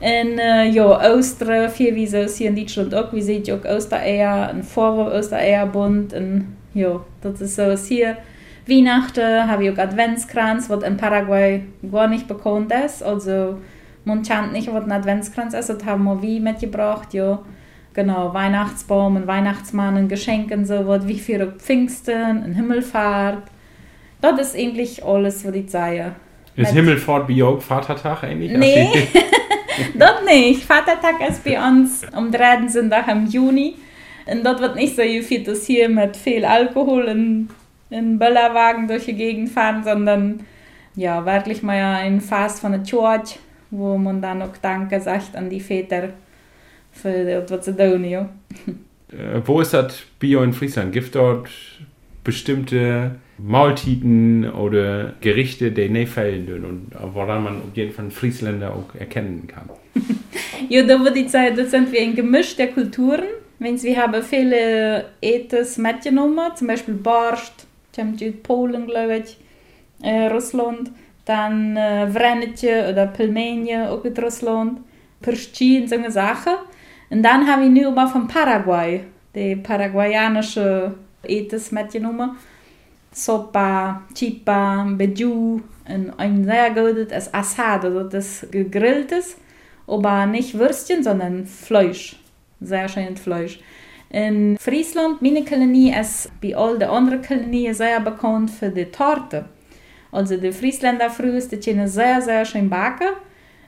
Und 0.00 0.38
äh, 0.38 0.66
ja, 0.68 1.14
Ostern, 1.14 1.70
viel 1.70 1.94
wie 1.94 2.06
so 2.06 2.18
hier 2.18 2.50
in 2.50 2.56
Deutschland 2.56 2.94
auch. 2.94 3.12
Wir 3.12 3.22
sehen 3.22 3.44
auch 3.50 3.64
Ostereier, 3.64 4.50
ein 4.50 4.62
Vorwurf 4.62 5.14
Ostereierbund. 5.14 6.12
Und 6.12 6.56
ja, 6.74 7.00
das 7.22 7.40
ist 7.40 7.56
so 7.56 7.74
hier. 7.74 8.18
Weihnachten 8.66 9.48
habe 9.48 9.64
ich 9.64 9.70
auch 9.70 9.78
Adventskranz, 9.78 10.68
was 10.68 10.84
in 10.84 10.96
Paraguay 10.96 11.62
gar 11.90 12.08
nicht 12.08 12.28
bekannt 12.28 12.72
ist. 12.84 13.02
Also, 13.02 13.58
man 14.04 14.22
kennt 14.22 14.52
nicht, 14.52 14.72
was 14.72 14.84
ein 14.84 14.92
Adventskranz 14.92 15.54
ist. 15.54 15.70
Das 15.70 15.84
haben 15.86 16.04
wir 16.04 16.20
wie 16.20 16.38
mitgebracht, 16.38 17.14
ja 17.14 17.40
genau, 17.94 18.32
Weihnachtsbaum, 18.34 19.16
ein 19.16 19.26
Weihnachtsmann, 19.26 19.96
ein 19.96 20.08
Geschenk 20.08 20.50
und 20.52 20.66
so 20.66 20.86
was, 20.86 21.06
wie 21.06 21.18
für 21.18 21.52
Pfingsten, 21.52 22.42
ein 22.44 22.54
Himmelfahrt. 22.54 23.42
Das 24.20 24.40
ist 24.40 24.56
eigentlich 24.56 25.04
alles, 25.04 25.44
was 25.44 25.54
ich 25.54 25.70
sage. 25.70 26.12
Ist 26.54 26.68
Mit 26.68 26.84
Himmelfahrt 26.84 27.28
wie 27.28 27.42
auch 27.42 27.60
Vatertag 27.60 28.24
eigentlich? 28.24 28.52
Nee, 28.56 29.08
das 29.94 30.24
nicht. 30.26 30.64
Vatertag 30.64 31.28
ist 31.28 31.42
bei 31.44 31.58
uns 31.58 32.04
am 32.12 32.30
3. 32.30 32.68
Sonntag 32.68 33.08
im 33.08 33.26
Juni. 33.26 33.74
Und 34.26 34.44
dort 34.44 34.60
wird 34.60 34.76
nicht 34.76 34.94
so 34.94 35.02
viel 35.02 35.42
das 35.42 35.66
hier 35.66 35.88
mit 35.88 36.16
viel 36.16 36.44
Alkohol 36.44 37.04
in, 37.08 37.48
in 37.90 38.18
Böllerwagen 38.18 38.86
durch 38.86 39.06
die 39.06 39.14
Gegend 39.14 39.48
fahren, 39.50 39.82
sondern 39.82 40.44
ja, 40.94 41.24
wirklich 41.24 41.62
mal 41.62 41.96
ein 41.96 42.20
Fast 42.20 42.60
von 42.60 42.72
der 42.72 42.82
Church, 42.84 43.38
wo 43.70 43.96
man 43.96 44.20
dann 44.20 44.42
auch 44.42 44.56
Danke 44.60 45.00
sagt 45.00 45.34
an 45.34 45.48
die 45.48 45.60
Väter 45.60 46.10
für. 46.92 48.28
Äh, 49.12 49.40
wo 49.44 49.60
ist 49.60 49.74
das 49.74 50.02
Bio 50.18 50.42
in 50.42 50.52
Friesland? 50.52 50.92
Gibt 50.92 51.14
dort 51.14 51.48
bestimmte 52.24 53.16
Mahltiten 53.38 54.48
oder 54.50 55.14
Gerichte, 55.20 55.72
die 55.72 55.88
nicht 55.88 56.12
fehlen 56.12 56.64
und 56.64 56.92
woran 57.14 57.44
man 57.44 57.56
auf 57.56 57.76
jeden 57.76 57.92
Fall 57.92 58.10
Friesländer 58.10 58.72
auch 58.72 58.94
erkennen 58.98 59.48
kann. 59.48 59.68
ja, 60.68 60.82
da 60.82 61.00
würde 61.00 61.18
ich 61.18 61.30
sagen, 61.30 61.56
das 61.56 61.70
sind 61.70 61.92
wir 61.92 62.00
ein 62.00 62.14
Gemisch 62.14 62.56
der 62.56 62.68
Kulturen. 62.68 63.24
Wenn 63.58 63.80
wir 63.82 63.96
haben 63.96 64.22
viele 64.22 65.06
Etes 65.20 65.78
mitgenommen, 65.78 66.50
zum 66.56 66.68
Beispiel 66.68 66.94
Borscht, 66.94 67.52
Polen, 68.42 68.86
glaube 68.86 69.18
ich, 69.18 69.36
äh, 70.02 70.26
Russland, 70.26 70.90
dann 71.24 71.76
äh, 71.76 72.08
Vrennetje 72.08 72.88
oder 72.90 73.06
Pelmenje, 73.06 73.90
auch 73.90 74.04
in 74.04 74.16
Russland, 74.16 74.80
Pirschchi 75.20 75.82
und 75.82 75.88
solche 75.88 76.10
Sachen. 76.10 76.54
Und 77.12 77.22
dann 77.22 77.46
habe 77.46 77.64
ich 77.64 77.70
nu 77.70 77.90
mal 77.90 78.08
von 78.08 78.26
Paraguay, 78.26 79.04
die 79.34 79.54
paraguayanische 79.56 80.94
Etes 81.22 81.70
mitgenommen. 81.70 82.38
Sopa, 83.12 84.00
Chipa, 84.14 84.86
Beju 84.96 85.60
und 85.86 86.12
ein 86.16 86.42
sehr 86.42 86.70
gutes 86.70 87.34
Asado, 87.34 88.04
das 88.04 88.46
gegrilltes, 88.50 89.36
aber 89.86 90.24
nicht 90.24 90.58
Würstchen, 90.58 91.02
sondern 91.02 91.44
Fleisch. 91.44 92.16
Sehr 92.62 92.88
schönes 92.88 93.20
Fleisch. 93.20 93.60
In 94.08 94.56
Friesland, 94.56 95.20
meine 95.20 95.44
Kolonie, 95.44 95.94
ist 95.94 96.30
wie 96.40 96.54
all 96.54 96.78
die 96.78 96.86
anderen 96.86 97.20
Kolonien 97.20 97.74
sehr 97.74 98.00
bekannt 98.00 98.50
für 98.50 98.70
die 98.70 98.86
Torte. 98.86 99.44
Also 100.12 100.38
die 100.38 100.52
Friesländer 100.52 101.10
früher, 101.10 101.40
die 101.40 101.60
können 101.60 101.88
sehr, 101.88 102.22
sehr 102.22 102.46
schön 102.46 102.70
backen. 102.70 103.08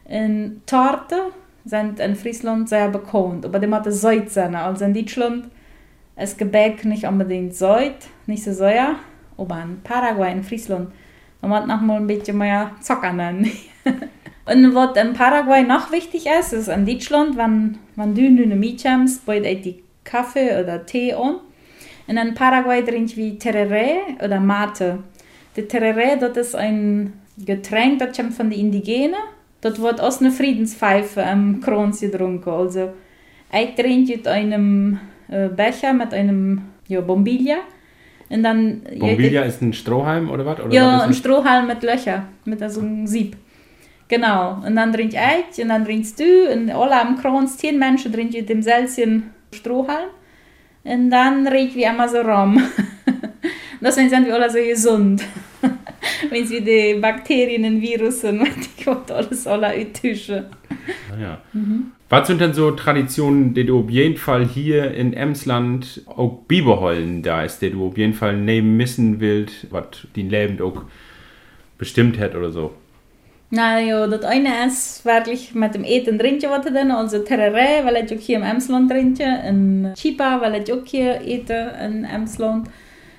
In 0.09 0.63
Torte 0.65 1.33
sind 1.65 2.01
in 2.01 2.15
Friesland 2.15 2.69
sehr 2.69 2.89
bekannt, 2.89 3.45
aber 3.45 3.59
die 3.59 3.67
machen 3.67 3.93
Säut 3.93 4.31
sein. 4.31 4.55
Also 4.55 4.85
in 4.85 4.95
Deutschland 4.95 5.49
ist 6.17 6.39
Gebäck 6.39 6.85
nicht 6.85 7.05
unbedingt 7.05 7.55
Säut, 7.55 7.97
nicht 8.27 8.45
so 8.45 8.53
sehr, 8.53 8.97
aber 9.37 9.63
in 9.63 9.81
Paraguay, 9.83 10.33
in 10.33 10.45
Friesland, 10.45 10.91
da 11.41 11.49
muss 11.49 11.67
noch 11.67 11.81
mal 11.81 11.97
ein 11.97 12.07
bisschen 12.07 12.39
mehr 12.39 12.73
Zucker 12.81 13.13
nennen. 13.13 13.51
Und 14.47 14.75
was 14.75 14.97
in 14.97 15.15
Paraguay 15.15 15.63
noch 15.63 15.91
wichtig 15.91 16.27
ist, 16.27 16.53
ist 16.53 16.69
in 16.69 16.85
Deutschland, 16.85 17.39
wenn, 17.39 17.79
wenn 17.97 18.15
du 18.15 18.23
eine 18.23 18.55
mitkommst, 18.55 19.25
beutet 19.25 19.65
die 19.65 19.83
Kaffee 20.05 20.61
oder 20.61 20.85
Tee 20.85 21.15
an. 21.15 21.37
Und 22.07 22.17
in 22.19 22.35
Paraguay 22.35 22.83
trinkt 22.83 23.17
wie 23.17 23.39
Tereré 23.39 24.23
oder 24.23 24.41
Mate. 24.41 24.99
Der 25.57 25.67
Tereré, 25.67 26.17
das 26.17 26.37
ist 26.37 26.55
ein 26.55 27.15
Getränk, 27.39 28.01
das 28.01 28.15
kommt 28.15 28.35
von 28.35 28.51
den 28.51 28.59
Indigenen. 28.59 29.15
Das 29.65 29.81
wird 29.81 29.99
aus 29.99 30.21
einer 30.21 30.31
Friedenspfeife 30.31 31.25
am 31.25 31.63
Kranz 31.63 32.01
getrunken. 32.01 32.51
Also, 32.51 32.93
ich 33.51 33.75
trinke 33.75 34.19
mit 34.19 34.29
einem 34.29 35.01
äh, 35.29 35.49
Becher 35.49 35.95
mit 35.95 36.13
einem 36.13 36.61
ja, 36.87 37.01
Bombilla. 37.01 37.57
Und 38.29 38.43
dann, 38.43 38.83
Bombilla 38.99 39.41
ja, 39.41 39.43
ist 39.45 39.63
ein 39.63 39.73
Strohhalm 39.73 40.31
oder 40.31 40.45
was? 40.45 40.61
Oder 40.61 40.71
ja, 40.71 41.01
ein 41.01 41.15
Strohhalm 41.15 41.67
mit 41.67 41.83
Löcher, 41.83 42.27
mit 42.45 42.61
so 42.71 42.81
einem 42.81 43.07
Sieb. 43.07 43.39
Genau. 44.07 44.63
Und 44.67 44.77
dann 44.77 44.93
trinke 44.93 45.17
ich 45.17 45.63
und 45.63 45.71
dann 45.71 45.87
trinkst 45.87 46.21
du 46.21 46.53
und 46.53 46.71
alle 46.71 47.01
am 47.01 47.17
Kranz, 47.17 47.57
zehn 47.57 47.79
Menschen 47.79 48.13
trinken 48.13 48.45
dem 48.45 48.61
selben 48.61 49.31
Strohhalm. 49.51 50.11
Und 50.85 51.09
dann 51.09 51.49
riecht 51.49 51.75
wie 51.75 51.85
immer 51.85 52.07
so 52.07 52.21
rum. 52.21 52.61
Deswegen 53.85 54.09
sind 54.09 54.27
wir 54.27 54.35
alle 54.35 54.51
so 54.51 54.59
gesund. 54.59 55.23
Wenn 56.31 56.47
sie 56.47 56.63
die 56.63 56.99
Bakterien 56.99 57.65
und 57.65 57.83
Virusen, 57.83 58.43
die 58.79 58.85
Gott 58.85 59.11
alles 59.11 59.47
alle 59.47 59.69
auttischen. 59.69 60.47
Ja. 61.21 61.39
Mhm. 61.53 61.93
Was 62.09 62.27
sind 62.27 62.41
denn 62.41 62.55
so 62.55 62.71
Traditionen, 62.71 63.53
die 63.53 63.67
du 63.67 63.81
auf 63.81 63.91
jeden 63.91 64.17
Fall 64.17 64.47
hier 64.47 64.93
in 64.93 65.13
Emsland 65.13 66.03
auch 66.07 66.39
beibehalten 66.49 67.23
da 67.23 67.45
ist, 67.45 67.61
die 67.61 67.71
du 67.71 67.89
auf 67.89 67.99
jeden 67.99 68.15
Fall 68.15 68.37
nehmen 68.37 68.77
müssen 68.77 69.21
willst, 69.21 69.67
was 69.71 70.07
dein 70.17 70.31
Leben 70.31 70.61
auch 70.63 70.83
bestimmt 71.77 72.19
hat 72.19 72.35
oder 72.35 72.53
so? 72.53 72.73
Na 73.51 73.81
ja, 73.81 74.07
das 74.07 74.25
eine 74.25 74.67
ist 74.67 75.05
wirklich 75.05 75.55
mit 75.55 75.75
dem 75.75 75.85
Eten 75.85 76.19
trinken, 76.19 76.51
was 76.51 76.65
dann, 76.65 76.91
also 76.91 77.19
Terere, 77.21 77.85
weil 77.85 78.05
ich 78.05 78.17
auch 78.17 78.21
hier 78.21 78.39
im 78.39 78.43
Emsland 78.43 78.91
trinke, 78.91 79.25
und 79.49 79.95
Chipa, 79.97 80.41
weil 80.41 80.63
ich 80.63 80.73
auch 80.73 80.85
hier 80.85 81.21
ete 81.21 81.73
in 81.85 82.05
Emsland. 82.05 82.69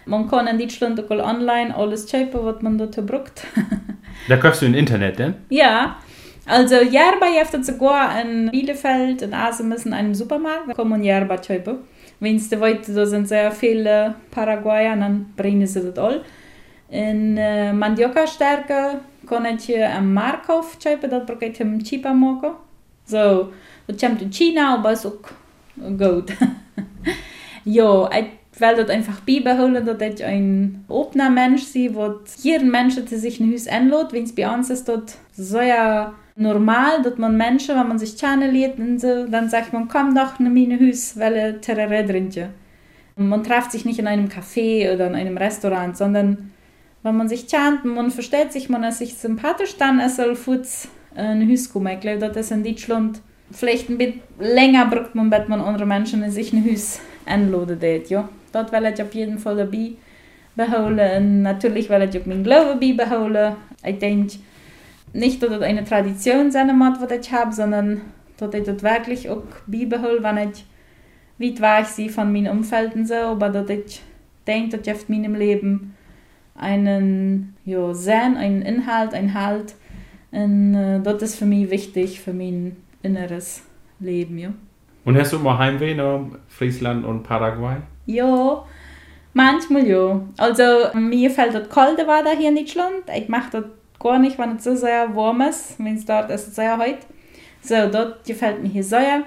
Man 0.06 0.28
kann 0.30 0.48
in 0.48 0.58
Deutschland 0.58 1.00
auch 1.00 1.10
online 1.10 1.76
alles 1.76 2.10
kaufen, 2.10 2.40
was 2.44 2.62
man 2.62 2.78
dort 2.78 2.96
braucht. 3.06 3.46
da 4.28 4.38
kaufst 4.38 4.62
du 4.62 4.68
im 4.68 4.76
Internet, 4.76 5.20
denn? 5.20 5.36
Ja, 5.50 5.98
also 6.46 6.76
Yerba 6.76 7.26
gibt 7.52 7.66
sogar 7.66 8.22
in 8.22 8.52
Bielefeld, 8.52 9.24
in 9.24 9.34
Asemis, 9.34 9.86
in 9.86 9.94
einem 9.94 10.14
Supermarkt, 10.14 10.70
da 10.70 10.74
kann 10.74 10.90
man 10.90 11.04
Yerba 11.04 11.38
kaufen. 11.38 11.80
Wenn 12.20 12.36
es 12.36 12.52
wollt, 12.60 12.88
da 12.88 13.06
sind 13.06 13.28
sehr 13.28 13.52
viele 13.52 14.16
Paraguayer, 14.32 14.96
dann 14.96 15.34
bringen 15.36 15.66
sie 15.66 15.82
das 15.82 15.98
all. 15.98 16.24
In 16.90 17.36
äh, 17.38 17.74
Mandioca-Stärke 17.74 19.00
kann 19.28 19.46
ich 19.46 19.66
hier 19.66 19.92
am 19.92 20.14
Markt 20.14 20.48
kaufen, 20.48 20.78
das 21.10 21.26
brauche 21.26 21.46
ich 21.46 21.60
im 21.60 21.84
cheaper 21.84 22.14
machen. 22.14 22.52
So, 23.06 23.52
das 23.88 24.00
kommt 24.00 24.22
in 24.22 24.32
China, 24.32 24.76
aber 24.76 24.92
ist 24.92 25.06
auch 25.06 25.18
gut. 25.98 26.32
ja, 27.66 28.10
ich 28.12 28.26
will 28.60 28.76
das 28.76 28.90
einfach 28.90 29.20
beibehalten, 29.22 29.86
dass 29.86 30.02
ich 30.02 30.24
ein 30.24 30.86
offener 30.88 31.30
Mensch 31.30 31.72
bin, 31.74 31.96
wo 31.96 32.20
jeder 32.38 32.64
Mensch 32.64 32.96
sich 32.96 33.40
ein 33.40 33.52
Haus 33.54 33.68
einlädt, 33.68 34.14
wenn 34.14 34.24
es 34.24 34.36
bei 34.36 34.52
uns 34.52 34.70
ist, 34.70 34.88
dort 34.88 35.16
so 35.34 35.60
ja 35.60 36.14
normal, 36.36 37.02
dass 37.02 37.18
man 37.18 37.38
Menschen, 37.38 37.78
wenn 37.78 37.88
man 37.88 38.00
sich 38.00 38.18
kennenlernt, 38.18 38.80
und 38.80 39.00
so, 39.00 39.26
dann 39.28 39.50
sagt 39.50 39.74
man, 39.74 39.88
komm 39.88 40.16
doch 40.16 40.40
in 40.40 40.54
mein 40.54 40.80
Haus, 40.80 41.18
weil 41.18 41.34
er 41.34 41.62
Terere 41.62 42.06
trinken. 42.06 42.50
Man 43.18 43.44
trifft 43.44 43.72
sich 43.72 43.86
nicht 43.86 44.00
in 44.00 44.08
einem 44.08 44.28
Café 44.28 44.94
oder 44.94 45.08
in 45.08 45.16
einem 45.16 45.38
Restaurant, 45.38 45.96
sondern 45.96 46.52
wenn 47.04 47.16
man 47.16 47.30
sich 47.30 47.48
kennt, 47.48 47.86
man 47.86 48.12
versteht 48.12 48.52
sich, 48.52 48.68
man 48.68 48.84
ist 48.84 48.98
sich 48.98 49.16
sympathisch, 49.16 49.78
dann 49.78 50.00
es 50.00 50.20
Haus 50.20 51.70
kommen. 51.72 51.94
Ich 51.94 52.00
glaube, 52.02 52.20
das 52.20 52.38
ist 52.38 52.52
in 52.52 52.64
Deutschland 52.64 53.22
vielleicht 53.52 53.90
ein 53.90 53.98
bisschen 53.98 54.22
länger 54.40 54.88
braucht 54.88 55.16
man, 55.16 55.30
bis 55.30 55.48
man 55.48 55.62
andere 55.62 55.86
Menschen 55.86 56.24
in 56.24 56.32
sich 56.32 56.52
ein 56.52 56.70
Haus 56.70 57.00
einladen 57.26 57.80
ja. 58.08 58.28
Das 58.56 58.72
will 58.72 58.86
ich 58.86 59.02
auf 59.02 59.14
jeden 59.14 59.38
Fall 59.38 59.58
dabei 59.58 59.92
beholen. 60.56 61.18
Und 61.18 61.42
natürlich 61.42 61.90
will 61.90 62.02
ich 62.04 62.22
auch 62.22 62.26
meinen 62.26 62.44
Glauben 62.44 62.80
beibehalten. 62.80 63.58
Ich 63.86 64.00
denke, 64.00 64.38
nicht, 65.14 65.42
dass 65.42 65.50
das 65.50 65.62
eine 65.62 65.84
Tradition 65.84 66.52
sein 66.52 66.78
muss, 66.78 67.00
was 67.00 67.12
ich 67.12 67.32
habe, 67.32 67.54
sondern 67.54 68.02
dass 68.38 68.54
ich 68.54 68.64
das 68.64 68.84
wirklich 68.84 69.30
auch 69.30 69.44
beibehole, 69.68 70.22
wenn 70.22 70.50
ich 70.50 70.66
weit 71.38 71.62
weg 71.62 71.88
sie 71.88 72.10
von 72.10 72.32
meinem 72.32 72.58
Umfeld 72.58 72.96
und 72.96 73.08
so, 73.08 73.16
aber 73.16 73.70
ich 73.70 74.02
denke, 74.48 74.78
dass 74.78 74.88
ich 74.88 74.94
auf 74.94 75.10
meinem 75.10 75.36
Leben 75.36 75.96
einen 76.56 77.56
ja, 77.66 77.94
Sinn, 77.94 78.38
einen 78.38 78.62
Inhalt, 78.62 79.14
einen 79.14 79.34
Halt. 79.34 79.76
Und 80.32 80.76
äh, 80.76 81.02
das 81.02 81.22
ist 81.22 81.36
für 81.36 81.46
mich 81.46 81.70
wichtig, 81.70 82.20
für 82.22 82.34
mein 82.34 82.78
inneres 83.04 83.64
Leben. 84.00 84.38
Ja. 84.38 84.54
Und 85.04 85.18
hast 85.18 85.34
du 85.34 85.40
mal 85.40 85.58
Heimweh 85.58 85.94
nach 85.94 86.22
Friesland 86.48 87.06
und 87.06 87.24
Paraguay? 87.24 87.78
Ja, 88.06 88.64
manchmal 89.34 89.88
ja. 89.88 90.22
Also 90.38 90.64
mir 90.94 91.30
fällt 91.32 91.54
das 91.54 91.70
kalte 91.70 92.08
Wetter 92.08 92.38
hier 92.38 92.50
in 92.50 92.56
Deutschland. 92.56 93.04
Ich 93.16 93.28
mache 93.30 93.50
das 93.52 93.64
gar 94.00 94.20
nicht, 94.20 94.38
wenn 94.38 94.58
es 94.58 94.64
so 94.64 94.76
sehr 94.76 95.16
warm 95.16 95.42
ist. 95.42 95.76
Wenn 95.78 95.96
es 95.96 96.06
dort 96.06 96.30
ist, 96.32 96.56
sehr 96.56 96.78
heiß. 96.78 96.98
So, 97.62 97.88
dort 97.92 98.26
gefällt 98.26 98.62
mir 98.62 98.70
hier 98.70 98.84
sehr. 98.84 99.24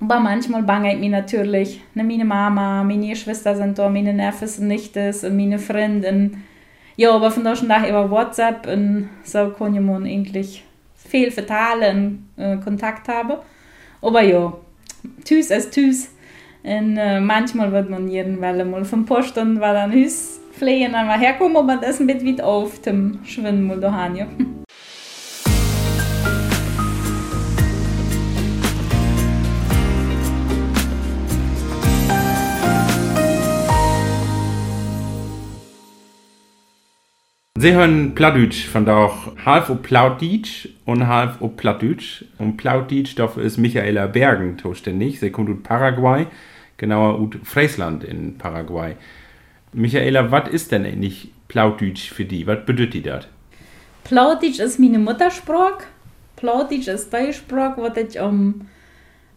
Aber 0.00 0.20
manchmal 0.20 0.62
bange 0.62 0.94
ich 0.94 1.00
mich 1.00 1.10
natürlich. 1.10 1.82
Ne, 1.94 2.04
meine 2.04 2.24
Mama, 2.24 2.82
meine 2.84 3.14
Schwester 3.14 3.54
sind 3.54 3.78
da, 3.78 3.88
meine 3.88 4.14
Neffes 4.14 4.58
und 4.58 4.68
Nichtes 4.68 5.24
und 5.24 5.36
meine 5.36 5.58
Freunde. 5.58 6.30
Ja, 6.96 7.12
aber 7.12 7.30
von 7.30 7.44
da 7.44 7.54
schon 7.54 7.68
nach 7.68 7.86
über 7.86 8.10
WhatsApp 8.10 8.66
und 8.66 9.10
so 9.24 9.50
kann 9.50 9.74
ich 9.74 9.80
man 9.80 10.04
eigentlich 10.04 10.64
viel 10.94 11.30
verteilen 11.30 12.28
äh, 12.36 12.56
Kontakt 12.58 13.08
haben. 13.08 13.38
Aber 14.00 14.22
ja, 14.22 14.52
tschüss 15.24 15.50
ist 15.50 15.72
tschüss. 15.72 16.10
Und 16.62 16.96
äh, 16.96 17.20
manchmal 17.20 17.72
wird 17.72 17.88
man 17.88 18.08
irgendwann 18.08 18.70
mal 18.70 18.84
von 18.84 19.06
Post 19.06 19.38
und 19.38 19.60
war 19.60 19.72
dann 19.72 19.92
Hüs 19.92 20.40
fliehen, 20.52 20.92
dann 20.92 21.08
herkommen, 21.18 21.56
aber 21.56 21.76
das 21.76 22.00
bisschen 22.06 22.26
weit 22.26 22.42
auf 22.42 22.80
dem 22.80 23.20
Schwimmen 23.24 23.66
mal 23.66 23.80
daheim, 23.80 24.59
Sie 37.60 37.74
hören 37.74 38.14
Plattdeutsch, 38.14 38.66
von 38.68 38.86
da 38.86 38.96
auch 38.96 39.36
halb 39.44 39.68
auf 39.68 39.82
Plautdeutsch 39.82 40.66
und 40.86 41.06
halb 41.06 41.42
auf 41.42 41.58
Plattdeutsch. 41.58 42.24
Und 42.38 42.56
Plautdeutsch, 42.56 43.14
dafür 43.16 43.42
ist 43.42 43.58
Michaela 43.58 44.06
Bergen 44.06 44.58
zuständig. 44.58 45.20
Sie 45.20 45.28
kommt 45.28 45.50
aus 45.50 45.62
Paraguay, 45.62 46.26
genauer 46.78 47.20
aus 47.20 47.28
Friesland 47.44 48.02
in 48.02 48.38
Paraguay. 48.38 48.96
Michaela, 49.74 50.30
was 50.30 50.48
ist 50.48 50.72
denn 50.72 50.86
eigentlich 50.86 51.32
Plautdeutsch 51.48 52.10
für 52.10 52.24
die? 52.24 52.46
Was 52.46 52.64
bedeutet 52.64 53.04
das? 53.04 53.26
Plautdeutsch 54.04 54.58
ist 54.58 54.80
meine 54.80 54.98
Muttersprache. 54.98 55.84
Plautdeutsch 56.36 56.88
ist 56.88 57.12
die 57.12 57.30
Sprache, 57.34 57.82
was 57.82 57.94
ich 57.98 58.18
am 58.18 58.68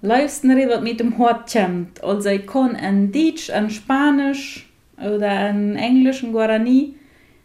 liebsten 0.02 0.50
rede, 0.52 0.70
was 0.70 0.82
mit 0.82 1.02
dem 1.02 1.18
Hort 1.18 1.52
kommt. 1.52 2.02
Also 2.02 2.30
ich 2.30 2.48
kann 2.48 2.76
in 2.76 3.12
Deutsch, 3.12 3.50
in 3.50 3.70
Spanisch, 3.70 4.70
oder 4.98 5.50
in 5.50 5.76
englischen 5.76 6.32
Guarani 6.32 6.94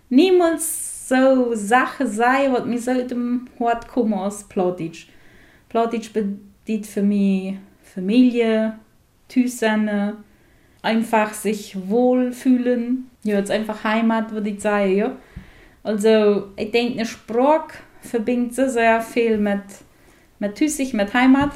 niemals 0.08 1.08
so 1.08 1.54
Sache 1.54 2.06
sei, 2.06 2.52
was 2.52 2.66
mir 2.66 2.78
so 2.78 3.02
dem 3.02 3.48
Hort 3.58 3.88
kommen 3.88 4.14
aus 4.14 4.44
Plattdeutsch. 4.44 5.08
Plattdeutsch 5.68 6.12
bedeutet 6.12 6.86
für 6.86 7.02
mich 7.02 7.56
Familie, 7.82 8.78
Tüsene, 9.28 10.18
einfach 10.82 11.32
sich 11.32 11.76
wohlfühlen. 11.88 13.10
Ja, 13.24 13.38
jetzt 13.38 13.50
einfach 13.50 13.84
Heimat, 13.84 14.32
würde 14.32 14.50
ich 14.50 14.60
sagen, 14.60 14.96
ja. 14.96 15.16
Also, 15.82 16.48
ich 16.56 16.70
denke, 16.70 16.94
eine 16.94 17.06
Sprache 17.06 17.78
verbindet 18.00 18.54
so 18.54 18.68
sehr 18.68 19.00
viel 19.00 19.38
mit, 19.38 19.62
mit 20.38 20.54
Tüssig, 20.54 20.92
mit 20.92 21.12
Heimat. 21.14 21.52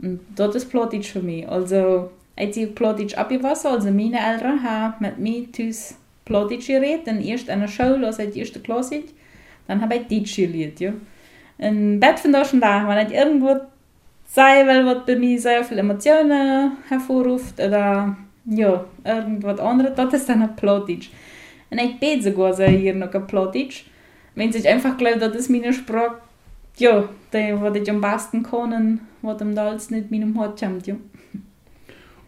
Und 0.00 0.20
das 0.34 0.54
ist 0.54 0.70
Plattdeutsch 0.70 1.12
für 1.12 1.22
mich. 1.22 1.46
Also, 1.48 2.10
ich 2.36 2.56
habe 2.56 2.66
Plattdeutsch 2.68 3.16
abgewasser, 3.16 3.70
also 3.72 3.90
meine 3.90 4.18
Eltern 4.18 4.62
haben 4.62 4.94
mit 5.00 5.18
mir 5.18 5.50
Tüss 5.52 5.96
Erst 6.28 7.48
in 7.48 7.60
der 7.60 7.68
Schule, 7.68 8.06
als 8.06 8.18
ich 8.18 8.30
die 8.30 8.40
erste 8.40 8.60
Klasse 8.60 9.02
dann 9.66 9.80
habe 9.80 9.96
ich 9.96 10.06
Deutsch 10.06 10.36
gelernt, 10.36 10.80
ja. 10.80 10.92
Im 11.58 11.98
Bett 11.98 12.20
von 12.20 12.32
da 12.32 12.44
schon 12.44 12.60
da, 12.60 12.86
wenn 12.86 13.06
ich 13.06 13.14
irgendwo 13.14 13.56
sei, 14.26 14.66
weil 14.66 14.84
was 14.84 15.06
bei 15.06 15.16
mir 15.16 15.40
sehr 15.40 15.64
viele 15.64 15.80
Emotionen 15.80 16.72
hervorruft 16.88 17.58
oder 17.58 18.16
ja, 18.44 18.84
irgendwas 19.04 19.58
anderes, 19.58 19.94
das 19.96 20.14
ist 20.14 20.28
dann 20.28 20.42
ein 20.42 20.54
Plattdeutsch. 20.54 21.10
Und 21.70 21.80
ich 21.80 21.98
bete 21.98 22.22
sogar 22.22 22.52
sehr 22.52 22.68
hier 22.68 22.94
noch 22.94 23.12
ein 23.12 23.26
Plattdeutsch. 23.26 23.86
Wenn 24.34 24.50
ich 24.50 24.68
einfach 24.68 24.96
glaube, 24.96 25.18
das 25.18 25.34
ist 25.34 25.50
meine 25.50 25.72
Sprache, 25.72 26.18
ja, 26.76 27.08
die, 27.32 27.54
was 27.58 27.76
ich 27.76 27.90
am 27.90 28.00
besten 28.00 28.42
kann 28.42 28.72
und 28.72 29.00
was 29.22 29.40
am 29.40 29.56
alles 29.56 29.90
nicht 29.90 30.10
meinem 30.10 30.38
Hort 30.38 30.60
kommt, 30.60 30.86
ja. 30.86 30.94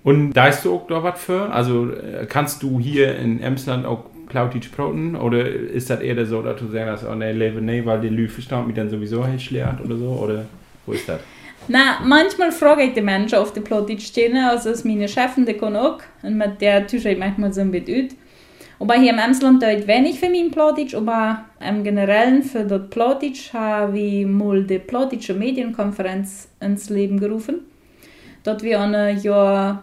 Und 0.05 0.32
da 0.32 0.49
ist 0.49 0.64
du 0.64 0.74
auch 0.74 0.86
da 0.86 1.03
was 1.03 1.20
für? 1.20 1.51
Also 1.51 1.90
äh, 1.90 2.26
kannst 2.26 2.62
du 2.62 2.78
hier 2.78 3.16
in 3.16 3.40
Emsland 3.40 3.84
auch 3.84 4.05
Plautdeutsch 4.28 4.70
praten? 4.70 5.16
Oder 5.16 5.49
ist 5.49 5.90
das 5.90 6.01
eher 6.01 6.24
so, 6.24 6.42
dass 6.42 6.61
du 6.61 6.68
sagst, 6.68 7.05
oh 7.11 7.14
nee, 7.14 7.32
lebe 7.32 7.61
nee, 7.61 7.84
weil 7.84 8.01
die 8.01 8.09
Lüge 8.09 8.30
verstand 8.30 8.66
mich 8.66 8.76
dann 8.76 8.88
sowieso 8.88 9.24
lehrt 9.51 9.80
oder 9.84 9.96
so? 9.96 10.09
Oder 10.09 10.44
wo 10.86 10.92
ist 10.92 11.09
das? 11.09 11.20
Na, 11.66 11.99
manchmal 12.05 12.53
frage 12.53 12.84
ich 12.84 12.94
die 12.94 13.03
Menschen 13.03 13.38
auf 13.38 13.53
die 13.53 13.61
Plattdeutsch 13.61 14.07
stehen, 14.07 14.36
also 14.36 14.70
ist 14.70 14.86
meine 14.86 15.09
Chefin, 15.09 15.44
die 15.44 15.53
kann 15.55 15.76
auch, 15.76 15.99
und 16.22 16.38
mit 16.38 16.61
der 16.61 16.86
tausche 16.86 17.11
ich 17.11 17.18
manchmal 17.18 17.53
so 17.53 17.61
ein 17.61 17.70
bisschen. 17.70 18.09
Aber 18.80 18.94
hier 18.94 19.12
im 19.12 19.18
Emsland 19.18 19.62
tut 19.62 19.86
wenig 19.86 20.20
für 20.20 20.30
meinen 20.30 20.51
Plattdeutsch, 20.51 20.94
aber 20.94 21.44
im 21.61 21.82
Generellen 21.82 22.42
für 22.42 22.64
das 22.64 22.88
Plattdeutsch 22.88 23.53
habe 23.53 23.99
ich 23.99 24.24
mal 24.24 24.62
die 24.62 24.78
Plattdeutsche 24.78 25.34
Medienkonferenz 25.34 26.49
ins 26.61 26.88
Leben 26.88 27.18
gerufen. 27.18 27.66
Dort 28.44 28.62
wir 28.62 28.80
ein 28.80 29.20
Jahr 29.20 29.82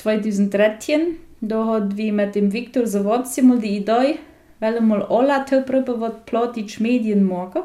2013, 0.00 1.16
da 1.40 1.66
hat 1.66 1.96
wir 1.96 2.12
mit 2.12 2.34
dem 2.34 2.52
Viktor 2.52 2.84
Zawodzi 2.86 3.42
mal 3.42 3.58
die 3.58 3.78
Idee, 3.78 4.18
weil 4.58 4.80
mal 4.80 5.02
alle 5.02 5.44
darüber 5.48 6.00
was 6.00 6.12
Plattdeutsch 6.26 6.80
Medien 6.80 7.24
machen. 7.24 7.62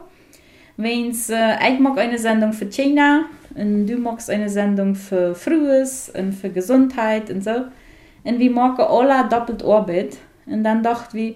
Wenn 0.78 1.12
äh, 1.12 1.74
ich 1.74 1.80
mag 1.80 1.98
eine 1.98 2.18
Sendung 2.18 2.52
für 2.52 2.70
China, 2.70 3.26
und 3.56 3.88
du 3.88 3.98
magst 3.98 4.30
eine 4.30 4.50
Sendung 4.50 4.96
für 4.96 5.34
Frühes 5.34 6.12
und 6.14 6.34
für 6.34 6.50
Gesundheit 6.50 7.30
und 7.30 7.44
so. 7.44 7.66
Und 8.26 8.40
wir 8.40 8.52
machen 8.52 8.84
alle 8.86 9.30
doppelt 9.30 9.64
Arbeit. 9.64 10.18
Und 10.46 10.64
dann 10.64 10.84
dachten 10.84 11.18
wir, 11.18 11.36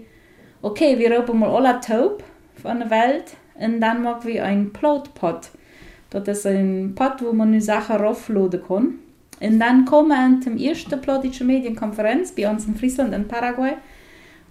okay, 0.62 1.00
wir 1.00 1.18
rufen 1.18 1.40
mal 1.40 1.50
alle 1.50 1.80
taub 1.80 2.24
von 2.62 2.80
der 2.80 2.90
Welt 2.90 3.38
und 3.56 3.80
dann 3.80 4.04
machen 4.04 4.28
wir 4.28 4.44
einen 4.44 4.74
Plotpot. 4.74 5.50
Das 6.10 6.28
ist 6.28 6.46
ein 6.48 6.94
Pot, 6.96 7.22
wo 7.22 7.32
man 7.32 7.52
nur 7.52 7.62
Sachen 7.62 7.98
raufladen 7.98 8.62
kann. 8.68 9.00
Und 9.40 9.60
dann 9.60 9.86
kommen 9.86 10.42
der 10.42 10.70
ersten 10.70 11.00
Plattdeutsche 11.00 11.44
Medienkonferenz 11.44 12.34
bei 12.34 12.50
uns 12.50 12.66
in 12.66 12.76
Friesland 12.76 13.16
und 13.16 13.28
Paraguay 13.28 13.74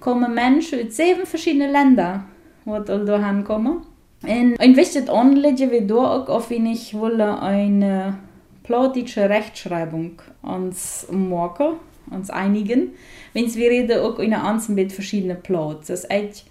kommen 0.00 0.34
Menschen 0.34 0.86
aus 0.86 0.96
sieben 0.96 1.26
verschiedenen 1.26 1.72
Ländern, 1.72 2.24
die 2.64 2.70
da 2.84 3.26
hinkommen. 3.26 3.82
Und 4.22 4.60
ein 4.60 4.76
wichtiges 4.76 5.08
Anliegen 5.08 5.70
wird 5.70 5.92
auch, 5.92 6.28
auf 6.28 6.50
wenn 6.50 6.66
ich 6.66 6.94
wolle 6.94 7.40
eine 7.40 8.18
plattdeutsche 8.62 9.28
Rechtschreibung 9.28 10.20
ans 10.42 11.06
machen, 11.10 11.76
ans 12.10 12.30
einigen. 12.30 12.90
Wenn 13.32 13.54
wir 13.54 13.70
reden 13.70 14.00
auch 14.00 14.18
in 14.18 14.34
einem 14.34 14.60
mit 14.74 14.92
verschiedenen 14.92 15.42
Plots. 15.42 15.88
Das 15.88 16.04
ist 16.04 16.44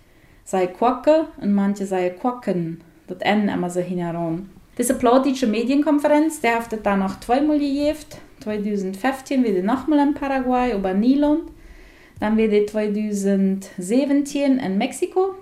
sei 0.43 0.67
Quacke 0.67 1.27
und 1.41 1.53
manche 1.53 1.85
sei 1.85 2.09
Quacken. 2.09 2.81
Das 3.07 3.19
N 3.19 3.49
immer 3.49 3.69
so 3.69 3.81
hinein. 3.81 4.49
Diese 4.77 4.93
plattdeutsche 4.93 5.47
Medienkonferenz, 5.47 6.39
der 6.39 6.55
hat 6.55 6.85
dann 6.85 6.99
noch 6.99 7.19
zweimal 7.19 7.59
gegeben. 7.59 7.95
2015 8.41 9.43
wieder 9.43 9.61
nochmal 9.61 9.99
in 10.07 10.13
Paraguay, 10.13 10.73
über 10.75 10.93
Niland. 10.93 11.51
Dann 12.19 12.38
wieder 12.38 12.65
2017 12.65 14.57
in 14.59 14.77
Mexiko 14.77 15.35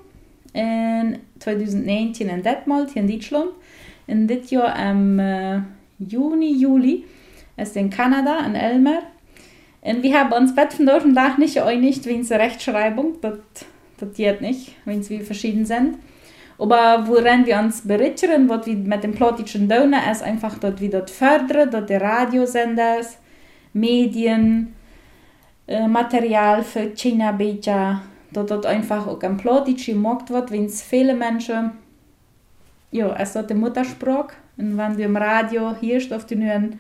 in 0.54 1.20
2019 1.39 2.30
in 2.30 2.43
Detmold 2.43 2.91
hier 2.91 3.02
in 3.04 3.10
Deutschland. 3.10 3.52
In 4.08 4.28
dit 4.28 4.52
Jahr 4.52 4.76
am 4.76 5.20
äh, 5.20 5.62
Juni, 6.00 6.54
Juli 6.54 7.06
ist 7.58 7.76
in 7.76 7.89
Kanada, 7.89 8.46
in 8.46 8.56
Elmer. 8.56 9.04
Und 9.82 10.02
wir 10.02 10.20
haben 10.20 10.32
uns 10.34 10.56
Bett 10.56 10.74
von 10.74 10.86
dort 10.86 11.04
Tag 11.14 11.38
nicht 11.38 11.56
geeinigt, 11.56 12.06
wegen 12.06 12.28
der 12.28 12.39
Rechtschreibung. 12.39 13.16
Das 13.22 14.14
geht 14.16 14.41
nicht, 14.41 14.76
wenn 14.86 15.08
wir 15.08 15.22
verschieden 15.22 15.66
sind. 15.66 15.98
Aber 16.58 17.06
woran 17.08 17.45
wir 17.45 17.60
uns 17.60 17.82
berichten, 17.82 18.47
was 18.47 18.66
wir 18.66 18.76
mit 18.76 19.03
dem 19.03 19.14
plattdeutschen 19.14 19.68
Donner 19.68 20.10
ist 20.10 20.24
einfach 20.24 20.58
dort 20.58 20.80
wie 20.80 20.89
dort 20.89 21.10
fördern, 21.10 21.70
dort 21.70 21.89
die 21.89 21.95
Radiosender, 21.95 23.01
Medien, 23.74 24.74
äh, 25.68 25.88
Material 25.88 26.64
für 26.64 26.93
China, 26.95 27.34
Beja, 27.34 28.01
dat 28.32 28.49
dat 28.49 28.66
einfach 28.66 29.06
auch 29.06 29.22
am 29.24 29.38
Plattdeutsch 29.38 29.88
gemacht 29.88 30.30
wird, 30.30 30.51
wenn 30.51 30.66
es 30.66 30.82
viele 30.82 31.14
Menschen, 31.14 31.72
ja, 32.91 33.14
es 33.18 33.36
ist 33.36 33.49
die 33.49 33.53
Muttersprache. 33.53 34.36
Und 34.58 34.78
wenn 34.78 34.95
du 34.95 35.03
im 35.03 35.18
Radio 35.18 35.76
hörst, 35.82 36.14
auf 36.14 36.26
du 36.26 36.36
in 36.36 36.80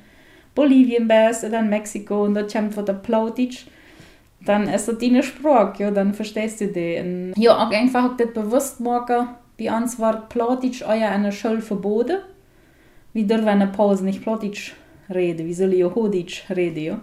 Bolivien 0.53 1.07
bist 1.07 1.43
oder 1.43 1.59
in 1.59 1.69
Mexiko 1.69 2.23
und 2.23 2.35
dort 2.35 2.53
kommt 2.53 2.87
der 2.87 2.93
Plattdeutsch, 2.93 3.65
dann 4.45 4.69
ist 4.69 4.87
das 4.87 4.97
deine 4.97 5.23
Sprache, 5.23 5.83
ja, 5.83 5.91
dann 5.91 6.13
verstehst 6.13 6.61
du 6.61 6.67
die. 6.67 6.97
Und 6.99 7.33
ja, 7.35 7.57
auch 7.57 7.71
einfach 7.71 8.05
auch 8.05 8.17
das 8.17 8.33
bewusst 8.33 8.79
machen, 8.79 9.27
bei 9.57 9.75
uns 9.75 9.99
war 9.99 10.27
Plattdeutsch 10.27 10.83
euer 10.83 11.09
eine 11.09 11.31
Schule 11.31 11.61
verboten. 11.61 12.17
Wie 13.13 13.23
dürfen 13.23 13.47
eine 13.47 13.67
Pause 13.67 14.03
nicht 14.03 14.21
Plattdeutsch 14.21 14.73
reden, 15.09 15.47
wie 15.47 15.53
soll 15.53 15.73
ich 15.73 15.83
Hochdeutsch 15.83 16.49
reden, 16.49 16.83
ja. 16.83 16.99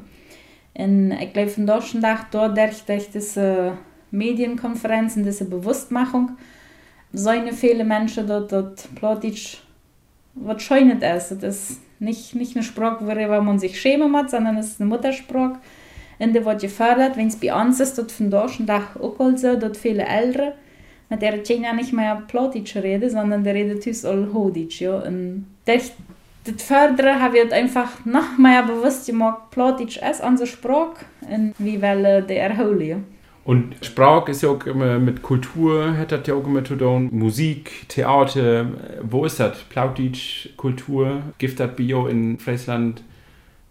Und 0.75 1.13
ich 1.13 1.33
glaube, 1.33 1.51
von 1.51 1.83
schon 1.83 2.01
dachte, 2.01 2.53
dadurch, 2.55 2.85
dass 2.87 3.11
das 3.11 3.37
äh, 3.37 3.73
Medienkonferenzen, 4.11 5.25
diese 5.25 5.45
Bewusstmachung, 5.45 6.33
sollen 7.13 7.53
viele 7.53 7.85
Menschen 7.85 8.27
dort, 8.27 8.53
dort 8.53 8.89
Plattdeutsch, 8.95 9.59
was 10.35 10.63
scheunet 10.63 11.03
es. 11.03 11.29
Das 11.29 11.71
ist 11.71 11.81
nicht, 11.99 12.35
nicht 12.35 12.57
eine 12.57 12.65
Sprache, 12.65 13.07
worüber 13.07 13.43
man 13.43 13.59
sich 13.59 13.81
schämen 13.81 14.11
muss, 14.11 14.31
sondern 14.31 14.57
es 14.57 14.69
ist 14.69 14.81
eine 14.81 14.89
Muttersprache, 14.89 15.59
in 16.19 16.33
der 16.33 16.45
wird 16.45 16.63
gefördert. 16.63 17.17
Wenn 17.17 17.29
es 17.29 17.37
bei 17.37 17.55
uns 17.55 17.81
ist, 17.81 17.99
dort 17.99 18.13
von 18.13 18.31
da 18.31 18.49
schon 18.49 18.69
auch 18.69 19.37
so, 19.37 19.57
dort 19.57 19.77
viele 19.77 20.05
Ältere, 20.05 20.55
mit 21.13 21.21
der 21.21 21.43
China 21.43 21.75
nicht 21.75 21.93
mehr 21.93 22.23
Plattdeutsch 22.27 22.75
reden, 22.77 23.11
sondern 23.11 23.45
der 23.45 23.55
redet 23.55 23.87
uns 23.87 24.05
all 24.05 24.29
Hodisch, 24.33 24.81
ja. 24.81 24.97
Und 24.97 25.47
das, 25.67 25.93
das 26.45 26.63
Fördern 26.63 27.21
habe 27.21 27.39
ich 27.39 27.53
einfach 27.53 28.05
noch 28.07 28.39
mehr 28.39 28.63
bewusst 28.63 29.07
gemacht, 29.07 29.51
Plattdeutsch 29.51 29.99
ist 29.99 30.25
unsere 30.25 30.47
Sprache 30.47 31.05
und 31.29 31.55
wie 31.59 31.81
wollen 31.83 32.27
die 32.27 32.37
erholen, 32.37 32.81
ja. 32.81 32.97
Und 33.45 33.75
Sprache 33.83 34.31
ist 34.31 34.43
ja 34.43 34.51
auch 34.51 34.65
immer 34.67 34.99
mit 34.99 35.21
Kultur, 35.21 35.97
hat 35.99 36.13
das 36.13 36.27
ja 36.27 36.35
auch 36.35 36.47
immer 36.47 36.65
zu 36.65 36.77
tun. 36.77 37.09
Musik, 37.11 37.89
Theater, 37.89 38.67
wo 39.03 39.25
ist 39.25 39.41
das? 39.41 39.59
Plautdeutsch, 39.65 40.51
Kultur, 40.57 41.23
gibt 41.39 41.59
das 41.59 41.75
Bio 41.75 42.07
in 42.07 42.39
Friesland 42.39 43.03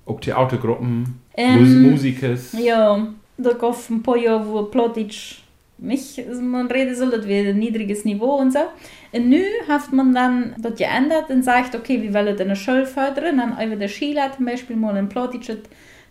auch 0.06 0.20
Theatergruppen, 0.20 1.22
ähm, 1.36 1.90
Musikers? 1.90 2.54
Ja, 2.62 3.08
da 3.38 3.54
gab 3.54 3.74
es 3.74 3.90
ein 3.90 4.04
paar 4.04 4.18
Jahre, 4.18 4.46
wo 4.46 4.64
Plautdeutsch 4.64 5.42
mich, 5.82 6.24
man 6.40 6.68
redet 6.68 6.98
so, 6.98 7.10
das 7.10 7.28
wäre 7.28 7.50
ein 7.50 7.60
niedriges 7.60 8.06
Niveau 8.06 8.36
und 8.36 8.54
so. 8.54 8.60
Und 9.12 9.30
nun 9.30 9.42
hat 9.68 9.92
man 9.92 10.14
dann 10.14 10.56
das 10.60 10.76
geändert 10.76 11.30
und 11.30 11.44
sagt, 11.44 11.76
okay, 11.76 12.02
wir 12.02 12.14
wollen 12.14 12.40
eine 12.40 12.56
Schule 12.56 12.86
fördern, 12.86 13.38
dann 13.38 13.66
über 13.66 13.76
der 13.76 13.88
Schule 13.88 14.22
zum 14.36 14.46
Beispiel 14.46 14.76
mal 14.76 14.96
ein 14.96 15.10
plattdeutsches 15.10 15.60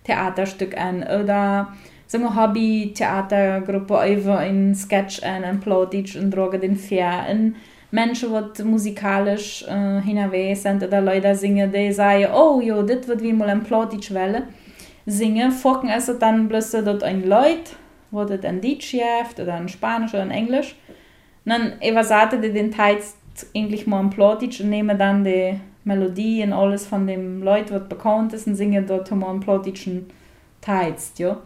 Theaterstück 0.05 0.77
an 0.77 1.03
oder 1.03 1.75
so 2.07 2.19
eine 2.19 2.35
Hobby-Theatergruppe 2.35 4.13
über 4.13 4.39
einen 4.39 4.75
Sketch 4.75 5.23
an, 5.23 5.45
ein 5.45 5.61
Plattdeutsch 5.61 6.17
und 6.17 6.33
drogen 6.33 6.61
den 6.61 6.77
Fair. 6.77 7.27
Und 7.31 7.55
Menschen, 7.93 8.31
die 8.57 8.63
musikalisch 8.65 9.65
äh, 9.69 10.01
hinterwegs 10.01 10.63
sind 10.63 10.83
oder 10.83 11.01
Leute 11.01 11.35
singen, 11.35 11.73
die 11.73 11.93
sagen, 11.93 12.27
oh 12.35 12.61
ja, 12.61 12.83
das 12.83 13.07
wird 13.07 13.23
wie 13.23 13.33
mal 13.33 13.49
ein 13.49 13.63
Plattdeutsch 13.63 14.13
wollen 14.13 14.43
singen, 15.07 15.51
folgen 15.51 15.91
also 15.91 16.15
dann 16.15 16.49
bloß 16.49 16.71
dort 16.73 17.03
ein 17.03 17.27
Leute, 17.27 17.73
das 18.13 18.45
ein 18.45 18.61
Deutsch 18.61 18.93
gibt 18.93 19.41
oder 19.41 19.55
ein 19.55 19.69
Spanisch 19.69 20.15
oder 20.15 20.23
ein 20.23 20.31
Englisch. 20.31 20.75
Und 21.45 21.53
dann 21.53 21.73
übersetzen 21.83 22.43
die 22.43 22.53
den 22.53 22.71
Text 22.71 23.17
eigentlich 23.55 23.87
mal 23.87 24.01
ein 24.01 24.11
Plattdeutsch 24.11 24.61
und 24.61 24.71
nehmen 24.71 24.99
dann 24.99 25.25
die 25.25 25.59
Melodie 25.85 26.43
und 26.43 26.53
alles 26.53 26.87
von 26.87 27.07
dem 27.07 27.43
Leute, 27.43 27.75
was 27.75 27.89
bekannt 27.89 28.33
ist 28.33 28.47
und 28.47 28.55
singen 28.55 28.87
dort 28.87 29.11
mal 29.13 29.31
einen 29.31 29.41
plattdeutschen 29.41 30.07
Text, 30.61 31.19
ja. 31.19 31.39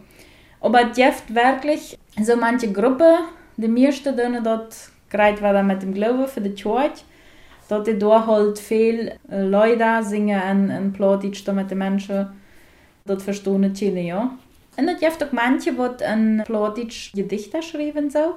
Aber 0.59 0.85
gibt 0.85 1.33
wirklich 1.33 1.97
so 2.21 2.35
manche 2.35 2.71
Gruppe, 2.71 3.17
die 3.57 3.67
meisten 3.67 4.15
denen 4.15 4.43
dort 4.43 4.75
gerade 5.09 5.41
war 5.41 5.63
mit 5.63 5.81
dem 5.81 5.93
Glauben 5.93 6.27
für 6.27 6.41
die 6.41 6.55
Church, 6.55 7.03
dort 7.69 7.87
die 7.87 7.97
da 7.97 8.25
halt 8.25 8.59
viel 8.59 9.13
äh, 9.29 9.41
Leute 9.43 10.03
singen 10.03 10.41
und, 10.51 10.77
und 10.77 10.93
Plauditsch 10.93 11.47
mit 11.47 11.71
den 11.71 11.77
Menschen, 11.77 12.27
dort 13.05 13.21
verstehen 13.21 13.73
die 13.73 14.07
ja. 14.07 14.31
Und 14.77 14.87
es 14.87 14.99
gibt 14.99 15.23
auch 15.23 15.31
manche, 15.31 15.73
die 15.73 16.03
ein 16.03 16.43
Plauditsch 16.45 17.13
Gedichte 17.13 17.61
schreiben 17.61 18.09
so. 18.09 18.35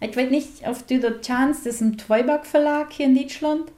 Ich 0.00 0.16
weiß 0.16 0.30
nicht, 0.30 0.66
ob 0.66 0.86
du 0.86 0.98
dort 0.98 1.26
Chance, 1.26 1.62
das 1.64 1.76
ist 1.76 1.80
im 1.80 1.96
Tweiback 1.96 2.44
Verlag 2.44 2.92
hier 2.92 3.06
in 3.06 3.16
Deutschland. 3.16 3.72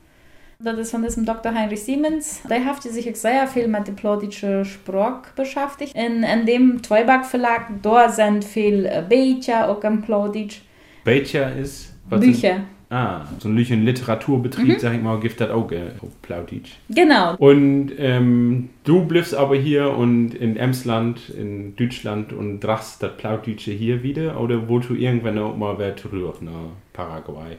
Das 0.58 0.78
ist 0.78 0.90
von 0.90 1.02
diesem 1.02 1.26
Dr. 1.26 1.52
Heinrich 1.52 1.82
Siemens. 1.82 2.40
Der 2.48 2.64
hat 2.64 2.82
sich 2.82 3.14
sehr 3.16 3.46
viel 3.46 3.68
mit 3.68 3.86
der 3.86 3.92
plaudischen 3.92 4.64
Sprache 4.64 5.30
beschäftigt. 5.36 5.94
In, 5.94 6.22
in 6.22 6.46
dem 6.46 6.82
Tweiback 6.82 7.26
Verlag, 7.26 7.68
da 7.82 8.08
sind 8.08 8.42
viele 8.42 9.02
Bücher 9.02 9.68
auch 9.68 9.84
im 9.84 10.00
Plauditsch. 10.00 10.60
Bücher 11.04 11.54
ist? 11.54 11.92
Bücher. 12.08 12.62
Ah, 12.88 13.22
so 13.40 13.48
ein 13.48 13.58
ein 13.58 13.84
Literaturbetrieb, 13.84 14.76
mhm. 14.76 14.78
sag 14.78 14.94
ich 14.94 15.02
mal, 15.02 15.18
gibt 15.18 15.40
das 15.40 15.50
auch 15.50 15.70
äh, 15.72 15.90
Plauditsch. 16.22 16.74
Genau. 16.88 17.34
Und 17.36 17.90
ähm, 17.98 18.68
du 18.84 19.04
bleibst 19.04 19.34
aber 19.34 19.56
hier 19.56 19.90
und 19.90 20.34
in 20.34 20.56
Emsland, 20.56 21.30
in 21.30 21.74
Deutschland 21.74 22.32
und 22.32 22.60
drachst 22.60 23.02
das 23.02 23.16
Plauditsche 23.16 23.72
hier 23.72 24.04
wieder? 24.04 24.40
Oder 24.40 24.68
wolltest 24.68 24.90
du 24.90 24.94
irgendwann 24.94 25.36
auch 25.38 25.56
mal 25.56 25.76
wieder 25.78 25.96
zurück 25.96 26.40
nach 26.42 26.52
Paraguay? 26.92 27.56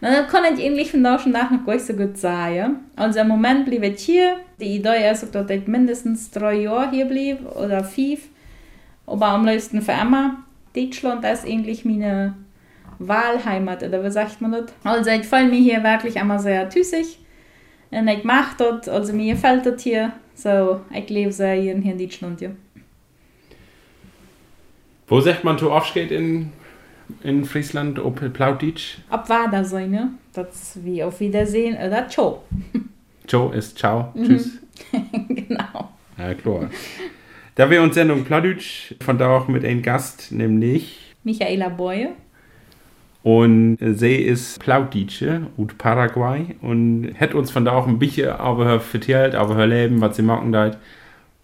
Na, 0.00 0.10
das 0.22 0.30
kann 0.30 0.44
ich 0.54 0.64
eigentlich 0.64 0.92
von 0.92 1.02
da 1.02 1.18
schon 1.18 1.32
nach 1.32 1.50
noch 1.50 1.66
gar 1.66 1.74
nicht 1.74 1.86
so 1.86 1.94
gut 1.94 2.16
sagen. 2.16 2.76
Also 2.94 3.18
im 3.20 3.28
Moment 3.28 3.66
bleibe 3.66 3.86
ich 3.86 4.00
hier. 4.00 4.36
Die 4.60 4.76
Idee 4.76 5.10
ist, 5.10 5.34
dass 5.34 5.50
ich 5.50 5.66
mindestens 5.66 6.30
drei 6.30 6.60
Jahre 6.60 6.90
hier 6.90 7.06
bleibe 7.06 7.44
oder 7.56 7.82
fünf. 7.82 8.20
Aber 9.06 9.26
am 9.26 9.44
liebsten 9.44 9.82
für 9.82 9.92
immer. 9.92 10.36
Deutschland 10.74 11.24
ist 11.24 11.46
eigentlich 11.46 11.84
meine 11.84 12.34
Wahlheimat, 12.98 13.82
oder 13.82 14.02
wie 14.04 14.10
sagt 14.10 14.40
man 14.40 14.52
das? 14.52 14.64
Also 14.84 15.10
ich 15.10 15.26
fühle 15.26 15.48
mich 15.48 15.64
hier 15.64 15.82
wirklich 15.82 16.16
immer 16.16 16.38
sehr 16.38 16.68
tüßig. 16.68 17.18
Und 17.90 18.08
ich 18.08 18.24
mache 18.24 18.56
dort, 18.58 18.88
also 18.88 19.12
mir 19.12 19.34
gefällt 19.34 19.66
das 19.66 19.82
hier. 19.82 20.12
So, 20.34 20.80
ich 20.92 21.08
lebe 21.08 21.32
sehr 21.32 21.54
hier 21.54 21.74
in 21.74 21.98
Deutschland, 21.98 22.40
ja. 22.40 22.50
Wo 25.06 25.20
sagt 25.20 25.44
man 25.44 25.56
zu 25.56 25.70
Aufsteht 25.70 26.10
in 26.10 26.52
in 27.22 27.44
Friesland 27.44 27.98
op 27.98 28.20
Plautitsch? 28.32 28.98
Ab 29.10 29.28
war 29.28 29.50
da 29.50 29.64
so, 29.64 29.78
ne? 29.78 30.10
Das 30.32 30.78
wie 30.82 31.02
auf 31.02 31.20
Wiedersehen 31.20 31.76
oder 31.76 32.08
Ciao. 32.08 32.42
Ciao 33.26 33.50
ist 33.50 33.78
Ciao. 33.78 34.12
Mhm. 34.14 34.24
Tschüss. 34.24 34.58
genau. 35.28 35.90
Ja, 36.18 36.34
klar. 36.34 36.70
Da 37.54 37.70
wir 37.70 37.82
uns 37.82 37.94
Sendung 37.94 38.24
Plautitsch, 38.24 38.94
von 39.00 39.18
da 39.18 39.36
auch 39.36 39.48
mit 39.48 39.64
einem 39.64 39.82
Gast, 39.82 40.32
nämlich 40.32 41.14
Michaela 41.24 41.68
Boye. 41.68 42.10
Und 43.26 43.78
sie 43.80 44.14
ist 44.14 44.60
Plautitsche 44.60 45.48
aus 45.58 45.74
Paraguay 45.76 46.54
und 46.62 47.12
hat 47.18 47.34
uns 47.34 47.50
von 47.50 47.64
da 47.64 47.72
auch 47.72 47.88
ein 47.88 47.98
bisschen 47.98 48.28
aber 48.28 48.80
erzählt, 48.94 49.34
aber 49.34 49.56
her 49.56 49.66
Leben, 49.66 50.00
was 50.00 50.14
sie 50.14 50.22
machen 50.22 50.52
da 50.52 50.76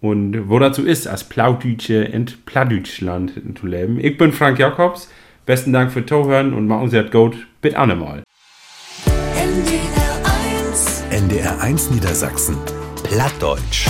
und 0.01 0.49
wo 0.49 0.61
dazu 0.61 0.87
ist, 0.87 1.09
als 1.09 1.25
Plautitsche 1.25 2.05
in 2.05 2.27
Plattdeutschland 2.47 3.33
zu 3.59 3.67
leben. 3.67 3.99
Ich 3.99 4.17
bin 4.17 4.31
Frank 4.31 4.61
Jakobs. 4.61 5.11
Besten 5.45 5.73
Dank 5.73 5.91
für 5.91 6.07
Zuhören 6.07 6.55
und 6.55 6.69
machen 6.69 6.89
Sie 6.89 7.03
das 7.03 7.11
gut. 7.11 7.49
Bitte 7.61 7.77
allemal. 7.77 8.23
NDR 9.35 10.71
1. 10.71 11.05
NDR 11.11 11.61
1 11.63 11.91
Niedersachsen. 11.91 12.59
Plattdeutsch. 13.03 13.89